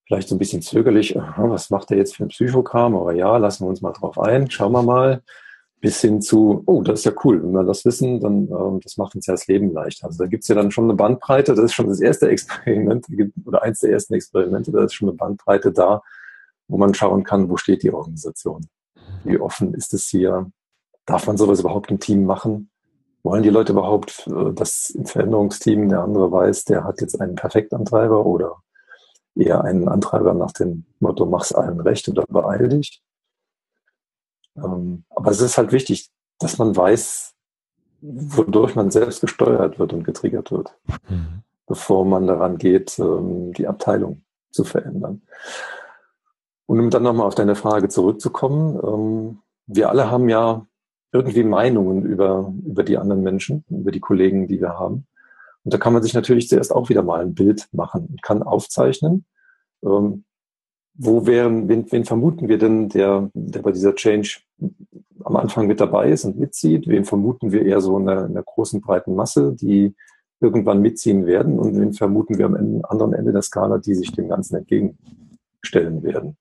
vielleicht 0.07 0.29
so 0.29 0.35
ein 0.35 0.39
bisschen 0.39 0.63
zögerlich, 0.63 1.15
was 1.37 1.71
macht 1.71 1.91
er 1.91 1.99
jetzt 1.99 2.17
für 2.17 2.25
ein 2.25 2.29
Psychogramm? 2.29 2.97
Aber 2.97 3.13
ja, 3.13 3.37
lassen 3.37 3.65
wir 3.65 3.69
uns 3.69 3.83
mal 3.83 3.93
drauf 3.93 4.19
ein, 4.19 4.51
schauen 4.51 4.73
wir 4.73 4.83
mal 4.83 5.23
bis 5.81 6.01
hin 6.01 6.23
zu, 6.23 6.63
oh, 6.67 6.83
das 6.83 7.01
ist 7.01 7.05
ja 7.05 7.13
cool, 7.25 7.43
wenn 7.43 7.53
wir 7.53 7.65
das 7.65 7.85
wissen, 7.85 8.19
dann 8.21 8.49
ähm, 8.49 8.81
das 8.83 8.97
macht 8.97 9.15
uns 9.15 9.27
ja 9.27 9.35
das 9.35 9.47
Leben 9.47 9.73
leicht. 9.73 10.03
Also 10.05 10.19
da 10.19 10.27
gibt's 10.27 10.49
ja 10.49 10.55
dann 10.55 10.71
schon 10.71 10.85
eine 10.85 10.95
Bandbreite, 10.95 11.55
das 11.55 11.67
ist 11.67 11.75
schon 11.75 11.89
das 11.89 12.01
erste 12.01 12.29
Experiment, 12.29 13.07
oder 13.45 13.63
eins 13.63 13.81
der 13.81 13.91
ersten 13.91 14.15
Experimente, 14.15 14.73
da 14.73 14.85
ist 14.85 14.95
schon 14.95 15.09
eine 15.09 15.17
Bandbreite 15.17 15.73
da, 15.73 16.03
wo 16.69 16.79
man 16.79 16.95
schauen 16.95 17.25
kann, 17.25 17.51
wo 17.51 17.57
steht 17.57 17.83
die 17.83 17.93
Organisation. 17.93 18.67
Wie 19.25 19.39
offen 19.39 19.75
ist 19.75 19.93
es 19.93 20.07
hier? 20.09 20.51
Darf 21.07 21.27
man 21.27 21.37
sowas 21.37 21.61
überhaupt 21.61 21.91
im 21.91 22.01
Team 22.01 22.27
machen? 22.27 22.71
Wollen 23.23 23.43
die 23.43 23.51
Leute 23.51 23.73
überhaupt, 23.73 24.27
äh, 24.27 24.53
dass 24.53 24.91
im 24.91 25.07
Veränderungsteam 25.07 25.89
der 25.89 26.03
andere 26.03 26.31
weiß, 26.31 26.65
der 26.65 26.85
hat 26.85 27.01
jetzt 27.01 27.21
einen 27.21 27.37
Perfektantreiber 27.37 28.27
oder 28.27 28.63
eher 29.35 29.65
einen 29.65 29.89
Antreiber 29.89 30.35
nach 30.35 30.53
dem 30.53 30.85
Motto, 31.01 31.27
mach's 31.27 31.53
allen 31.53 31.81
recht 31.81 32.09
oder 32.09 32.25
beeil 32.29 32.69
dich? 32.69 33.03
Ähm, 34.57 35.05
aber 35.11 35.31
es 35.31 35.41
ist 35.41 35.59
halt 35.59 35.73
wichtig, 35.73 36.11
dass 36.39 36.59
man 36.59 36.75
weiß, 36.75 37.35
wodurch 38.01 38.75
man 38.75 38.91
selbst 38.91 39.21
gesteuert 39.21 39.79
wird 39.79 39.93
und 39.93 40.05
getriggert 40.05 40.51
wird, 40.51 40.75
mhm. 41.09 41.43
bevor 41.67 42.05
man 42.05 42.27
daran 42.27 42.59
geht, 42.59 42.99
ähm, 42.99 43.53
die 43.53 43.67
Abteilung 43.67 44.23
zu 44.51 44.65
verändern. 44.65 45.23
Und 46.67 46.81
um 46.81 46.91
dann 46.91 47.03
nochmal 47.03 47.27
auf 47.27 47.35
deine 47.35 47.55
Frage 47.55 47.89
zurückzukommen, 47.89 48.81
ähm, 48.83 49.39
wir 49.67 49.91
alle 49.91 50.11
haben 50.11 50.29
ja 50.29 50.67
irgendwie 51.17 51.45
Meinungen 51.45 52.05
über, 52.05 52.53
über 52.65 52.85
die 52.85 52.99
anderen 52.99 53.23
Menschen, 53.23 53.65
über 53.69 53.91
die 53.91 54.01
Kollegen, 54.01 54.47
die 54.47 54.61
wir 54.61 54.79
haben. 54.79 55.07
Und 55.65 55.75
da 55.75 55.79
kann 55.79 55.93
man 55.93 56.03
sich 56.03 56.15
natürlich 56.15 56.49
zuerst 56.49 56.73
auch 56.73 56.89
wieder 56.89 57.03
mal 57.03 57.23
ein 57.23 57.35
Bild 57.35 57.69
machen, 57.73 58.17
kann 58.23 58.43
aufzeichnen, 58.43 59.25
wo 60.99 61.27
wären, 61.27 61.69
wen, 61.69 61.91
wen 61.91 62.05
vermuten 62.05 62.49
wir 62.49 62.59
denn, 62.59 62.89
der, 62.89 63.31
der 63.35 63.63
bei 63.63 63.73
dieser 63.73 63.95
Change 63.95 64.41
am 65.25 65.37
Anfang 65.37 65.67
mit 65.67 65.81
dabei 65.81 66.11
ist 66.11 66.25
und 66.25 66.39
mitzieht? 66.39 66.87
Wen 66.89 67.05
vermuten 67.05 67.53
wir 67.53 67.65
eher 67.65 67.81
so 67.81 67.99
in 67.99 68.09
einer, 68.09 68.25
in 68.25 68.31
einer 68.31 68.43
großen, 68.43 68.81
breiten 68.81 69.15
Masse, 69.15 69.55
die 69.55 69.95
irgendwann 70.41 70.81
mitziehen 70.81 71.27
werden? 71.27 71.59
Und 71.59 71.79
wen 71.79 71.93
vermuten 71.93 72.39
wir 72.39 72.47
am 72.47 72.55
Ende, 72.55 72.89
anderen 72.89 73.13
Ende 73.13 73.33
der 73.33 73.43
Skala, 73.43 73.79
die 73.79 73.95
sich 73.95 74.13
dem 74.13 74.29
Ganzen 74.29 74.57
entgegenstellen 74.57 76.03
werden? 76.03 76.37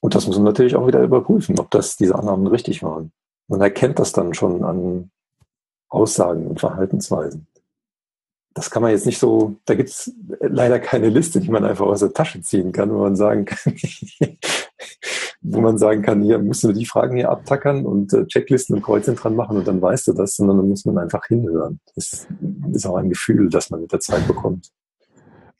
Und 0.00 0.14
das 0.14 0.26
muss 0.26 0.36
man 0.36 0.44
natürlich 0.44 0.76
auch 0.76 0.86
wieder 0.86 1.02
überprüfen, 1.02 1.58
ob 1.58 1.70
das 1.70 1.96
diese 1.96 2.14
Annahmen 2.14 2.46
richtig 2.46 2.82
waren. 2.82 3.12
Man 3.48 3.60
erkennt 3.60 3.98
das 3.98 4.12
dann 4.12 4.34
schon 4.34 4.64
an 4.64 5.10
Aussagen 5.88 6.46
und 6.46 6.60
Verhaltensweisen 6.60 7.46
das 8.54 8.70
kann 8.70 8.82
man 8.82 8.90
jetzt 8.90 9.06
nicht 9.06 9.18
so, 9.18 9.56
da 9.64 9.74
gibt 9.74 9.90
es 9.90 10.12
leider 10.40 10.80
keine 10.80 11.08
Liste, 11.08 11.40
die 11.40 11.50
man 11.50 11.64
einfach 11.64 11.86
aus 11.86 12.00
der 12.00 12.12
Tasche 12.12 12.42
ziehen 12.42 12.72
kann, 12.72 12.92
wo 12.92 12.98
man 12.98 13.14
sagen 13.14 13.44
kann, 13.44 13.74
wo 15.40 15.60
man 15.60 15.78
sagen 15.78 16.02
kann, 16.02 16.22
hier 16.22 16.38
musst 16.38 16.64
du 16.64 16.72
die 16.72 16.86
Fragen 16.86 17.16
hier 17.16 17.30
abtackern 17.30 17.86
und 17.86 18.12
äh, 18.12 18.26
Checklisten 18.26 18.76
und 18.76 18.82
Kreuzen 18.82 19.14
dran 19.14 19.36
machen 19.36 19.56
und 19.56 19.68
dann 19.68 19.80
weißt 19.80 20.08
du 20.08 20.12
das, 20.14 20.34
sondern 20.34 20.58
dann 20.58 20.68
muss 20.68 20.84
man 20.84 20.98
einfach 20.98 21.24
hinhören. 21.26 21.80
Das 21.94 22.26
ist 22.72 22.86
auch 22.86 22.96
ein 22.96 23.08
Gefühl, 23.08 23.48
das 23.50 23.70
man 23.70 23.82
mit 23.82 23.92
der 23.92 24.00
Zeit 24.00 24.26
bekommt. 24.26 24.70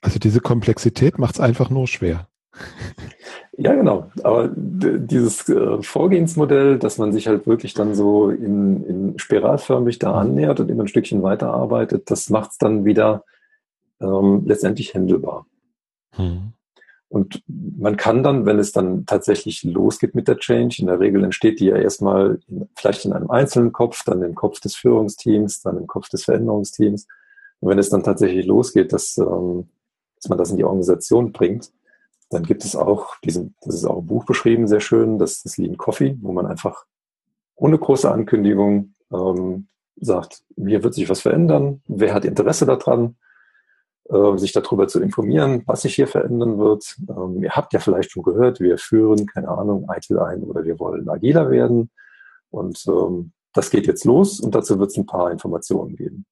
Also 0.03 0.18
diese 0.18 0.41
Komplexität 0.41 1.18
macht 1.18 1.36
es 1.36 1.41
einfach 1.41 1.70
nur 1.70 1.86
schwer. 1.86 2.28
Ja, 3.63 3.75
genau. 3.75 4.11
Aber 4.23 4.49
dieses 4.55 5.47
äh, 5.51 5.83
Vorgehensmodell, 5.83 6.79
dass 6.79 6.97
man 6.97 7.13
sich 7.13 7.29
halt 7.29 7.47
wirklich 7.47 7.75
dann 7.75 7.95
so 7.95 8.31
in, 8.31 8.83
in 8.85 9.19
spiralförmig 9.19 9.99
da 9.99 10.15
annähert 10.15 10.61
und 10.61 10.71
immer 10.71 10.85
ein 10.85 10.89
Stückchen 10.89 11.23
weiterarbeitet, 11.23 12.11
das 12.11 12.31
macht 12.31 12.53
es 12.53 12.59
dann 12.59 12.87
wieder 12.87 13.23
ähm, 14.01 14.45
letztendlich 14.47 14.95
händelbar. 14.95 15.45
Hm. 16.13 16.55
Und 17.11 17.43
man 17.47 17.99
kann 17.99 18.23
dann, 18.23 18.47
wenn 18.47 18.59
es 18.59 18.73
dann 18.73 19.05
tatsächlich 19.05 19.63
losgeht 19.63 20.15
mit 20.15 20.27
der 20.27 20.39
Change, 20.39 20.77
in 20.79 20.87
der 20.87 20.99
Regel 20.99 21.23
entsteht 21.23 21.61
die 21.61 21.67
ja 21.67 21.77
erstmal 21.77 22.39
in, 22.49 22.67
vielleicht 22.75 23.05
in 23.05 23.13
einem 23.13 23.31
einzelnen 23.31 23.73
Kopf, 23.73 24.05
dann 24.07 24.23
im 24.23 24.35
Kopf 24.35 24.61
des 24.61 24.75
Führungsteams, 24.75 25.61
dann 25.61 25.77
im 25.77 25.87
Kopf 25.87 26.09
des 26.09 26.25
Veränderungsteams. 26.25 27.07
Und 27.59 27.69
wenn 27.69 27.79
es 27.79 27.91
dann 27.91 28.05
tatsächlich 28.05 28.47
losgeht, 28.47 28.95
dass, 28.95 29.19
ähm, 29.19 29.69
dass 30.17 30.31
man 30.31 30.39
das 30.39 30.51
in 30.51 30.57
die 30.57 30.65
Organisation 30.65 31.33
bringt, 31.33 31.71
dann 32.31 32.45
gibt 32.45 32.64
es 32.64 32.76
auch 32.76 33.16
diesen, 33.24 33.55
das 33.62 33.74
ist 33.74 33.85
auch 33.85 33.99
im 33.99 34.07
Buch 34.07 34.24
beschrieben, 34.24 34.68
sehr 34.68 34.81
schön, 34.81 35.18
das 35.18 35.45
ist 35.45 35.59
Lean 35.59 35.76
Coffee, 35.76 36.16
wo 36.22 36.33
man 36.33 36.47
einfach 36.47 36.85
ohne 37.57 37.78
große 37.78 38.11
Ankündigung 38.11 38.95
ähm, 39.12 39.68
sagt, 39.97 40.43
hier 40.57 40.83
wird 40.83 40.95
sich 40.95 41.09
was 41.11 41.20
verändern, 41.20 41.83
wer 41.87 42.14
hat 42.14 42.24
Interesse 42.24 42.64
daran, 42.66 43.16
äh, 44.09 44.39
sich 44.39 44.53
darüber 44.53 44.89
zu 44.89 45.01
informieren, 45.01 45.62
was 45.66 45.83
sich 45.83 45.95
hier 45.95 46.07
verändern 46.07 46.59
wird. 46.59 46.97
Ähm, 47.09 47.43
ihr 47.43 47.51
habt 47.51 47.72
ja 47.72 47.81
vielleicht 47.81 48.12
schon 48.12 48.22
gehört, 48.22 48.61
wir 48.61 48.78
führen, 48.78 49.26
keine 49.26 49.49
Ahnung, 49.49 49.89
ITIL 49.95 50.18
ein 50.20 50.43
oder 50.43 50.64
wir 50.64 50.78
wollen 50.78 51.09
agiler 51.09 51.51
werden. 51.51 51.91
Und 52.51 52.85
ähm, 52.89 53.33
das 53.53 53.70
geht 53.70 53.87
jetzt 53.87 54.05
los 54.05 54.41
und 54.41 54.55
dazu 54.55 54.78
wird 54.78 54.91
es 54.91 54.97
ein 54.97 55.07
paar 55.07 55.31
Informationen 55.31 55.97
geben. 55.97 56.24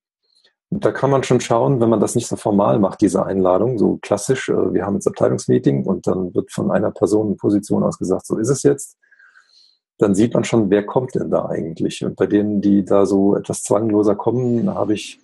Da 0.70 0.92
kann 0.92 1.10
man 1.10 1.22
schon 1.22 1.40
schauen, 1.40 1.80
wenn 1.80 1.88
man 1.88 2.00
das 2.00 2.14
nicht 2.14 2.26
so 2.26 2.36
formal 2.36 2.78
macht, 2.78 3.00
diese 3.00 3.24
Einladung, 3.24 3.78
so 3.78 3.98
klassisch, 4.02 4.48
äh, 4.50 4.74
wir 4.74 4.84
haben 4.84 4.94
jetzt 4.94 5.06
Abteilungsmeeting 5.06 5.84
und 5.84 6.06
dann 6.06 6.34
wird 6.34 6.52
von 6.52 6.70
einer 6.70 6.90
Person 6.90 7.28
in 7.28 7.36
Position 7.36 7.82
aus 7.82 7.98
gesagt, 7.98 8.26
so 8.26 8.36
ist 8.36 8.50
es 8.50 8.62
jetzt, 8.62 8.98
dann 9.98 10.14
sieht 10.14 10.34
man 10.34 10.44
schon, 10.44 10.70
wer 10.70 10.84
kommt 10.84 11.14
denn 11.14 11.30
da 11.30 11.46
eigentlich. 11.46 12.04
Und 12.04 12.16
bei 12.16 12.26
denen, 12.26 12.60
die 12.60 12.84
da 12.84 13.06
so 13.06 13.34
etwas 13.34 13.62
zwangloser 13.62 14.14
kommen, 14.14 14.72
habe 14.72 14.94
ich 14.94 15.20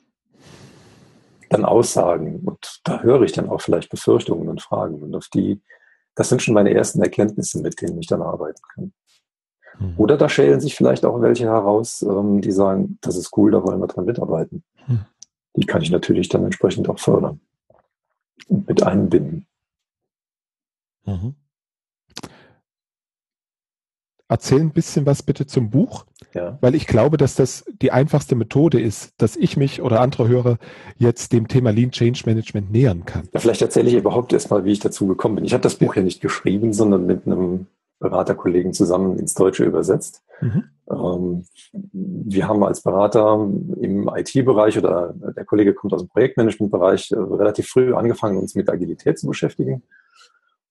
dann 1.51 1.65
Aussagen 1.65 2.41
und 2.45 2.81
da 2.85 3.03
höre 3.03 3.23
ich 3.23 3.33
dann 3.33 3.49
auch 3.49 3.61
vielleicht 3.61 3.91
Befürchtungen 3.91 4.49
und 4.49 4.61
Fragen 4.63 5.03
und 5.03 5.15
auf 5.15 5.29
die, 5.29 5.63
das 6.15 6.29
sind 6.29 6.43
schon 6.43 6.55
meine 6.55 6.75
ersten 6.75 7.01
Erkenntnisse, 7.03 7.61
mit 7.61 7.81
denen 7.81 7.99
ich 7.99 8.09
dann 8.09 8.23
arbeiten 8.23 8.61
kann. 8.75 8.93
Mhm. 9.79 9.95
Oder 9.97 10.17
da 10.17 10.29
schälen 10.29 10.61
sich 10.61 10.75
vielleicht 10.75 11.05
auch 11.05 11.21
welche 11.21 11.45
heraus, 11.45 12.03
ähm, 12.03 12.41
die 12.41 12.53
sagen, 12.53 12.99
das 13.03 13.17
ist 13.17 13.37
cool, 13.37 13.53
da 13.53 13.63
wollen 13.63 13.81
wir 13.81 13.87
dran 13.87 14.05
mitarbeiten. 14.05 14.65
Mhm. 14.87 15.05
Die 15.57 15.67
kann 15.67 15.83
ich 15.83 15.91
natürlich 15.91 16.29
dann 16.29 16.45
entsprechend 16.45 16.89
auch 16.89 16.99
fördern 16.99 17.41
und 18.49 18.69
mit 18.69 18.83
einbinden. 18.83 19.47
Mhm. 21.07 21.35
Erzähl 24.27 24.61
ein 24.61 24.73
bisschen 24.73 25.05
was 25.05 25.23
bitte 25.23 25.47
zum 25.47 25.71
Buch, 25.71 26.07
ja. 26.33 26.59
weil 26.63 26.75
ich 26.75 26.87
glaube, 26.87 27.19
dass 27.19 27.35
das 27.35 27.65
die 27.81 27.93
einfachste 27.93 28.35
Methode 28.35 28.81
ist, 28.81 29.13
dass 29.19 29.37
ich 29.37 29.57
mich 29.57 29.83
oder 29.83 30.01
andere 30.01 30.29
Hörer 30.29 30.59
jetzt 30.97 31.33
dem 31.33 31.47
Thema 31.47 31.71
Lean 31.71 31.91
Change 31.91 32.23
Management 32.25 32.73
nähern 32.73 33.05
kann. 33.05 33.29
Ja, 33.35 33.41
vielleicht 33.41 33.61
erzähle 33.61 33.91
ich 33.91 33.95
überhaupt 33.95 34.33
erstmal, 34.33 34.65
wie 34.65 34.73
ich 34.73 34.81
dazu 34.81 35.07
gekommen 35.07 35.37
bin. 35.37 35.45
Ich 35.45 35.53
habe 35.53 35.63
das 35.63 35.77
Buch 35.77 35.95
ja 35.95 36.03
nicht 36.03 36.23
geschrieben, 36.23 36.73
sondern 36.73 37.05
mit 37.05 37.27
einem 37.27 37.67
Beraterkollegen 38.05 38.73
zusammen 38.73 39.19
ins 39.19 39.35
Deutsche 39.35 39.65
übersetzt. 39.65 40.23
Mhm. 40.41 40.65
Ähm, 40.91 41.45
wir 41.73 42.47
haben 42.47 42.63
als 42.63 42.83
Berater 42.83 43.35
im 43.81 44.11
IT-Bereich 44.15 44.79
oder 44.79 45.15
der 45.37 45.45
Kollege 45.45 45.73
kommt 45.73 45.95
aus 45.95 46.03
dem 46.03 46.09
Projektmanagement-Bereich 46.09 47.13
äh, 47.13 47.17
relativ 47.17 47.69
früh 47.69 47.95
angefangen, 47.95 48.37
uns 48.37 48.55
mit 48.55 48.69
Agilität 48.69 49.19
zu 49.19 49.27
beschäftigen. 49.27 49.83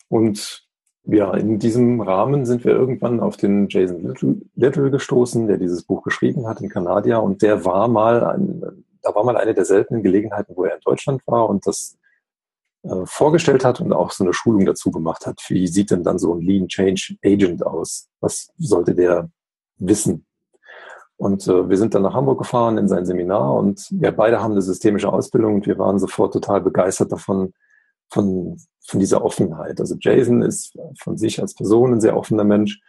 Und 0.09 0.63
ja, 1.05 1.33
in 1.33 1.59
diesem 1.59 1.99
Rahmen 2.01 2.45
sind 2.45 2.63
wir 2.63 2.71
irgendwann 2.71 3.19
auf 3.19 3.35
den 3.35 3.67
Jason 3.67 4.07
Little, 4.07 4.37
Little 4.55 4.91
gestoßen, 4.91 5.47
der 5.47 5.57
dieses 5.57 5.83
Buch 5.83 6.03
geschrieben 6.03 6.47
hat, 6.47 6.61
in 6.61 6.69
Kanadier. 6.69 7.21
Und 7.21 7.41
der 7.41 7.65
war 7.65 7.87
mal, 7.87 8.23
ein, 8.23 8.85
da 9.01 9.13
war 9.13 9.25
mal 9.25 9.35
eine 9.35 9.53
der 9.53 9.65
seltenen 9.65 10.03
Gelegenheiten, 10.03 10.53
wo 10.55 10.65
er 10.65 10.75
in 10.75 10.81
Deutschland 10.85 11.21
war 11.25 11.49
und 11.49 11.65
das 11.65 11.97
äh, 12.83 13.05
vorgestellt 13.05 13.63
hat 13.65 13.79
und 13.81 13.93
auch 13.93 14.11
so 14.11 14.23
eine 14.23 14.33
Schulung 14.33 14.65
dazu 14.65 14.91
gemacht 14.91 15.25
hat. 15.25 15.41
Wie 15.47 15.67
sieht 15.67 15.91
denn 15.91 16.03
dann 16.03 16.19
so 16.19 16.33
ein 16.33 16.41
Lean 16.41 16.67
Change 16.67 17.15
Agent 17.23 17.65
aus? 17.65 18.09
Was 18.19 18.49
sollte 18.57 18.93
der 18.93 19.29
wissen? 19.77 20.25
Und 21.17 21.47
äh, 21.47 21.69
wir 21.69 21.77
sind 21.77 21.95
dann 21.95 22.01
nach 22.01 22.13
Hamburg 22.13 22.39
gefahren 22.39 22.77
in 22.77 22.87
sein 22.87 23.05
Seminar 23.05 23.53
und 23.53 23.87
wir 23.91 24.11
beide 24.11 24.41
haben 24.41 24.51
eine 24.51 24.61
systemische 24.61 25.11
Ausbildung 25.11 25.55
und 25.55 25.67
wir 25.67 25.77
waren 25.77 25.99
sofort 25.99 26.33
total 26.33 26.61
begeistert 26.61 27.11
davon, 27.11 27.53
von, 28.11 28.57
von 28.85 28.99
dieser 28.99 29.23
Offenheit. 29.23 29.79
Also 29.79 29.95
Jason 29.99 30.41
ist 30.41 30.77
von 30.99 31.17
sich 31.17 31.39
als 31.39 31.53
Person 31.55 31.93
ein 31.93 32.01
sehr 32.01 32.17
offener 32.17 32.43
Mensch 32.43 32.81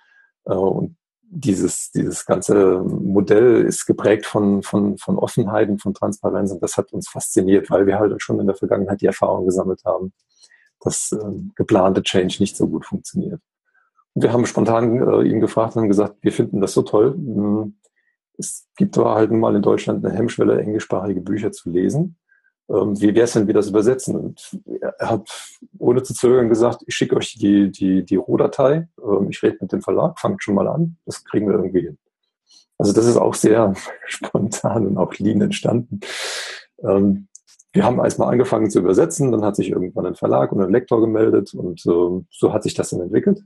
äh, 0.47 0.55
und 0.55 0.97
dieses, 1.31 1.91
dieses 1.91 2.27
ganze 2.27 2.79
Modell 2.79 3.63
ist 3.65 3.87
geprägt 3.87 4.27
von, 4.27 4.63
von, 4.63 4.99
von 4.99 5.19
Offenheit 5.19 5.69
und 5.69 5.83
von 5.83 5.95
Transparenz 5.95 6.53
und 6.53 6.63
das 6.63 6.77
hat 6.77 6.93
uns 6.93 7.09
fasziniert, 7.09 7.71
weil 7.71 7.87
wir 7.87 7.99
halt 7.99 8.21
schon 8.23 8.41
in 8.41 8.47
der 8.47 8.57
Vergangenheit 8.57 9.01
die 9.01 9.07
Erfahrung 9.07 9.45
gesammelt 9.47 9.83
haben, 9.85 10.13
dass 10.81 11.13
äh, 11.13 11.25
geplante 11.57 12.03
Change 12.03 12.37
nicht 12.41 12.57
so 12.57 12.69
gut 12.69 12.87
funktioniert. 12.87 13.41
Und 14.15 14.23
wir 14.23 14.33
haben 14.33 14.47
spontan 14.47 15.01
äh, 15.01 15.23
ihn 15.29 15.41
gefragt 15.41 15.77
und 15.77 15.89
gesagt, 15.89 16.17
wir 16.23 16.33
finden 16.33 16.61
das 16.61 16.73
so 16.73 16.83
toll. 16.83 17.15
Hm, 17.15 17.77
es 18.37 18.67
gibt 18.77 18.97
aber 18.99 19.15
halt 19.15 19.31
nun 19.31 19.41
mal 19.41 19.55
in 19.57 19.63
Deutschland 19.63 20.05
eine 20.05 20.15
Hemmschwelle, 20.15 20.61
englischsprachige 20.61 21.21
Bücher 21.21 21.53
zu 21.53 21.71
lesen 21.71 22.17
ähm, 22.69 23.01
wie 23.01 23.15
wäre 23.15 23.25
es, 23.25 23.35
wenn 23.37 23.47
wir 23.47 23.55
das 23.55 23.69
übersetzen? 23.69 24.17
Und 24.17 24.59
er 24.81 25.11
hat 25.11 25.29
ohne 25.79 26.03
zu 26.03 26.15
zögern 26.15 26.49
gesagt, 26.49 26.83
ich 26.87 26.95
schicke 26.95 27.17
euch 27.17 27.35
die, 27.35 27.71
die, 27.71 28.05
die 28.05 28.17
Rohdatei, 28.17 28.89
ähm, 29.03 29.29
ich 29.31 29.43
rede 29.43 29.59
mit 29.61 29.73
dem 29.73 29.83
Verlag, 29.83 30.19
fangt 30.19 30.43
schon 30.43 30.55
mal 30.55 30.69
an, 30.69 30.97
das 31.05 31.25
kriegen 31.25 31.47
wir 31.47 31.55
irgendwie 31.55 31.83
hin. 31.83 31.99
Also 32.79 32.93
das 32.93 33.07
ist 33.07 33.17
auch 33.17 33.35
sehr 33.35 33.75
spontan 34.07 34.87
und 34.87 34.99
auch 34.99 35.15
lean 35.15 35.41
entstanden. 35.41 36.01
Ähm, 36.83 37.29
wir 37.73 37.85
haben 37.85 37.99
erstmal 37.99 38.31
angefangen 38.31 38.71
zu 38.71 38.79
übersetzen, 38.79 39.33
dann 39.33 39.45
hat 39.45 39.57
sich 39.57 39.71
irgendwann 39.71 40.07
ein 40.07 40.15
Verlag 40.15 40.53
und 40.53 40.63
ein 40.63 40.71
Lektor 40.71 41.01
gemeldet 41.01 41.55
und 41.55 41.85
äh, 41.85 42.25
so 42.31 42.53
hat 42.53 42.63
sich 42.63 42.75
das 42.75 42.91
dann 42.91 43.01
entwickelt. 43.01 43.43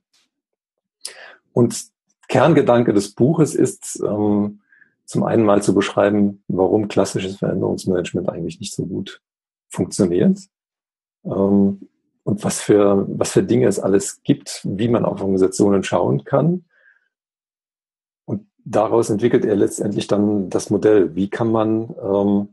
Und 1.53 1.87
Kerngedanke 2.29 2.93
des 2.93 3.15
Buches 3.15 3.55
ist, 3.55 4.01
ähm, 4.05 4.61
zum 5.09 5.25
einen 5.25 5.43
mal 5.43 5.63
zu 5.63 5.75
beschreiben, 5.75 6.45
warum 6.49 6.87
klassisches 6.87 7.37
Veränderungsmanagement 7.39 8.29
eigentlich 8.29 8.61
nicht 8.61 8.75
so 8.75 8.85
gut 8.85 9.23
funktioniert 9.71 10.39
ähm, 11.25 11.89
und 12.25 12.45
was 12.45 12.61
für, 12.61 13.07
was 13.09 13.33
für 13.33 13.43
Dinge 13.43 13.67
es 13.69 13.81
alles 13.81 14.23
gibt, 14.23 14.61
wie 14.65 14.89
man 14.89 15.07
auf 15.07 15.23
Organisationen 15.23 15.83
schauen 15.83 16.25
kann. 16.25 16.67
Und 18.27 18.47
daraus 18.67 19.09
entwickelt 19.09 19.47
er 19.47 19.57
letztendlich 19.57 20.09
dann 20.09 20.51
das 20.51 20.69
Modell, 20.69 21.17
wie 21.17 21.31
kann 21.31 21.51
man, 21.51 21.95
ähm, 22.03 22.49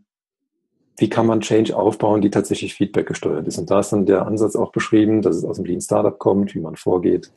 wie 0.96 1.10
kann 1.10 1.26
man 1.26 1.42
Change 1.42 1.76
aufbauen, 1.76 2.22
die 2.22 2.30
tatsächlich 2.30 2.74
Feedback 2.74 3.08
gesteuert 3.08 3.48
ist. 3.48 3.58
Und 3.58 3.70
da 3.70 3.82
ist 3.82 3.92
dann 3.92 4.06
der 4.06 4.26
Ansatz 4.26 4.56
auch 4.56 4.72
beschrieben, 4.72 5.22
dass 5.22 5.36
es 5.36 5.44
aus 5.44 5.58
dem 5.58 5.66
Lean 5.66 5.82
Startup 5.82 6.18
kommt, 6.18 6.56
wie 6.56 6.62
man 6.62 6.78
vorgeht. 6.78 7.34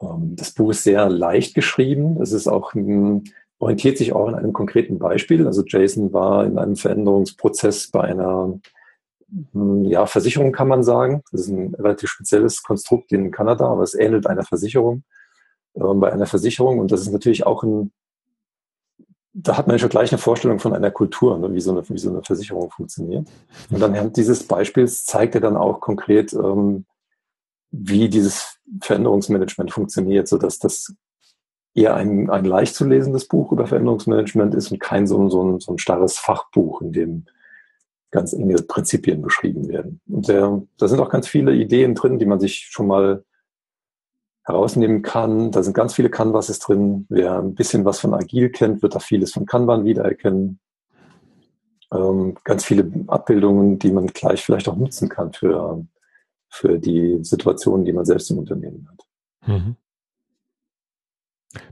Ähm, 0.00 0.34
das 0.34 0.50
Buch 0.50 0.70
ist 0.70 0.82
sehr 0.82 1.08
leicht 1.08 1.54
geschrieben. 1.54 2.20
Es 2.20 2.32
ist 2.32 2.48
auch 2.48 2.74
ein, 2.74 3.22
orientiert 3.58 3.98
sich 3.98 4.12
auch 4.12 4.28
an 4.28 4.34
einem 4.34 4.52
konkreten 4.52 4.98
Beispiel. 4.98 5.46
Also 5.46 5.62
Jason 5.66 6.12
war 6.12 6.44
in 6.46 6.58
einem 6.58 6.76
Veränderungsprozess 6.76 7.90
bei 7.90 8.02
einer 8.02 8.60
hm, 9.52 9.84
ja, 9.84 10.06
Versicherung 10.06 10.52
kann 10.52 10.68
man 10.68 10.82
sagen. 10.82 11.22
Das 11.32 11.42
ist 11.42 11.48
ein 11.48 11.74
relativ 11.74 12.10
spezielles 12.10 12.62
Konstrukt 12.62 13.12
in 13.12 13.30
Kanada, 13.30 13.66
aber 13.66 13.82
es 13.82 13.94
ähnelt 13.94 14.26
einer 14.26 14.44
Versicherung. 14.44 15.02
Äh, 15.74 15.94
bei 15.94 16.12
einer 16.12 16.26
Versicherung 16.26 16.78
und 16.78 16.92
das 16.92 17.02
ist 17.02 17.12
natürlich 17.12 17.46
auch 17.46 17.62
ein, 17.62 17.92
da 19.32 19.56
hat 19.56 19.66
man 19.66 19.78
schon 19.78 19.90
gleich 19.90 20.10
eine 20.12 20.18
Vorstellung 20.18 20.58
von 20.58 20.72
einer 20.72 20.90
Kultur, 20.90 21.38
ne, 21.38 21.52
wie, 21.52 21.60
so 21.60 21.70
eine, 21.72 21.88
wie 21.88 21.98
so 21.98 22.10
eine 22.10 22.22
Versicherung 22.22 22.70
funktioniert. 22.70 23.28
Und 23.70 23.82
anhand 23.82 24.16
dieses 24.16 24.44
Beispiels 24.44 25.04
zeigt 25.04 25.34
er 25.34 25.40
dann 25.40 25.56
auch 25.56 25.80
konkret, 25.80 26.32
ähm, 26.32 26.86
wie 27.70 28.08
dieses 28.08 28.58
Veränderungsmanagement 28.80 29.72
funktioniert, 29.72 30.26
so 30.26 30.38
dass 30.38 30.58
das 30.58 30.94
eher 31.78 31.94
ein, 31.94 32.28
ein 32.30 32.44
leicht 32.44 32.74
zu 32.74 32.84
lesendes 32.84 33.26
Buch 33.26 33.52
über 33.52 33.66
Veränderungsmanagement 33.66 34.54
ist 34.54 34.70
und 34.72 34.80
kein 34.80 35.06
so 35.06 35.28
so 35.28 35.42
ein, 35.42 35.60
so 35.60 35.72
ein 35.72 35.78
starres 35.78 36.18
Fachbuch, 36.18 36.82
in 36.82 36.92
dem 36.92 37.24
ganz 38.10 38.32
enge 38.32 38.56
Prinzipien 38.56 39.22
beschrieben 39.22 39.68
werden. 39.68 40.00
Und 40.08 40.28
der, 40.28 40.62
da 40.78 40.88
sind 40.88 41.00
auch 41.00 41.10
ganz 41.10 41.28
viele 41.28 41.54
Ideen 41.54 41.94
drin, 41.94 42.18
die 42.18 42.26
man 42.26 42.40
sich 42.40 42.68
schon 42.70 42.86
mal 42.86 43.24
herausnehmen 44.44 45.02
kann. 45.02 45.50
Da 45.50 45.62
sind 45.62 45.74
ganz 45.74 45.94
viele 45.94 46.08
Canvases 46.08 46.58
drin. 46.58 47.06
Wer 47.10 47.38
ein 47.38 47.54
bisschen 47.54 47.84
was 47.84 48.00
von 48.00 48.14
Agil 48.14 48.48
kennt, 48.50 48.82
wird 48.82 48.94
da 48.94 48.98
vieles 48.98 49.32
von 49.32 49.44
Kanban 49.44 49.84
wiedererkennen. 49.84 50.58
Ähm, 51.92 52.36
ganz 52.44 52.64
viele 52.64 52.90
Abbildungen, 53.08 53.78
die 53.78 53.92
man 53.92 54.06
gleich 54.06 54.42
vielleicht 54.42 54.68
auch 54.68 54.76
nutzen 54.76 55.08
kann 55.08 55.32
für, 55.32 55.84
für 56.48 56.78
die 56.78 57.18
Situationen, 57.22 57.84
die 57.84 57.92
man 57.92 58.06
selbst 58.06 58.30
im 58.30 58.38
Unternehmen 58.38 58.88
hat. 58.90 59.48
Mhm. 59.48 59.76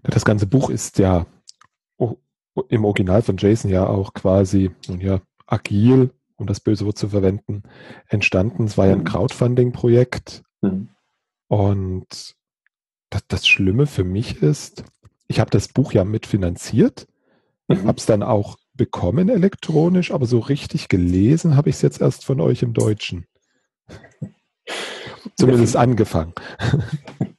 Das 0.02 0.24
ganze 0.24 0.46
Buch 0.46 0.70
ist 0.70 0.98
ja 0.98 1.26
im 2.68 2.84
Original 2.84 3.22
von 3.22 3.36
Jason 3.36 3.70
ja 3.70 3.86
auch 3.86 4.14
quasi, 4.14 4.70
nun 4.88 5.00
ja, 5.00 5.20
agil, 5.46 6.10
um 6.36 6.46
das 6.46 6.60
böse 6.60 6.84
Wort 6.86 6.98
zu 6.98 7.08
verwenden, 7.08 7.62
entstanden. 8.08 8.64
Es 8.64 8.78
war 8.78 8.86
ja 8.86 8.92
ein 8.92 9.00
mhm. 9.00 9.04
Crowdfunding-Projekt. 9.04 10.42
Mhm. 10.62 10.88
Und 11.48 12.34
das, 13.10 13.22
das, 13.28 13.46
Schlimme 13.46 13.86
für 13.86 14.04
mich 14.04 14.42
ist, 14.42 14.84
ich 15.28 15.40
habe 15.40 15.50
das 15.50 15.68
Buch 15.68 15.92
ja 15.92 16.04
mitfinanziert, 16.04 17.06
mhm. 17.68 17.86
habe 17.86 17.98
es 17.98 18.06
dann 18.06 18.22
auch 18.22 18.56
bekommen 18.74 19.28
elektronisch, 19.28 20.10
aber 20.10 20.26
so 20.26 20.38
richtig 20.38 20.88
gelesen 20.88 21.56
habe 21.56 21.70
ich 21.70 21.76
es 21.76 21.82
jetzt 21.82 22.00
erst 22.00 22.24
von 22.24 22.40
euch 22.40 22.62
im 22.62 22.74
Deutschen. 22.74 23.26
Zumindest 25.36 25.76
angefangen. 25.76 26.32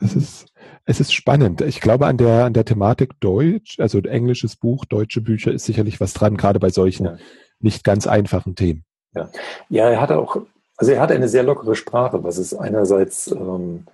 Das 0.00 0.14
ist, 0.16 0.46
es 0.86 1.00
ist 1.00 1.12
spannend. 1.12 1.60
Ich 1.62 1.80
glaube, 1.80 2.06
an 2.06 2.16
der, 2.16 2.44
an 2.44 2.52
der 2.52 2.64
Thematik 2.64 3.18
Deutsch, 3.20 3.80
also 3.80 3.98
englisches 4.00 4.56
Buch, 4.56 4.84
deutsche 4.84 5.20
Bücher 5.20 5.52
ist 5.52 5.64
sicherlich 5.64 6.00
was 6.00 6.12
dran, 6.12 6.36
gerade 6.36 6.58
bei 6.60 6.70
solchen 6.70 7.06
ja. 7.06 7.16
nicht 7.60 7.84
ganz 7.84 8.06
einfachen 8.06 8.54
Themen. 8.54 8.84
Ja. 9.14 9.30
ja, 9.68 9.90
er 9.90 10.00
hat 10.00 10.12
auch, 10.12 10.42
also 10.76 10.92
er 10.92 11.00
hat 11.00 11.12
eine 11.12 11.28
sehr 11.28 11.42
lockere 11.42 11.74
Sprache, 11.74 12.22
was 12.24 12.36
es 12.36 12.52
einerseits 12.52 13.30
ähm, 13.30 13.84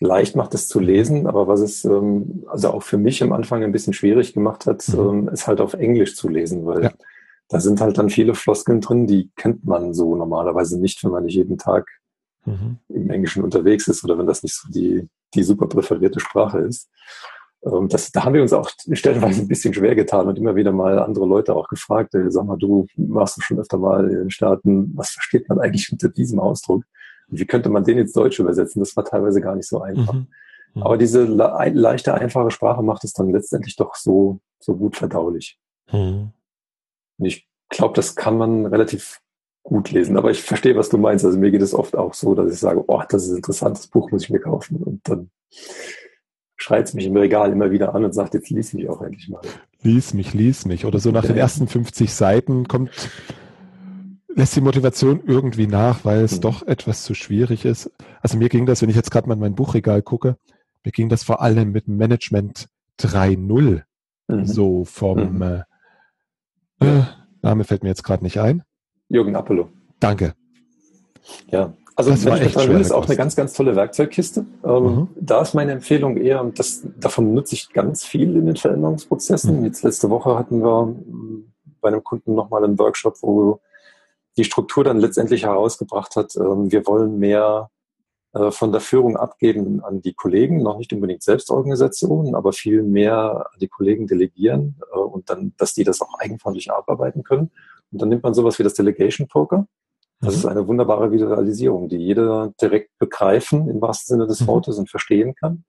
leicht 0.00 0.34
macht, 0.34 0.54
es 0.54 0.66
zu 0.66 0.80
lesen, 0.80 1.26
aber 1.26 1.46
was 1.46 1.60
es 1.60 1.84
ähm, 1.84 2.44
also 2.48 2.70
auch 2.70 2.82
für 2.82 2.98
mich 2.98 3.22
am 3.22 3.32
Anfang 3.32 3.62
ein 3.62 3.72
bisschen 3.72 3.92
schwierig 3.92 4.32
gemacht 4.32 4.66
hat, 4.66 4.88
mhm. 4.88 4.98
ähm, 4.98 5.30
es 5.32 5.46
halt 5.46 5.60
auf 5.60 5.74
Englisch 5.74 6.16
zu 6.16 6.28
lesen, 6.28 6.64
weil 6.66 6.84
ja. 6.84 6.92
da 7.48 7.60
sind 7.60 7.80
halt 7.80 7.98
dann 7.98 8.10
viele 8.10 8.34
Floskeln 8.34 8.80
drin, 8.80 9.06
die 9.06 9.30
kennt 9.36 9.64
man 9.64 9.92
so 9.92 10.16
normalerweise 10.16 10.80
nicht, 10.80 11.04
wenn 11.04 11.10
man 11.12 11.24
nicht 11.24 11.34
jeden 11.34 11.58
Tag 11.58 11.86
mhm. 12.44 12.78
im 12.88 13.10
Englischen 13.10 13.42
unterwegs 13.42 13.88
ist 13.88 14.04
oder 14.04 14.18
wenn 14.18 14.26
das 14.26 14.42
nicht 14.42 14.54
so 14.54 14.68
die, 14.70 15.08
die 15.34 15.42
super 15.42 15.66
präferierte 15.66 16.20
Sprache 16.20 16.58
ist. 16.58 16.88
Ähm, 17.64 17.88
das, 17.88 18.10
da 18.10 18.24
haben 18.24 18.34
wir 18.34 18.42
uns 18.42 18.52
auch 18.52 18.70
stellenweise 18.92 19.42
ein 19.42 19.48
bisschen 19.48 19.74
schwer 19.74 19.94
getan 19.94 20.26
und 20.26 20.38
immer 20.38 20.56
wieder 20.56 20.72
mal 20.72 20.98
andere 20.98 21.26
Leute 21.26 21.54
auch 21.54 21.68
gefragt, 21.68 22.14
äh, 22.14 22.30
sag 22.30 22.44
mal, 22.46 22.56
du 22.56 22.86
warst 22.96 23.36
du 23.36 23.40
schon 23.40 23.58
öfter 23.58 23.78
mal 23.78 24.08
in 24.08 24.16
den 24.16 24.30
Staaten, 24.30 24.92
was 24.96 25.10
versteht 25.10 25.48
man 25.48 25.60
eigentlich 25.60 25.90
unter 25.92 26.08
diesem 26.08 26.40
Ausdruck? 26.40 26.84
Und 27.28 27.38
wie 27.38 27.46
könnte 27.46 27.68
man 27.68 27.84
den 27.84 27.98
ins 27.98 28.12
Deutsche 28.12 28.42
übersetzen? 28.42 28.80
Das 28.80 28.96
war 28.96 29.04
teilweise 29.04 29.40
gar 29.40 29.54
nicht 29.54 29.68
so 29.68 29.80
einfach. 29.82 30.14
Mhm. 30.14 30.26
Mhm. 30.74 30.82
Aber 30.82 30.96
diese 30.96 31.24
le 31.24 31.70
leichte, 31.74 32.14
einfache 32.14 32.50
Sprache 32.50 32.82
macht 32.82 33.04
es 33.04 33.12
dann 33.12 33.30
letztendlich 33.30 33.76
doch 33.76 33.94
so, 33.94 34.40
so 34.58 34.76
gut 34.76 34.96
verdaulich. 34.96 35.58
Mhm. 35.92 36.32
Und 37.18 37.24
ich 37.26 37.48
glaube, 37.68 37.94
das 37.94 38.16
kann 38.16 38.38
man 38.38 38.66
relativ 38.66 39.20
gut 39.70 39.92
lesen. 39.92 40.16
Aber 40.16 40.30
ich 40.30 40.42
verstehe, 40.42 40.76
was 40.76 40.88
du 40.88 40.98
meinst. 40.98 41.24
Also 41.24 41.38
mir 41.38 41.52
geht 41.52 41.62
es 41.62 41.74
oft 41.74 41.96
auch 41.96 42.12
so, 42.12 42.34
dass 42.34 42.52
ich 42.52 42.58
sage, 42.58 42.82
oh, 42.86 43.02
das 43.08 43.24
ist 43.24 43.30
ein 43.30 43.36
interessantes 43.36 43.86
Buch, 43.86 44.10
muss 44.10 44.24
ich 44.24 44.30
mir 44.30 44.40
kaufen. 44.40 44.82
Und 44.82 45.00
dann 45.08 45.30
schreit 46.56 46.88
es 46.88 46.94
mich 46.94 47.06
im 47.06 47.16
Regal 47.16 47.52
immer 47.52 47.70
wieder 47.70 47.94
an 47.94 48.04
und 48.04 48.12
sagt, 48.12 48.34
jetzt 48.34 48.50
lies 48.50 48.74
mich 48.74 48.88
auch 48.88 49.00
endlich 49.00 49.28
mal. 49.28 49.40
Lies 49.82 50.12
mich, 50.12 50.34
lies 50.34 50.66
mich. 50.66 50.84
Oder 50.86 50.98
so 50.98 51.12
nach 51.12 51.24
den 51.24 51.36
ersten 51.36 51.68
50 51.68 52.12
Seiten 52.12 52.66
kommt, 52.66 52.90
lässt 54.34 54.56
die 54.56 54.60
Motivation 54.60 55.22
irgendwie 55.24 55.68
nach, 55.68 56.04
weil 56.04 56.24
es 56.24 56.36
mhm. 56.36 56.40
doch 56.40 56.66
etwas 56.66 57.04
zu 57.04 57.14
schwierig 57.14 57.64
ist. 57.64 57.92
Also 58.20 58.38
mir 58.38 58.48
ging 58.48 58.66
das, 58.66 58.82
wenn 58.82 58.90
ich 58.90 58.96
jetzt 58.96 59.12
gerade 59.12 59.28
mal 59.28 59.34
in 59.34 59.40
mein 59.40 59.54
Buchregal 59.54 60.02
gucke, 60.02 60.36
mir 60.84 60.92
ging 60.92 61.08
das 61.08 61.22
vor 61.22 61.42
allem 61.42 61.70
mit 61.70 61.86
Management 61.86 62.68
3.0 63.00 63.82
mhm. 64.26 64.46
so 64.46 64.84
vom 64.84 65.36
mhm. 65.36 65.42
äh, 65.42 65.62
äh, 66.80 67.02
Name 67.42 67.64
fällt 67.64 67.84
mir 67.84 67.88
jetzt 67.90 68.02
gerade 68.02 68.24
nicht 68.24 68.40
ein. 68.40 68.62
Jürgen 69.10 69.36
Apollo. 69.36 69.68
Danke. 69.98 70.34
Ja, 71.48 71.74
also 71.94 72.12
das 72.12 72.24
Management 72.24 72.56
3.0 72.56 72.80
ist 72.80 72.92
auch 72.92 73.06
eine 73.06 73.16
ganz, 73.16 73.36
ganz 73.36 73.52
tolle 73.52 73.76
Werkzeugkiste. 73.76 74.46
Ähm, 74.64 74.82
mhm. 74.82 75.08
Da 75.16 75.42
ist 75.42 75.52
meine 75.52 75.72
Empfehlung 75.72 76.16
eher, 76.16 76.40
und 76.40 76.58
das, 76.58 76.82
davon 76.98 77.34
nutze 77.34 77.54
ich 77.54 77.70
ganz 77.72 78.04
viel 78.04 78.36
in 78.36 78.46
den 78.46 78.56
Veränderungsprozessen. 78.56 79.58
Mhm. 79.58 79.64
Jetzt 79.66 79.82
letzte 79.82 80.08
Woche 80.08 80.38
hatten 80.38 80.62
wir 80.62 80.82
ähm, 80.82 81.52
bei 81.82 81.88
einem 81.88 82.02
Kunden 82.02 82.34
nochmal 82.34 82.64
einen 82.64 82.78
Workshop, 82.78 83.16
wo 83.20 83.60
die 84.36 84.44
Struktur 84.44 84.84
dann 84.84 84.98
letztendlich 84.98 85.44
herausgebracht 85.44 86.16
hat, 86.16 86.36
ähm, 86.36 86.72
wir 86.72 86.86
wollen 86.86 87.18
mehr 87.18 87.68
äh, 88.32 88.50
von 88.50 88.70
der 88.70 88.80
Führung 88.80 89.16
abgeben 89.16 89.82
an 89.82 90.02
die 90.02 90.14
Kollegen, 90.14 90.62
noch 90.62 90.78
nicht 90.78 90.92
unbedingt 90.92 91.22
Selbstorganisationen, 91.22 92.34
aber 92.34 92.52
viel 92.52 92.82
mehr 92.82 93.46
an 93.52 93.58
die 93.60 93.68
Kollegen 93.68 94.06
delegieren 94.06 94.80
äh, 94.92 94.98
und 94.98 95.28
dann, 95.28 95.52
dass 95.58 95.74
die 95.74 95.84
das 95.84 96.00
auch 96.00 96.14
eigenverantwortlich 96.18 96.70
abarbeiten 96.70 97.24
können. 97.24 97.50
Und 97.92 98.02
dann 98.02 98.08
nimmt 98.08 98.22
man 98.22 98.34
sowas 98.34 98.58
wie 98.58 98.62
das 98.62 98.74
Delegation 98.74 99.28
Poker. 99.28 99.66
Das 100.20 100.34
mhm. 100.34 100.38
ist 100.38 100.46
eine 100.46 100.66
wunderbare 100.66 101.10
Visualisierung, 101.10 101.88
die 101.88 101.96
jeder 101.96 102.52
direkt 102.60 102.96
begreifen 102.98 103.68
im 103.68 103.80
wahrsten 103.80 104.14
Sinne 104.14 104.26
des 104.26 104.40
mhm. 104.42 104.46
Wortes 104.48 104.78
und 104.78 104.90
verstehen 104.90 105.34
kann 105.34 105.64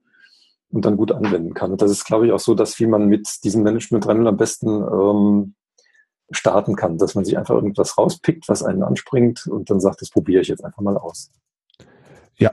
und 0.71 0.85
dann 0.85 0.97
gut 0.97 1.11
anwenden 1.11 1.53
kann. 1.53 1.71
Und 1.71 1.81
das 1.81 1.91
ist, 1.91 2.05
glaube 2.05 2.25
ich, 2.25 2.31
auch 2.31 2.39
so, 2.39 2.53
dass 2.55 2.79
wie 2.79 2.87
man 2.87 3.07
mit 3.07 3.43
diesem 3.43 3.63
Management 3.63 4.05
3.0 4.05 4.27
am 4.27 4.37
besten 4.37 4.67
ähm, 4.69 5.53
starten 6.31 6.75
kann, 6.75 6.97
dass 6.97 7.15
man 7.15 7.25
sich 7.25 7.37
einfach 7.37 7.55
irgendwas 7.55 7.97
rauspickt, 7.97 8.47
was 8.47 8.63
einen 8.63 8.83
anspringt 8.83 9.47
und 9.47 9.69
dann 9.69 9.79
sagt, 9.79 10.01
das 10.01 10.09
probiere 10.09 10.41
ich 10.41 10.47
jetzt 10.47 10.63
einfach 10.63 10.81
mal 10.81 10.97
aus. 10.97 11.31
Ja, 12.37 12.51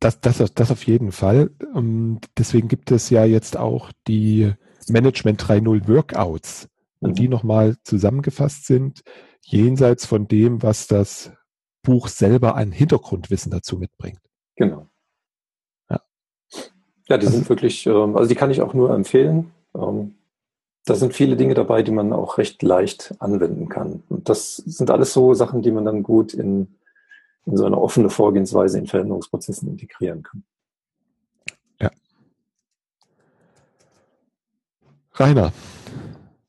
das, 0.00 0.20
das, 0.20 0.38
das 0.54 0.70
auf 0.70 0.86
jeden 0.86 1.12
Fall. 1.12 1.50
Und 1.72 2.20
deswegen 2.36 2.68
gibt 2.68 2.90
es 2.90 3.10
ja 3.10 3.24
jetzt 3.24 3.56
auch 3.56 3.90
die 4.06 4.52
Management 4.88 5.42
3.0 5.42 5.88
Workouts, 5.88 6.68
und 7.00 7.10
mhm. 7.10 7.14
die 7.14 7.28
nochmal 7.28 7.76
zusammengefasst 7.82 8.66
sind, 8.66 9.02
jenseits 9.42 10.06
von 10.06 10.28
dem, 10.28 10.62
was 10.62 10.86
das 10.86 11.32
Buch 11.82 12.08
selber 12.08 12.56
an 12.56 12.72
Hintergrundwissen 12.72 13.50
dazu 13.50 13.78
mitbringt. 13.78 14.20
Genau. 14.56 14.88
Ja, 15.88 16.00
ja 17.08 17.18
die 17.18 17.26
also, 17.26 17.30
sind 17.30 17.48
wirklich, 17.48 17.86
ähm, 17.86 18.16
also 18.16 18.28
die 18.28 18.34
kann 18.34 18.50
ich 18.50 18.60
auch 18.60 18.74
nur 18.74 18.90
empfehlen. 18.90 19.52
Ähm, 19.74 20.14
da 20.84 20.94
sind 20.94 21.14
viele 21.14 21.36
Dinge 21.36 21.54
dabei, 21.54 21.82
die 21.82 21.92
man 21.92 22.12
auch 22.12 22.38
recht 22.38 22.62
leicht 22.62 23.14
anwenden 23.18 23.68
kann. 23.68 24.02
Und 24.08 24.28
das 24.28 24.56
sind 24.56 24.90
alles 24.90 25.12
so 25.12 25.34
Sachen, 25.34 25.62
die 25.62 25.72
man 25.72 25.84
dann 25.84 26.02
gut 26.02 26.32
in 26.32 26.76
in 27.46 27.56
so 27.56 27.64
eine 27.64 27.78
offene 27.78 28.10
Vorgehensweise 28.10 28.78
in 28.78 28.86
Veränderungsprozessen 28.86 29.68
integrieren 29.68 30.22
kann. 30.22 30.44
Ja. 31.80 31.90
Rainer, 35.14 35.52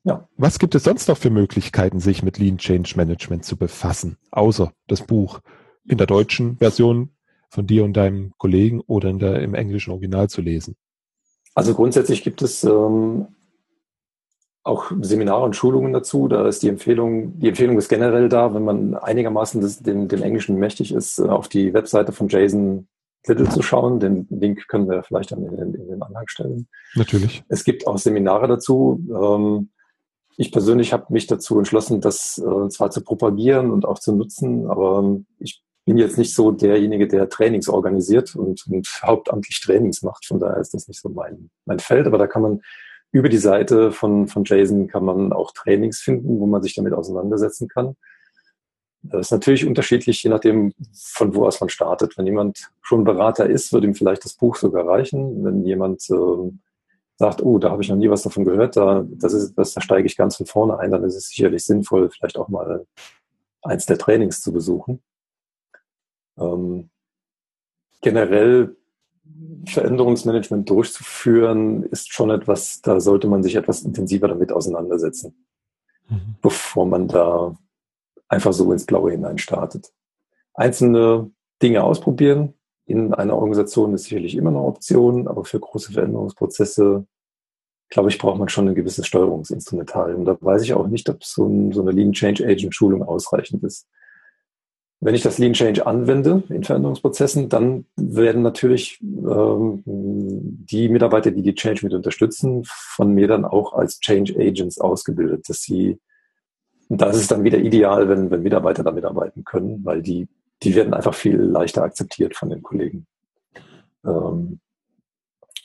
ja. 0.07 0.27
was 0.37 0.59
gibt 0.59 0.73
es 0.75 0.83
sonst 0.83 1.07
noch 1.07 1.17
für 1.17 1.29
Möglichkeiten, 1.29 1.99
sich 1.99 2.23
mit 2.23 2.37
Lean 2.37 2.57
Change 2.57 2.93
Management 2.95 3.45
zu 3.45 3.57
befassen, 3.57 4.17
außer 4.31 4.71
das 4.87 5.01
Buch 5.01 5.39
in 5.85 5.97
der 5.97 6.07
deutschen 6.07 6.57
Version 6.57 7.09
von 7.49 7.67
dir 7.67 7.83
und 7.83 7.93
deinem 7.93 8.33
Kollegen 8.37 8.81
oder 8.87 9.09
in 9.09 9.19
der, 9.19 9.41
im 9.41 9.53
englischen 9.53 9.91
Original 9.91 10.29
zu 10.29 10.41
lesen? 10.41 10.75
Also 11.55 11.73
grundsätzlich 11.73 12.23
gibt 12.23 12.41
es 12.41 12.63
ähm, 12.63 13.27
auch 14.63 14.91
Seminare 15.01 15.43
und 15.43 15.55
Schulungen 15.55 15.93
dazu. 15.93 16.27
Da 16.27 16.47
ist 16.47 16.61
die 16.61 16.69
Empfehlung, 16.69 17.39
die 17.39 17.49
Empfehlung 17.49 17.77
ist 17.77 17.89
generell 17.89 18.29
da, 18.29 18.53
wenn 18.53 18.63
man 18.63 18.95
einigermaßen 18.95 19.61
das, 19.61 19.79
dem, 19.79 20.07
dem 20.07 20.21
Englischen 20.21 20.57
mächtig 20.57 20.93
ist, 20.93 21.19
auf 21.19 21.47
die 21.47 21.73
Webseite 21.73 22.11
von 22.11 22.27
Jason 22.27 22.87
Little 23.25 23.49
zu 23.49 23.61
schauen. 23.61 23.99
Den 23.99 24.27
Link 24.29 24.67
können 24.67 24.89
wir 24.89 25.03
vielleicht 25.03 25.31
dann 25.31 25.43
in 25.43 25.57
den, 25.57 25.73
in 25.73 25.87
den 25.87 26.01
Anhang 26.01 26.27
stellen. 26.27 26.67
Natürlich. 26.95 27.43
Es 27.49 27.63
gibt 27.63 27.87
auch 27.87 27.97
Seminare 27.97 28.47
dazu. 28.47 29.03
Ähm, 29.09 29.69
ich 30.37 30.51
persönlich 30.51 30.93
habe 30.93 31.11
mich 31.11 31.27
dazu 31.27 31.57
entschlossen, 31.57 31.99
das 31.99 32.37
äh, 32.37 32.69
zwar 32.69 32.91
zu 32.91 33.01
propagieren 33.01 33.71
und 33.71 33.85
auch 33.85 33.99
zu 33.99 34.15
nutzen, 34.15 34.67
aber 34.67 35.17
ich 35.39 35.63
bin 35.83 35.97
jetzt 35.97 36.17
nicht 36.17 36.35
so 36.35 36.51
derjenige, 36.51 37.07
der 37.07 37.27
Trainings 37.29 37.69
organisiert 37.69 38.35
und, 38.35 38.67
und 38.67 38.87
hauptamtlich 39.01 39.59
Trainings 39.61 40.03
macht. 40.03 40.25
Von 40.25 40.39
daher 40.39 40.57
ist 40.57 40.73
das 40.73 40.87
nicht 40.87 41.01
so 41.01 41.09
mein, 41.09 41.49
mein 41.65 41.79
Feld. 41.79 42.07
Aber 42.07 42.17
da 42.17 42.27
kann 42.27 42.41
man 42.41 42.61
über 43.11 43.29
die 43.29 43.37
Seite 43.37 43.91
von, 43.91 44.27
von 44.27 44.43
Jason 44.45 44.87
kann 44.87 45.05
man 45.05 45.31
auch 45.31 45.53
Trainings 45.53 46.01
finden, 46.01 46.39
wo 46.39 46.45
man 46.45 46.61
sich 46.61 46.75
damit 46.75 46.93
auseinandersetzen 46.93 47.69
kann. 47.69 47.95
Das 49.01 49.27
ist 49.27 49.31
natürlich 49.31 49.65
unterschiedlich, 49.65 50.21
je 50.21 50.29
nachdem, 50.29 50.73
von 50.93 51.33
wo 51.33 51.45
aus 51.45 51.61
man 51.61 51.69
startet. 51.69 52.17
Wenn 52.17 52.25
jemand 52.25 52.69
schon 52.81 53.05
Berater 53.05 53.49
ist, 53.49 53.71
wird 53.71 53.85
ihm 53.85 53.95
vielleicht 53.95 54.25
das 54.25 54.33
Buch 54.33 54.57
sogar 54.57 54.85
reichen. 54.85 55.45
Wenn 55.45 55.63
jemand 55.63 56.09
äh, 56.09 56.51
sagt, 57.17 57.41
oh, 57.41 57.57
da 57.57 57.71
habe 57.71 57.81
ich 57.81 57.89
noch 57.89 57.97
nie 57.97 58.09
was 58.09 58.21
davon 58.21 58.45
gehört, 58.45 58.77
da, 58.77 59.05
das 59.09 59.33
ist, 59.33 59.55
das, 59.55 59.73
da 59.73 59.81
steige 59.81 60.05
ich 60.05 60.15
ganz 60.15 60.37
von 60.37 60.45
vorne 60.45 60.77
ein, 60.79 60.91
dann 60.91 61.03
ist 61.03 61.15
es 61.15 61.29
sicherlich 61.29 61.65
sinnvoll, 61.65 62.09
vielleicht 62.09 62.37
auch 62.37 62.47
mal 62.47 62.85
eins 63.63 63.85
der 63.85 63.97
Trainings 63.97 64.41
zu 64.41 64.53
besuchen. 64.53 65.01
Ähm, 66.37 66.89
generell 68.01 68.75
Veränderungsmanagement 69.65 70.69
durchzuführen, 70.69 71.83
ist 71.83 72.13
schon 72.13 72.29
etwas, 72.29 72.81
da 72.81 72.99
sollte 72.99 73.27
man 73.27 73.43
sich 73.43 73.55
etwas 73.55 73.81
intensiver 73.81 74.27
damit 74.27 74.51
auseinandersetzen, 74.51 75.45
mhm. 76.07 76.35
bevor 76.41 76.85
man 76.85 77.07
da 77.07 77.57
einfach 78.29 78.53
so 78.53 78.71
ins 78.71 78.85
Blaue 78.85 79.11
hinein 79.11 79.39
startet. 79.39 79.91
Einzelne 80.53 81.31
Dinge 81.61 81.83
ausprobieren 81.83 82.53
in 82.87 83.13
einer 83.13 83.35
Organisation 83.35 83.93
ist 83.93 84.05
sicherlich 84.05 84.35
immer 84.35 84.49
eine 84.49 84.63
Option, 84.63 85.27
aber 85.27 85.43
für 85.43 85.59
große 85.59 85.91
Veränderungsprozesse, 85.91 87.05
glaube 87.89 88.09
ich, 88.09 88.17
braucht 88.17 88.39
man 88.39 88.47
schon 88.47 88.69
ein 88.69 88.75
gewisses 88.75 89.05
Steuerungsinstrumentarium. 89.05 90.23
Da 90.23 90.37
weiß 90.39 90.63
ich 90.63 90.73
auch 90.73 90.87
nicht, 90.87 91.09
ob 91.09 91.23
so, 91.23 91.45
ein, 91.45 91.73
so 91.73 91.81
eine 91.81 91.91
Lean 91.91 92.13
Change 92.13 92.47
Agent 92.47 92.73
Schulung 92.73 93.03
ausreichend 93.03 93.63
ist. 93.63 93.87
Wenn 95.01 95.15
ich 95.15 95.21
das 95.21 95.37
Lean 95.37 95.53
Change 95.53 95.85
anwende 95.85 96.43
in 96.49 96.63
Veränderungsprozessen, 96.63 97.49
dann 97.49 97.85
werden 97.97 98.41
natürlich 98.41 98.99
ähm, 99.01 99.83
die 99.85 100.87
Mitarbeiter, 100.87 101.31
die 101.31 101.43
die 101.43 101.55
Change 101.55 101.81
mit 101.83 101.93
unterstützen, 101.93 102.63
von 102.65 103.13
mir 103.13 103.27
dann 103.27 103.43
auch 103.43 103.73
als 103.73 103.99
Change 103.99 104.35
Agents 104.39 104.79
ausgebildet, 104.79 105.49
dass 105.49 105.61
sie, 105.61 105.99
das 106.87 107.17
ist 107.17 107.31
dann 107.31 107.43
wieder 107.43 107.59
ideal, 107.59 108.07
wenn, 108.07 108.31
wenn 108.31 108.41
Mitarbeiter 108.41 108.83
da 108.83 108.91
mitarbeiten 108.91 109.43
können, 109.43 109.83
weil 109.83 110.01
die, 110.01 110.29
die 110.63 110.75
werden 110.75 110.93
einfach 110.93 111.13
viel 111.13 111.37
leichter 111.37 111.83
akzeptiert 111.83 112.35
von 112.35 112.49
den 112.49 112.63
Kollegen. 112.63 113.05
Ähm, 114.05 114.59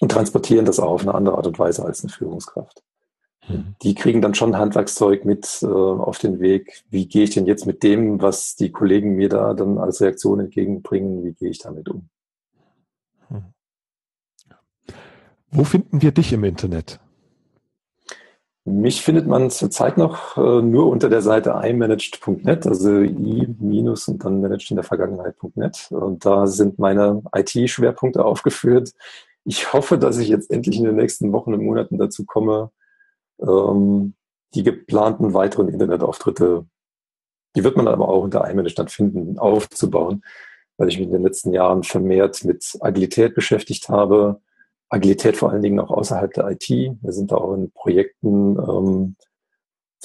und 0.01 0.11
transportieren 0.11 0.65
das 0.65 0.81
auch 0.81 0.91
auf 0.91 1.03
eine 1.03 1.15
andere 1.15 1.37
Art 1.37 1.47
und 1.47 1.59
Weise 1.59 1.85
als 1.85 2.03
eine 2.03 2.13
Führungskraft. 2.13 2.83
Mhm. 3.49 3.77
Die 3.83 3.95
kriegen 3.95 4.21
dann 4.21 4.35
schon 4.35 4.57
Handwerkszeug 4.57 5.25
mit 5.25 5.61
äh, 5.63 5.67
auf 5.67 6.19
den 6.19 6.41
Weg. 6.41 6.83
Wie 6.91 7.07
gehe 7.07 7.25
ich 7.25 7.31
denn 7.31 7.47
jetzt 7.47 7.67
mit 7.67 7.83
dem, 7.83 8.21
was 8.21 8.57
die 8.57 8.73
Kollegen 8.73 9.15
mir 9.15 9.29
da 9.29 9.55
dann 9.55 9.79
als 9.79 10.01
Reaktion 10.01 10.41
entgegenbringen, 10.41 11.25
wie 11.25 11.33
gehe 11.33 11.51
ich 11.51 11.59
damit 11.59 11.89
um? 11.89 12.09
Mhm. 13.31 13.45
Wo 15.51 15.65
finden 15.65 16.03
wir 16.03 16.13
dich 16.13 16.33
im 16.33 16.45
Internet? 16.45 16.99
Mich 18.65 19.03
findet 19.03 19.27
man 19.27 19.51
zurzeit 19.51 19.99
noch 19.99 20.37
äh, 20.37 20.63
nur 20.63 20.87
unter 20.87 21.09
der 21.09 21.21
Seite 21.21 21.51
imanaged.net, 21.65 22.65
also 22.67 23.01
i- 23.01 23.47
und 23.47 24.25
dann 24.25 24.41
managed 24.41 24.71
in 24.71 24.77
der 24.77 24.85
Vergangenheit.net. 24.85 25.89
Und 25.91 26.25
da 26.25 26.47
sind 26.47 26.79
meine 26.79 27.23
IT-Schwerpunkte 27.35 28.25
aufgeführt. 28.25 28.93
Ich 29.45 29.73
hoffe, 29.73 29.99
dass 29.99 30.19
ich 30.19 30.29
jetzt 30.29 30.51
endlich 30.53 30.79
in 30.79 30.85
den 30.85 30.95
nächsten 30.95 31.33
Wochen 31.33 31.53
und 31.55 31.65
Monaten 31.65 31.99
dazu 31.99 32.25
komme, 32.25 32.71
ähm, 33.41 34.15
die 34.55 34.63
geplanten 34.63 35.35
weiteren 35.35 35.69
Internetauftritte, 35.69 36.65
die 37.57 37.65
wird 37.65 37.77
man 37.77 37.89
aber 37.89 38.09
auch 38.09 38.23
unter 38.23 38.45
Einmanagement 38.45 38.93
finden, 38.93 39.39
aufzubauen, 39.39 40.23
weil 40.77 40.89
ich 40.89 40.99
mich 40.99 41.09
in 41.09 41.13
den 41.13 41.23
letzten 41.25 41.53
Jahren 41.53 41.83
vermehrt 41.83 42.45
mit 42.45 42.77
Agilität 42.81 43.35
beschäftigt 43.35 43.89
habe. 43.89 44.41
Agilität 44.93 45.39
vor 45.39 45.51
allen 45.51 45.63
Dingen 45.63 45.81
auch 45.81 45.91
außerhalb 45.91 46.33
der 46.35 46.51
IT. 46.51 46.69
Wir 46.69 47.13
sind 47.13 47.33
da 47.33 47.37
auch 47.37 47.55
in 47.55 47.71
Projekten, 47.71 48.59
ähm, 48.59 49.17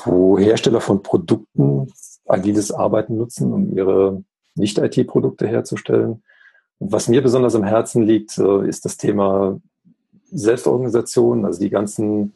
wo 0.06 0.40
Hersteller 0.40 0.80
von 0.80 1.04
Produkten 1.04 1.92
agiles 2.26 2.72
Arbeiten 2.72 3.18
nutzen, 3.18 3.52
um 3.52 3.76
ihre 3.76 4.24
Nicht-IT-Produkte 4.56 5.46
herzustellen. 5.46 6.24
Und 6.80 6.92
was 6.92 7.10
mir 7.10 7.22
besonders 7.22 7.56
am 7.56 7.66
Herzen 7.66 8.04
liegt, 8.04 8.38
äh, 8.38 8.66
ist 8.66 8.86
das 8.86 8.96
Thema 8.96 9.60
Selbstorganisation, 10.32 11.44
also 11.44 11.60
die 11.60 11.70
ganzen 11.70 12.34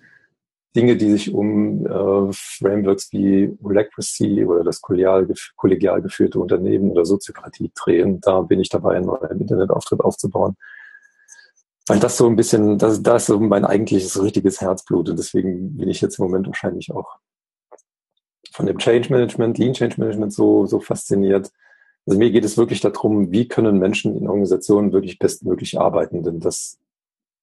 Dinge, 0.76 0.97
die 0.97 1.12
sich 1.12 1.34
um 1.34 1.86
äh, 1.86 2.34
Frameworks 2.34 3.14
wie 3.14 3.58
Holacracy 3.64 4.43
oder 4.45 4.66
das 4.66 4.82
kollegial, 4.82 5.26
kollegial 5.56 6.02
geführte 6.02 6.39
Unternehmen 6.39 6.91
oder 6.91 7.06
Soziokratie 7.06 7.72
drehen. 7.76 8.20
Da 8.20 8.41
bin 8.41 8.60
ich 8.60 8.68
dabei, 8.68 8.97
einen 8.97 9.06
neuen 9.06 9.39
Internetauftritt 9.39 10.02
aufzubauen. 10.02 10.58
Weil 11.92 12.00
das 12.00 12.16
so 12.16 12.26
ein 12.26 12.38
bisschen, 12.38 12.78
das, 12.78 13.04
das 13.04 13.24
ist 13.24 13.28
so 13.28 13.38
mein 13.38 13.66
eigentliches 13.66 14.24
richtiges 14.24 14.62
Herzblut 14.62 15.10
und 15.10 15.20
deswegen 15.20 15.76
bin 15.76 15.89
ich 15.89 16.00
jetzt 16.00 16.20
im 16.20 16.24
Moment 16.24 16.48
wahrscheinlich 16.48 16.89
auch 16.89 17.18
von 18.54 18.66
dem 18.66 18.78
Change 18.78 19.10
Management, 19.10 19.58
Lean 19.58 19.74
Change 19.74 20.00
Management 20.00 20.32
so, 20.32 20.66
so 20.66 20.80
fasziniert. 20.80 21.52
Also 22.06 22.18
mir 22.18 22.32
geht 22.32 22.46
es 22.46 22.58
wirklich 22.58 22.80
darum, 22.80 23.34
wie 23.34 23.46
können 23.46 23.78
Menschen 23.78 24.16
in 24.16 24.30
Organisationen 24.30 24.94
wirklich 24.94 25.20
bestmöglich 25.20 25.82
arbeiten, 25.82 26.24
denn 26.24 26.39
das 26.39 26.80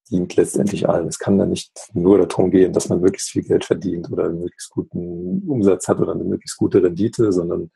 dient 0.09 0.35
letztendlich 0.35 0.89
allen. 0.89 1.07
Es 1.07 1.19
kann 1.19 1.37
da 1.37 1.45
nicht 1.45 1.71
nur 1.93 2.17
darum 2.17 2.49
gehen, 2.49 2.73
dass 2.73 2.89
man 2.89 3.01
möglichst 3.01 3.29
viel 3.29 3.43
Geld 3.43 3.65
verdient 3.65 4.11
oder 4.11 4.25
einen 4.25 4.39
möglichst 4.39 4.71
guten 4.71 5.47
Umsatz 5.47 5.87
hat 5.87 5.99
oder 5.99 6.13
eine 6.13 6.23
möglichst 6.23 6.57
gute 6.57 6.81
Rendite, 6.81 7.31
sondern 7.31 7.69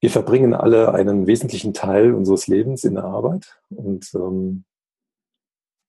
wir 0.00 0.10
verbringen 0.10 0.54
alle 0.54 0.92
einen 0.92 1.28
wesentlichen 1.28 1.72
Teil 1.72 2.14
unseres 2.14 2.48
Lebens 2.48 2.82
in 2.82 2.94
der 2.94 3.04
Arbeit 3.04 3.60
und 3.70 4.10
ähm, 4.16 4.64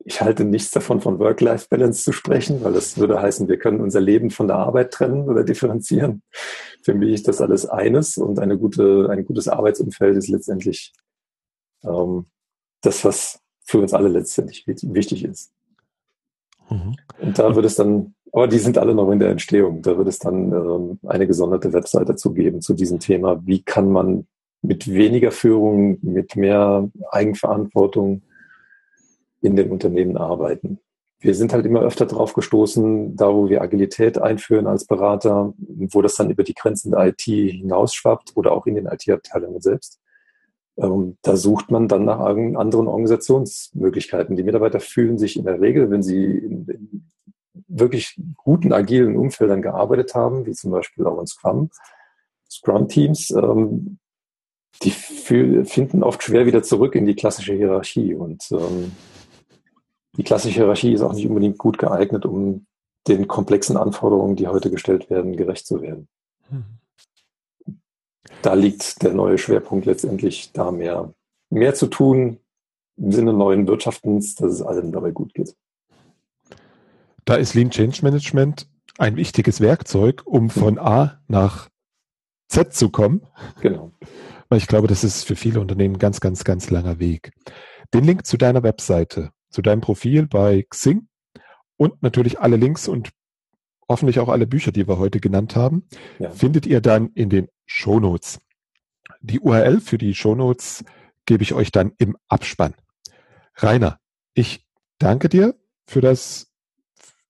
ich 0.06 0.22
halte 0.22 0.46
nichts 0.46 0.72
davon, 0.72 1.02
von 1.02 1.20
Work-Life-Balance 1.20 2.04
zu 2.04 2.12
sprechen, 2.12 2.64
weil 2.64 2.74
das 2.74 2.98
würde 2.98 3.22
heißen, 3.22 3.48
wir 3.48 3.58
können 3.58 3.82
unser 3.82 4.00
Leben 4.00 4.30
von 4.32 4.48
der 4.48 4.58
Arbeit 4.58 4.92
trennen 4.92 5.28
oder 5.28 5.44
differenzieren. 5.44 6.24
Für 6.84 6.94
mich 6.94 7.14
ist 7.14 7.28
das 7.28 7.42
alles 7.42 7.66
eines 7.66 8.18
und 8.18 8.40
eine 8.40 8.58
gute, 8.58 9.10
ein 9.10 9.26
gutes 9.26 9.48
Arbeitsumfeld 9.48 10.18
ist 10.18 10.30
letztendlich 10.30 10.94
ähm, 11.84 12.28
das, 12.82 13.04
was 13.04 13.40
für 13.66 13.80
uns 13.80 13.94
alle 13.94 14.10
letztendlich 14.10 14.66
wichtig 14.66 15.26
ist. 15.26 15.52
Mhm. 16.70 16.96
Und 17.20 17.38
da 17.38 17.56
wird 17.56 17.66
es 17.66 17.76
dann, 17.76 18.16
aber 18.32 18.48
die 18.48 18.60
sind 18.60 18.78
alle 18.78 18.96
noch 18.96 19.12
in 19.12 19.20
der 19.20 19.30
Entstehung, 19.30 19.82
da 19.82 19.98
wird 19.98 20.08
es 20.08 20.20
dann 20.20 20.52
ähm, 20.54 21.00
eine 21.08 21.28
gesonderte 21.28 21.74
Website 21.74 22.10
dazu 22.10 22.34
geben 22.34 22.62
zu 22.62 22.74
diesem 22.74 23.00
Thema. 23.00 23.46
Wie 23.46 23.62
kann 23.64 23.92
man 23.92 24.28
mit 24.62 24.92
weniger 24.92 25.32
Führung, 25.32 26.00
mit 26.02 26.36
mehr 26.36 26.90
Eigenverantwortung 27.12 28.24
in 29.42 29.56
den 29.56 29.72
Unternehmen 29.72 30.18
arbeiten. 30.18 30.80
Wir 31.22 31.36
sind 31.36 31.52
halt 31.52 31.66
immer 31.66 31.82
öfter 31.82 32.06
drauf 32.06 32.34
gestoßen, 32.34 33.16
da 33.18 33.34
wo 33.34 33.50
wir 33.50 33.62
Agilität 33.62 34.18
einführen 34.22 34.68
als 34.68 34.86
Berater, 34.86 35.54
wo 35.58 36.02
das 36.02 36.16
dann 36.16 36.30
über 36.30 36.44
die 36.44 36.54
Grenzen 36.54 36.92
der 36.92 37.08
IT 37.08 37.22
hinausschwappt 37.22 38.38
oder 38.38 38.54
auch 38.54 38.66
in 38.66 38.76
den 38.76 38.86
IT-Abteilungen 38.86 39.60
selbst. 39.60 40.00
Ähm, 40.78 41.18
da 41.22 41.36
sucht 41.36 41.72
man 41.72 41.90
dann 41.90 42.06
nach 42.06 42.20
anderen 42.20 42.88
Organisationsmöglichkeiten. 42.88 44.38
Die 44.38 44.44
Mitarbeiter 44.44 44.80
fühlen 44.80 45.18
sich 45.18 45.36
in 45.36 45.44
der 45.44 45.60
Regel, 45.60 45.92
wenn 45.92 46.04
sie 46.04 46.38
in, 46.38 47.10
wirklich 47.68 48.20
guten 48.38 48.72
agilen 48.72 49.18
Umfeldern 49.18 49.62
gearbeitet 49.62 50.16
haben, 50.16 50.46
wie 50.46 50.54
zum 50.54 50.72
Beispiel 50.72 51.06
auch 51.06 51.20
in 51.20 51.28
Scrum, 51.28 51.70
Scrum-Teams, 52.50 53.32
ähm, 53.32 54.00
die 54.84 54.92
finden 54.92 56.04
oft 56.04 56.24
schwer 56.24 56.46
wieder 56.46 56.64
zurück 56.64 56.96
in 56.96 57.06
die 57.06 57.16
klassische 57.16 57.54
Hierarchie. 57.54 58.14
Und 58.14 58.44
ähm, 58.52 58.92
die 60.20 60.26
klassische 60.26 60.56
Hierarchie 60.56 60.92
ist 60.92 61.02
auch 61.02 61.14
nicht 61.14 61.28
unbedingt 61.28 61.58
gut 61.58 61.78
geeignet, 61.78 62.26
um 62.26 62.66
den 63.08 63.30
komplexen 63.30 63.78
Anforderungen, 63.78 64.36
die 64.36 64.50
heute 64.50 64.70
gestellt 64.70 65.10
werden, 65.10 65.38
gerecht 65.38 65.66
zu 65.66 65.82
werden. 65.82 66.10
Mhm. 66.50 67.78
Da 68.42 68.54
liegt 68.54 69.02
der 69.02 69.14
neue 69.14 69.38
Schwerpunkt 69.38 69.86
letztendlich, 69.86 70.52
da 70.52 70.72
mehr, 70.72 71.14
mehr 71.50 71.74
zu 71.74 71.88
tun 71.88 72.38
im 72.98 73.14
Sinne 73.14 73.32
neuen 73.32 73.66
Wirtschaftens, 73.66 74.36
dass 74.36 74.52
es 74.52 74.62
allen 74.62 74.92
dabei 74.92 75.12
gut 75.12 75.34
geht. 75.34 75.56
Da 77.24 77.36
ist 77.36 77.54
Lean 77.54 77.72
Change 77.72 78.00
Management 78.04 78.68
ein 78.98 79.16
wichtiges 79.16 79.62
Werkzeug, 79.62 80.24
um 80.26 80.50
von 80.50 80.80
A 80.80 81.22
nach 81.30 81.70
Z 82.50 82.74
zu 82.74 82.90
kommen. 82.90 83.26
Genau. 83.62 83.94
Weil 84.50 84.58
ich 84.58 84.68
glaube, 84.68 84.88
das 84.88 85.06
ist 85.06 85.24
für 85.24 85.38
viele 85.38 85.62
Unternehmen 85.62 85.96
ein 85.96 86.00
ganz, 86.00 86.20
ganz, 86.20 86.44
ganz 86.44 86.70
langer 86.72 87.00
Weg. 87.00 87.32
Den 87.94 88.04
Link 88.04 88.26
zu 88.26 88.36
deiner 88.36 88.64
Webseite 88.64 89.32
zu 89.50 89.62
deinem 89.62 89.82
Profil 89.82 90.28
bei 90.28 90.66
Xing 90.70 91.08
und 91.78 92.02
natürlich 92.02 92.40
alle 92.40 92.56
Links 92.56 92.88
und 92.88 93.10
hoffentlich 93.88 94.20
auch 94.20 94.30
alle 94.30 94.46
Bücher, 94.46 94.72
die 94.72 94.88
wir 94.88 95.00
heute 95.00 95.20
genannt 95.20 95.56
haben, 95.56 95.88
ja. 96.20 96.30
findet 96.30 96.68
ihr 96.68 96.82
dann 96.82 97.10
in 97.14 97.30
den 97.30 97.48
Shownotes. 97.66 98.40
Die 99.22 99.40
URL 99.40 99.82
für 99.82 99.98
die 99.98 100.14
Shownotes 100.14 100.86
gebe 101.26 101.44
ich 101.44 101.54
euch 101.54 101.72
dann 101.72 101.94
im 101.98 102.16
Abspann. 102.28 102.76
Rainer, 103.56 104.00
ich 104.34 104.66
danke 105.00 105.28
dir 105.28 105.56
für 105.88 106.02
das 106.02 106.52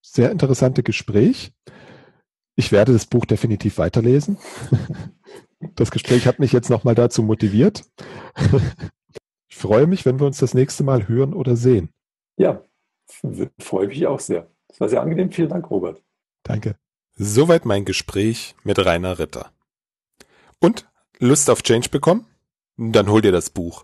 sehr 0.01 0.31
interessante 0.31 0.83
Gespräch. 0.83 1.53
Ich 2.55 2.71
werde 2.71 2.93
das 2.93 3.05
Buch 3.05 3.25
definitiv 3.25 3.77
weiterlesen. 3.77 4.37
Das 5.75 5.91
Gespräch 5.91 6.25
hat 6.25 6.39
mich 6.39 6.53
jetzt 6.53 6.69
nochmal 6.69 6.95
dazu 6.95 7.21
motiviert. 7.21 7.83
Ich 9.51 9.57
freue 9.57 9.87
mich, 9.87 10.05
wenn 10.05 10.19
wir 10.19 10.27
uns 10.27 10.37
das 10.37 10.53
nächste 10.53 10.83
Mal 10.83 11.07
hören 11.07 11.33
oder 11.33 11.57
sehen. 11.57 11.89
Ja, 12.39 12.63
freue 13.59 13.87
mich 13.87 14.05
auch 14.07 14.19
sehr. 14.19 14.49
Das 14.67 14.79
war 14.79 14.89
sehr 14.89 15.01
angenehm. 15.01 15.31
Vielen 15.31 15.49
Dank, 15.49 15.69
Robert. 15.69 16.01
Danke. 16.43 16.77
Soweit 17.15 17.65
mein 17.65 17.85
Gespräch 17.85 18.55
mit 18.63 18.79
Rainer 18.79 19.19
Ritter. 19.19 19.51
Und 20.59 20.89
Lust 21.19 21.49
auf 21.49 21.63
Change 21.63 21.89
bekommen? 21.89 22.25
Dann 22.77 23.09
hol 23.09 23.21
dir 23.21 23.33
das 23.33 23.49
Buch. 23.49 23.83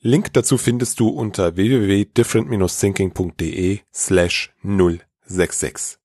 Link 0.00 0.32
dazu 0.32 0.56
findest 0.56 1.00
du 1.00 1.08
unter 1.08 1.56
www.different-thinking.de 1.56 3.80
slash 3.92 4.54
066. 4.62 5.98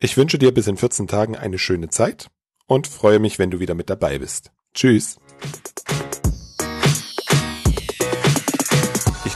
Ich 0.00 0.16
wünsche 0.16 0.38
dir 0.38 0.52
bis 0.52 0.66
in 0.66 0.76
14 0.76 1.06
Tagen 1.06 1.36
eine 1.36 1.58
schöne 1.58 1.88
Zeit 1.88 2.32
und 2.66 2.88
freue 2.88 3.20
mich, 3.20 3.38
wenn 3.38 3.50
du 3.50 3.60
wieder 3.60 3.74
mit 3.74 3.90
dabei 3.90 4.18
bist. 4.18 4.50
Tschüss. 4.74 5.20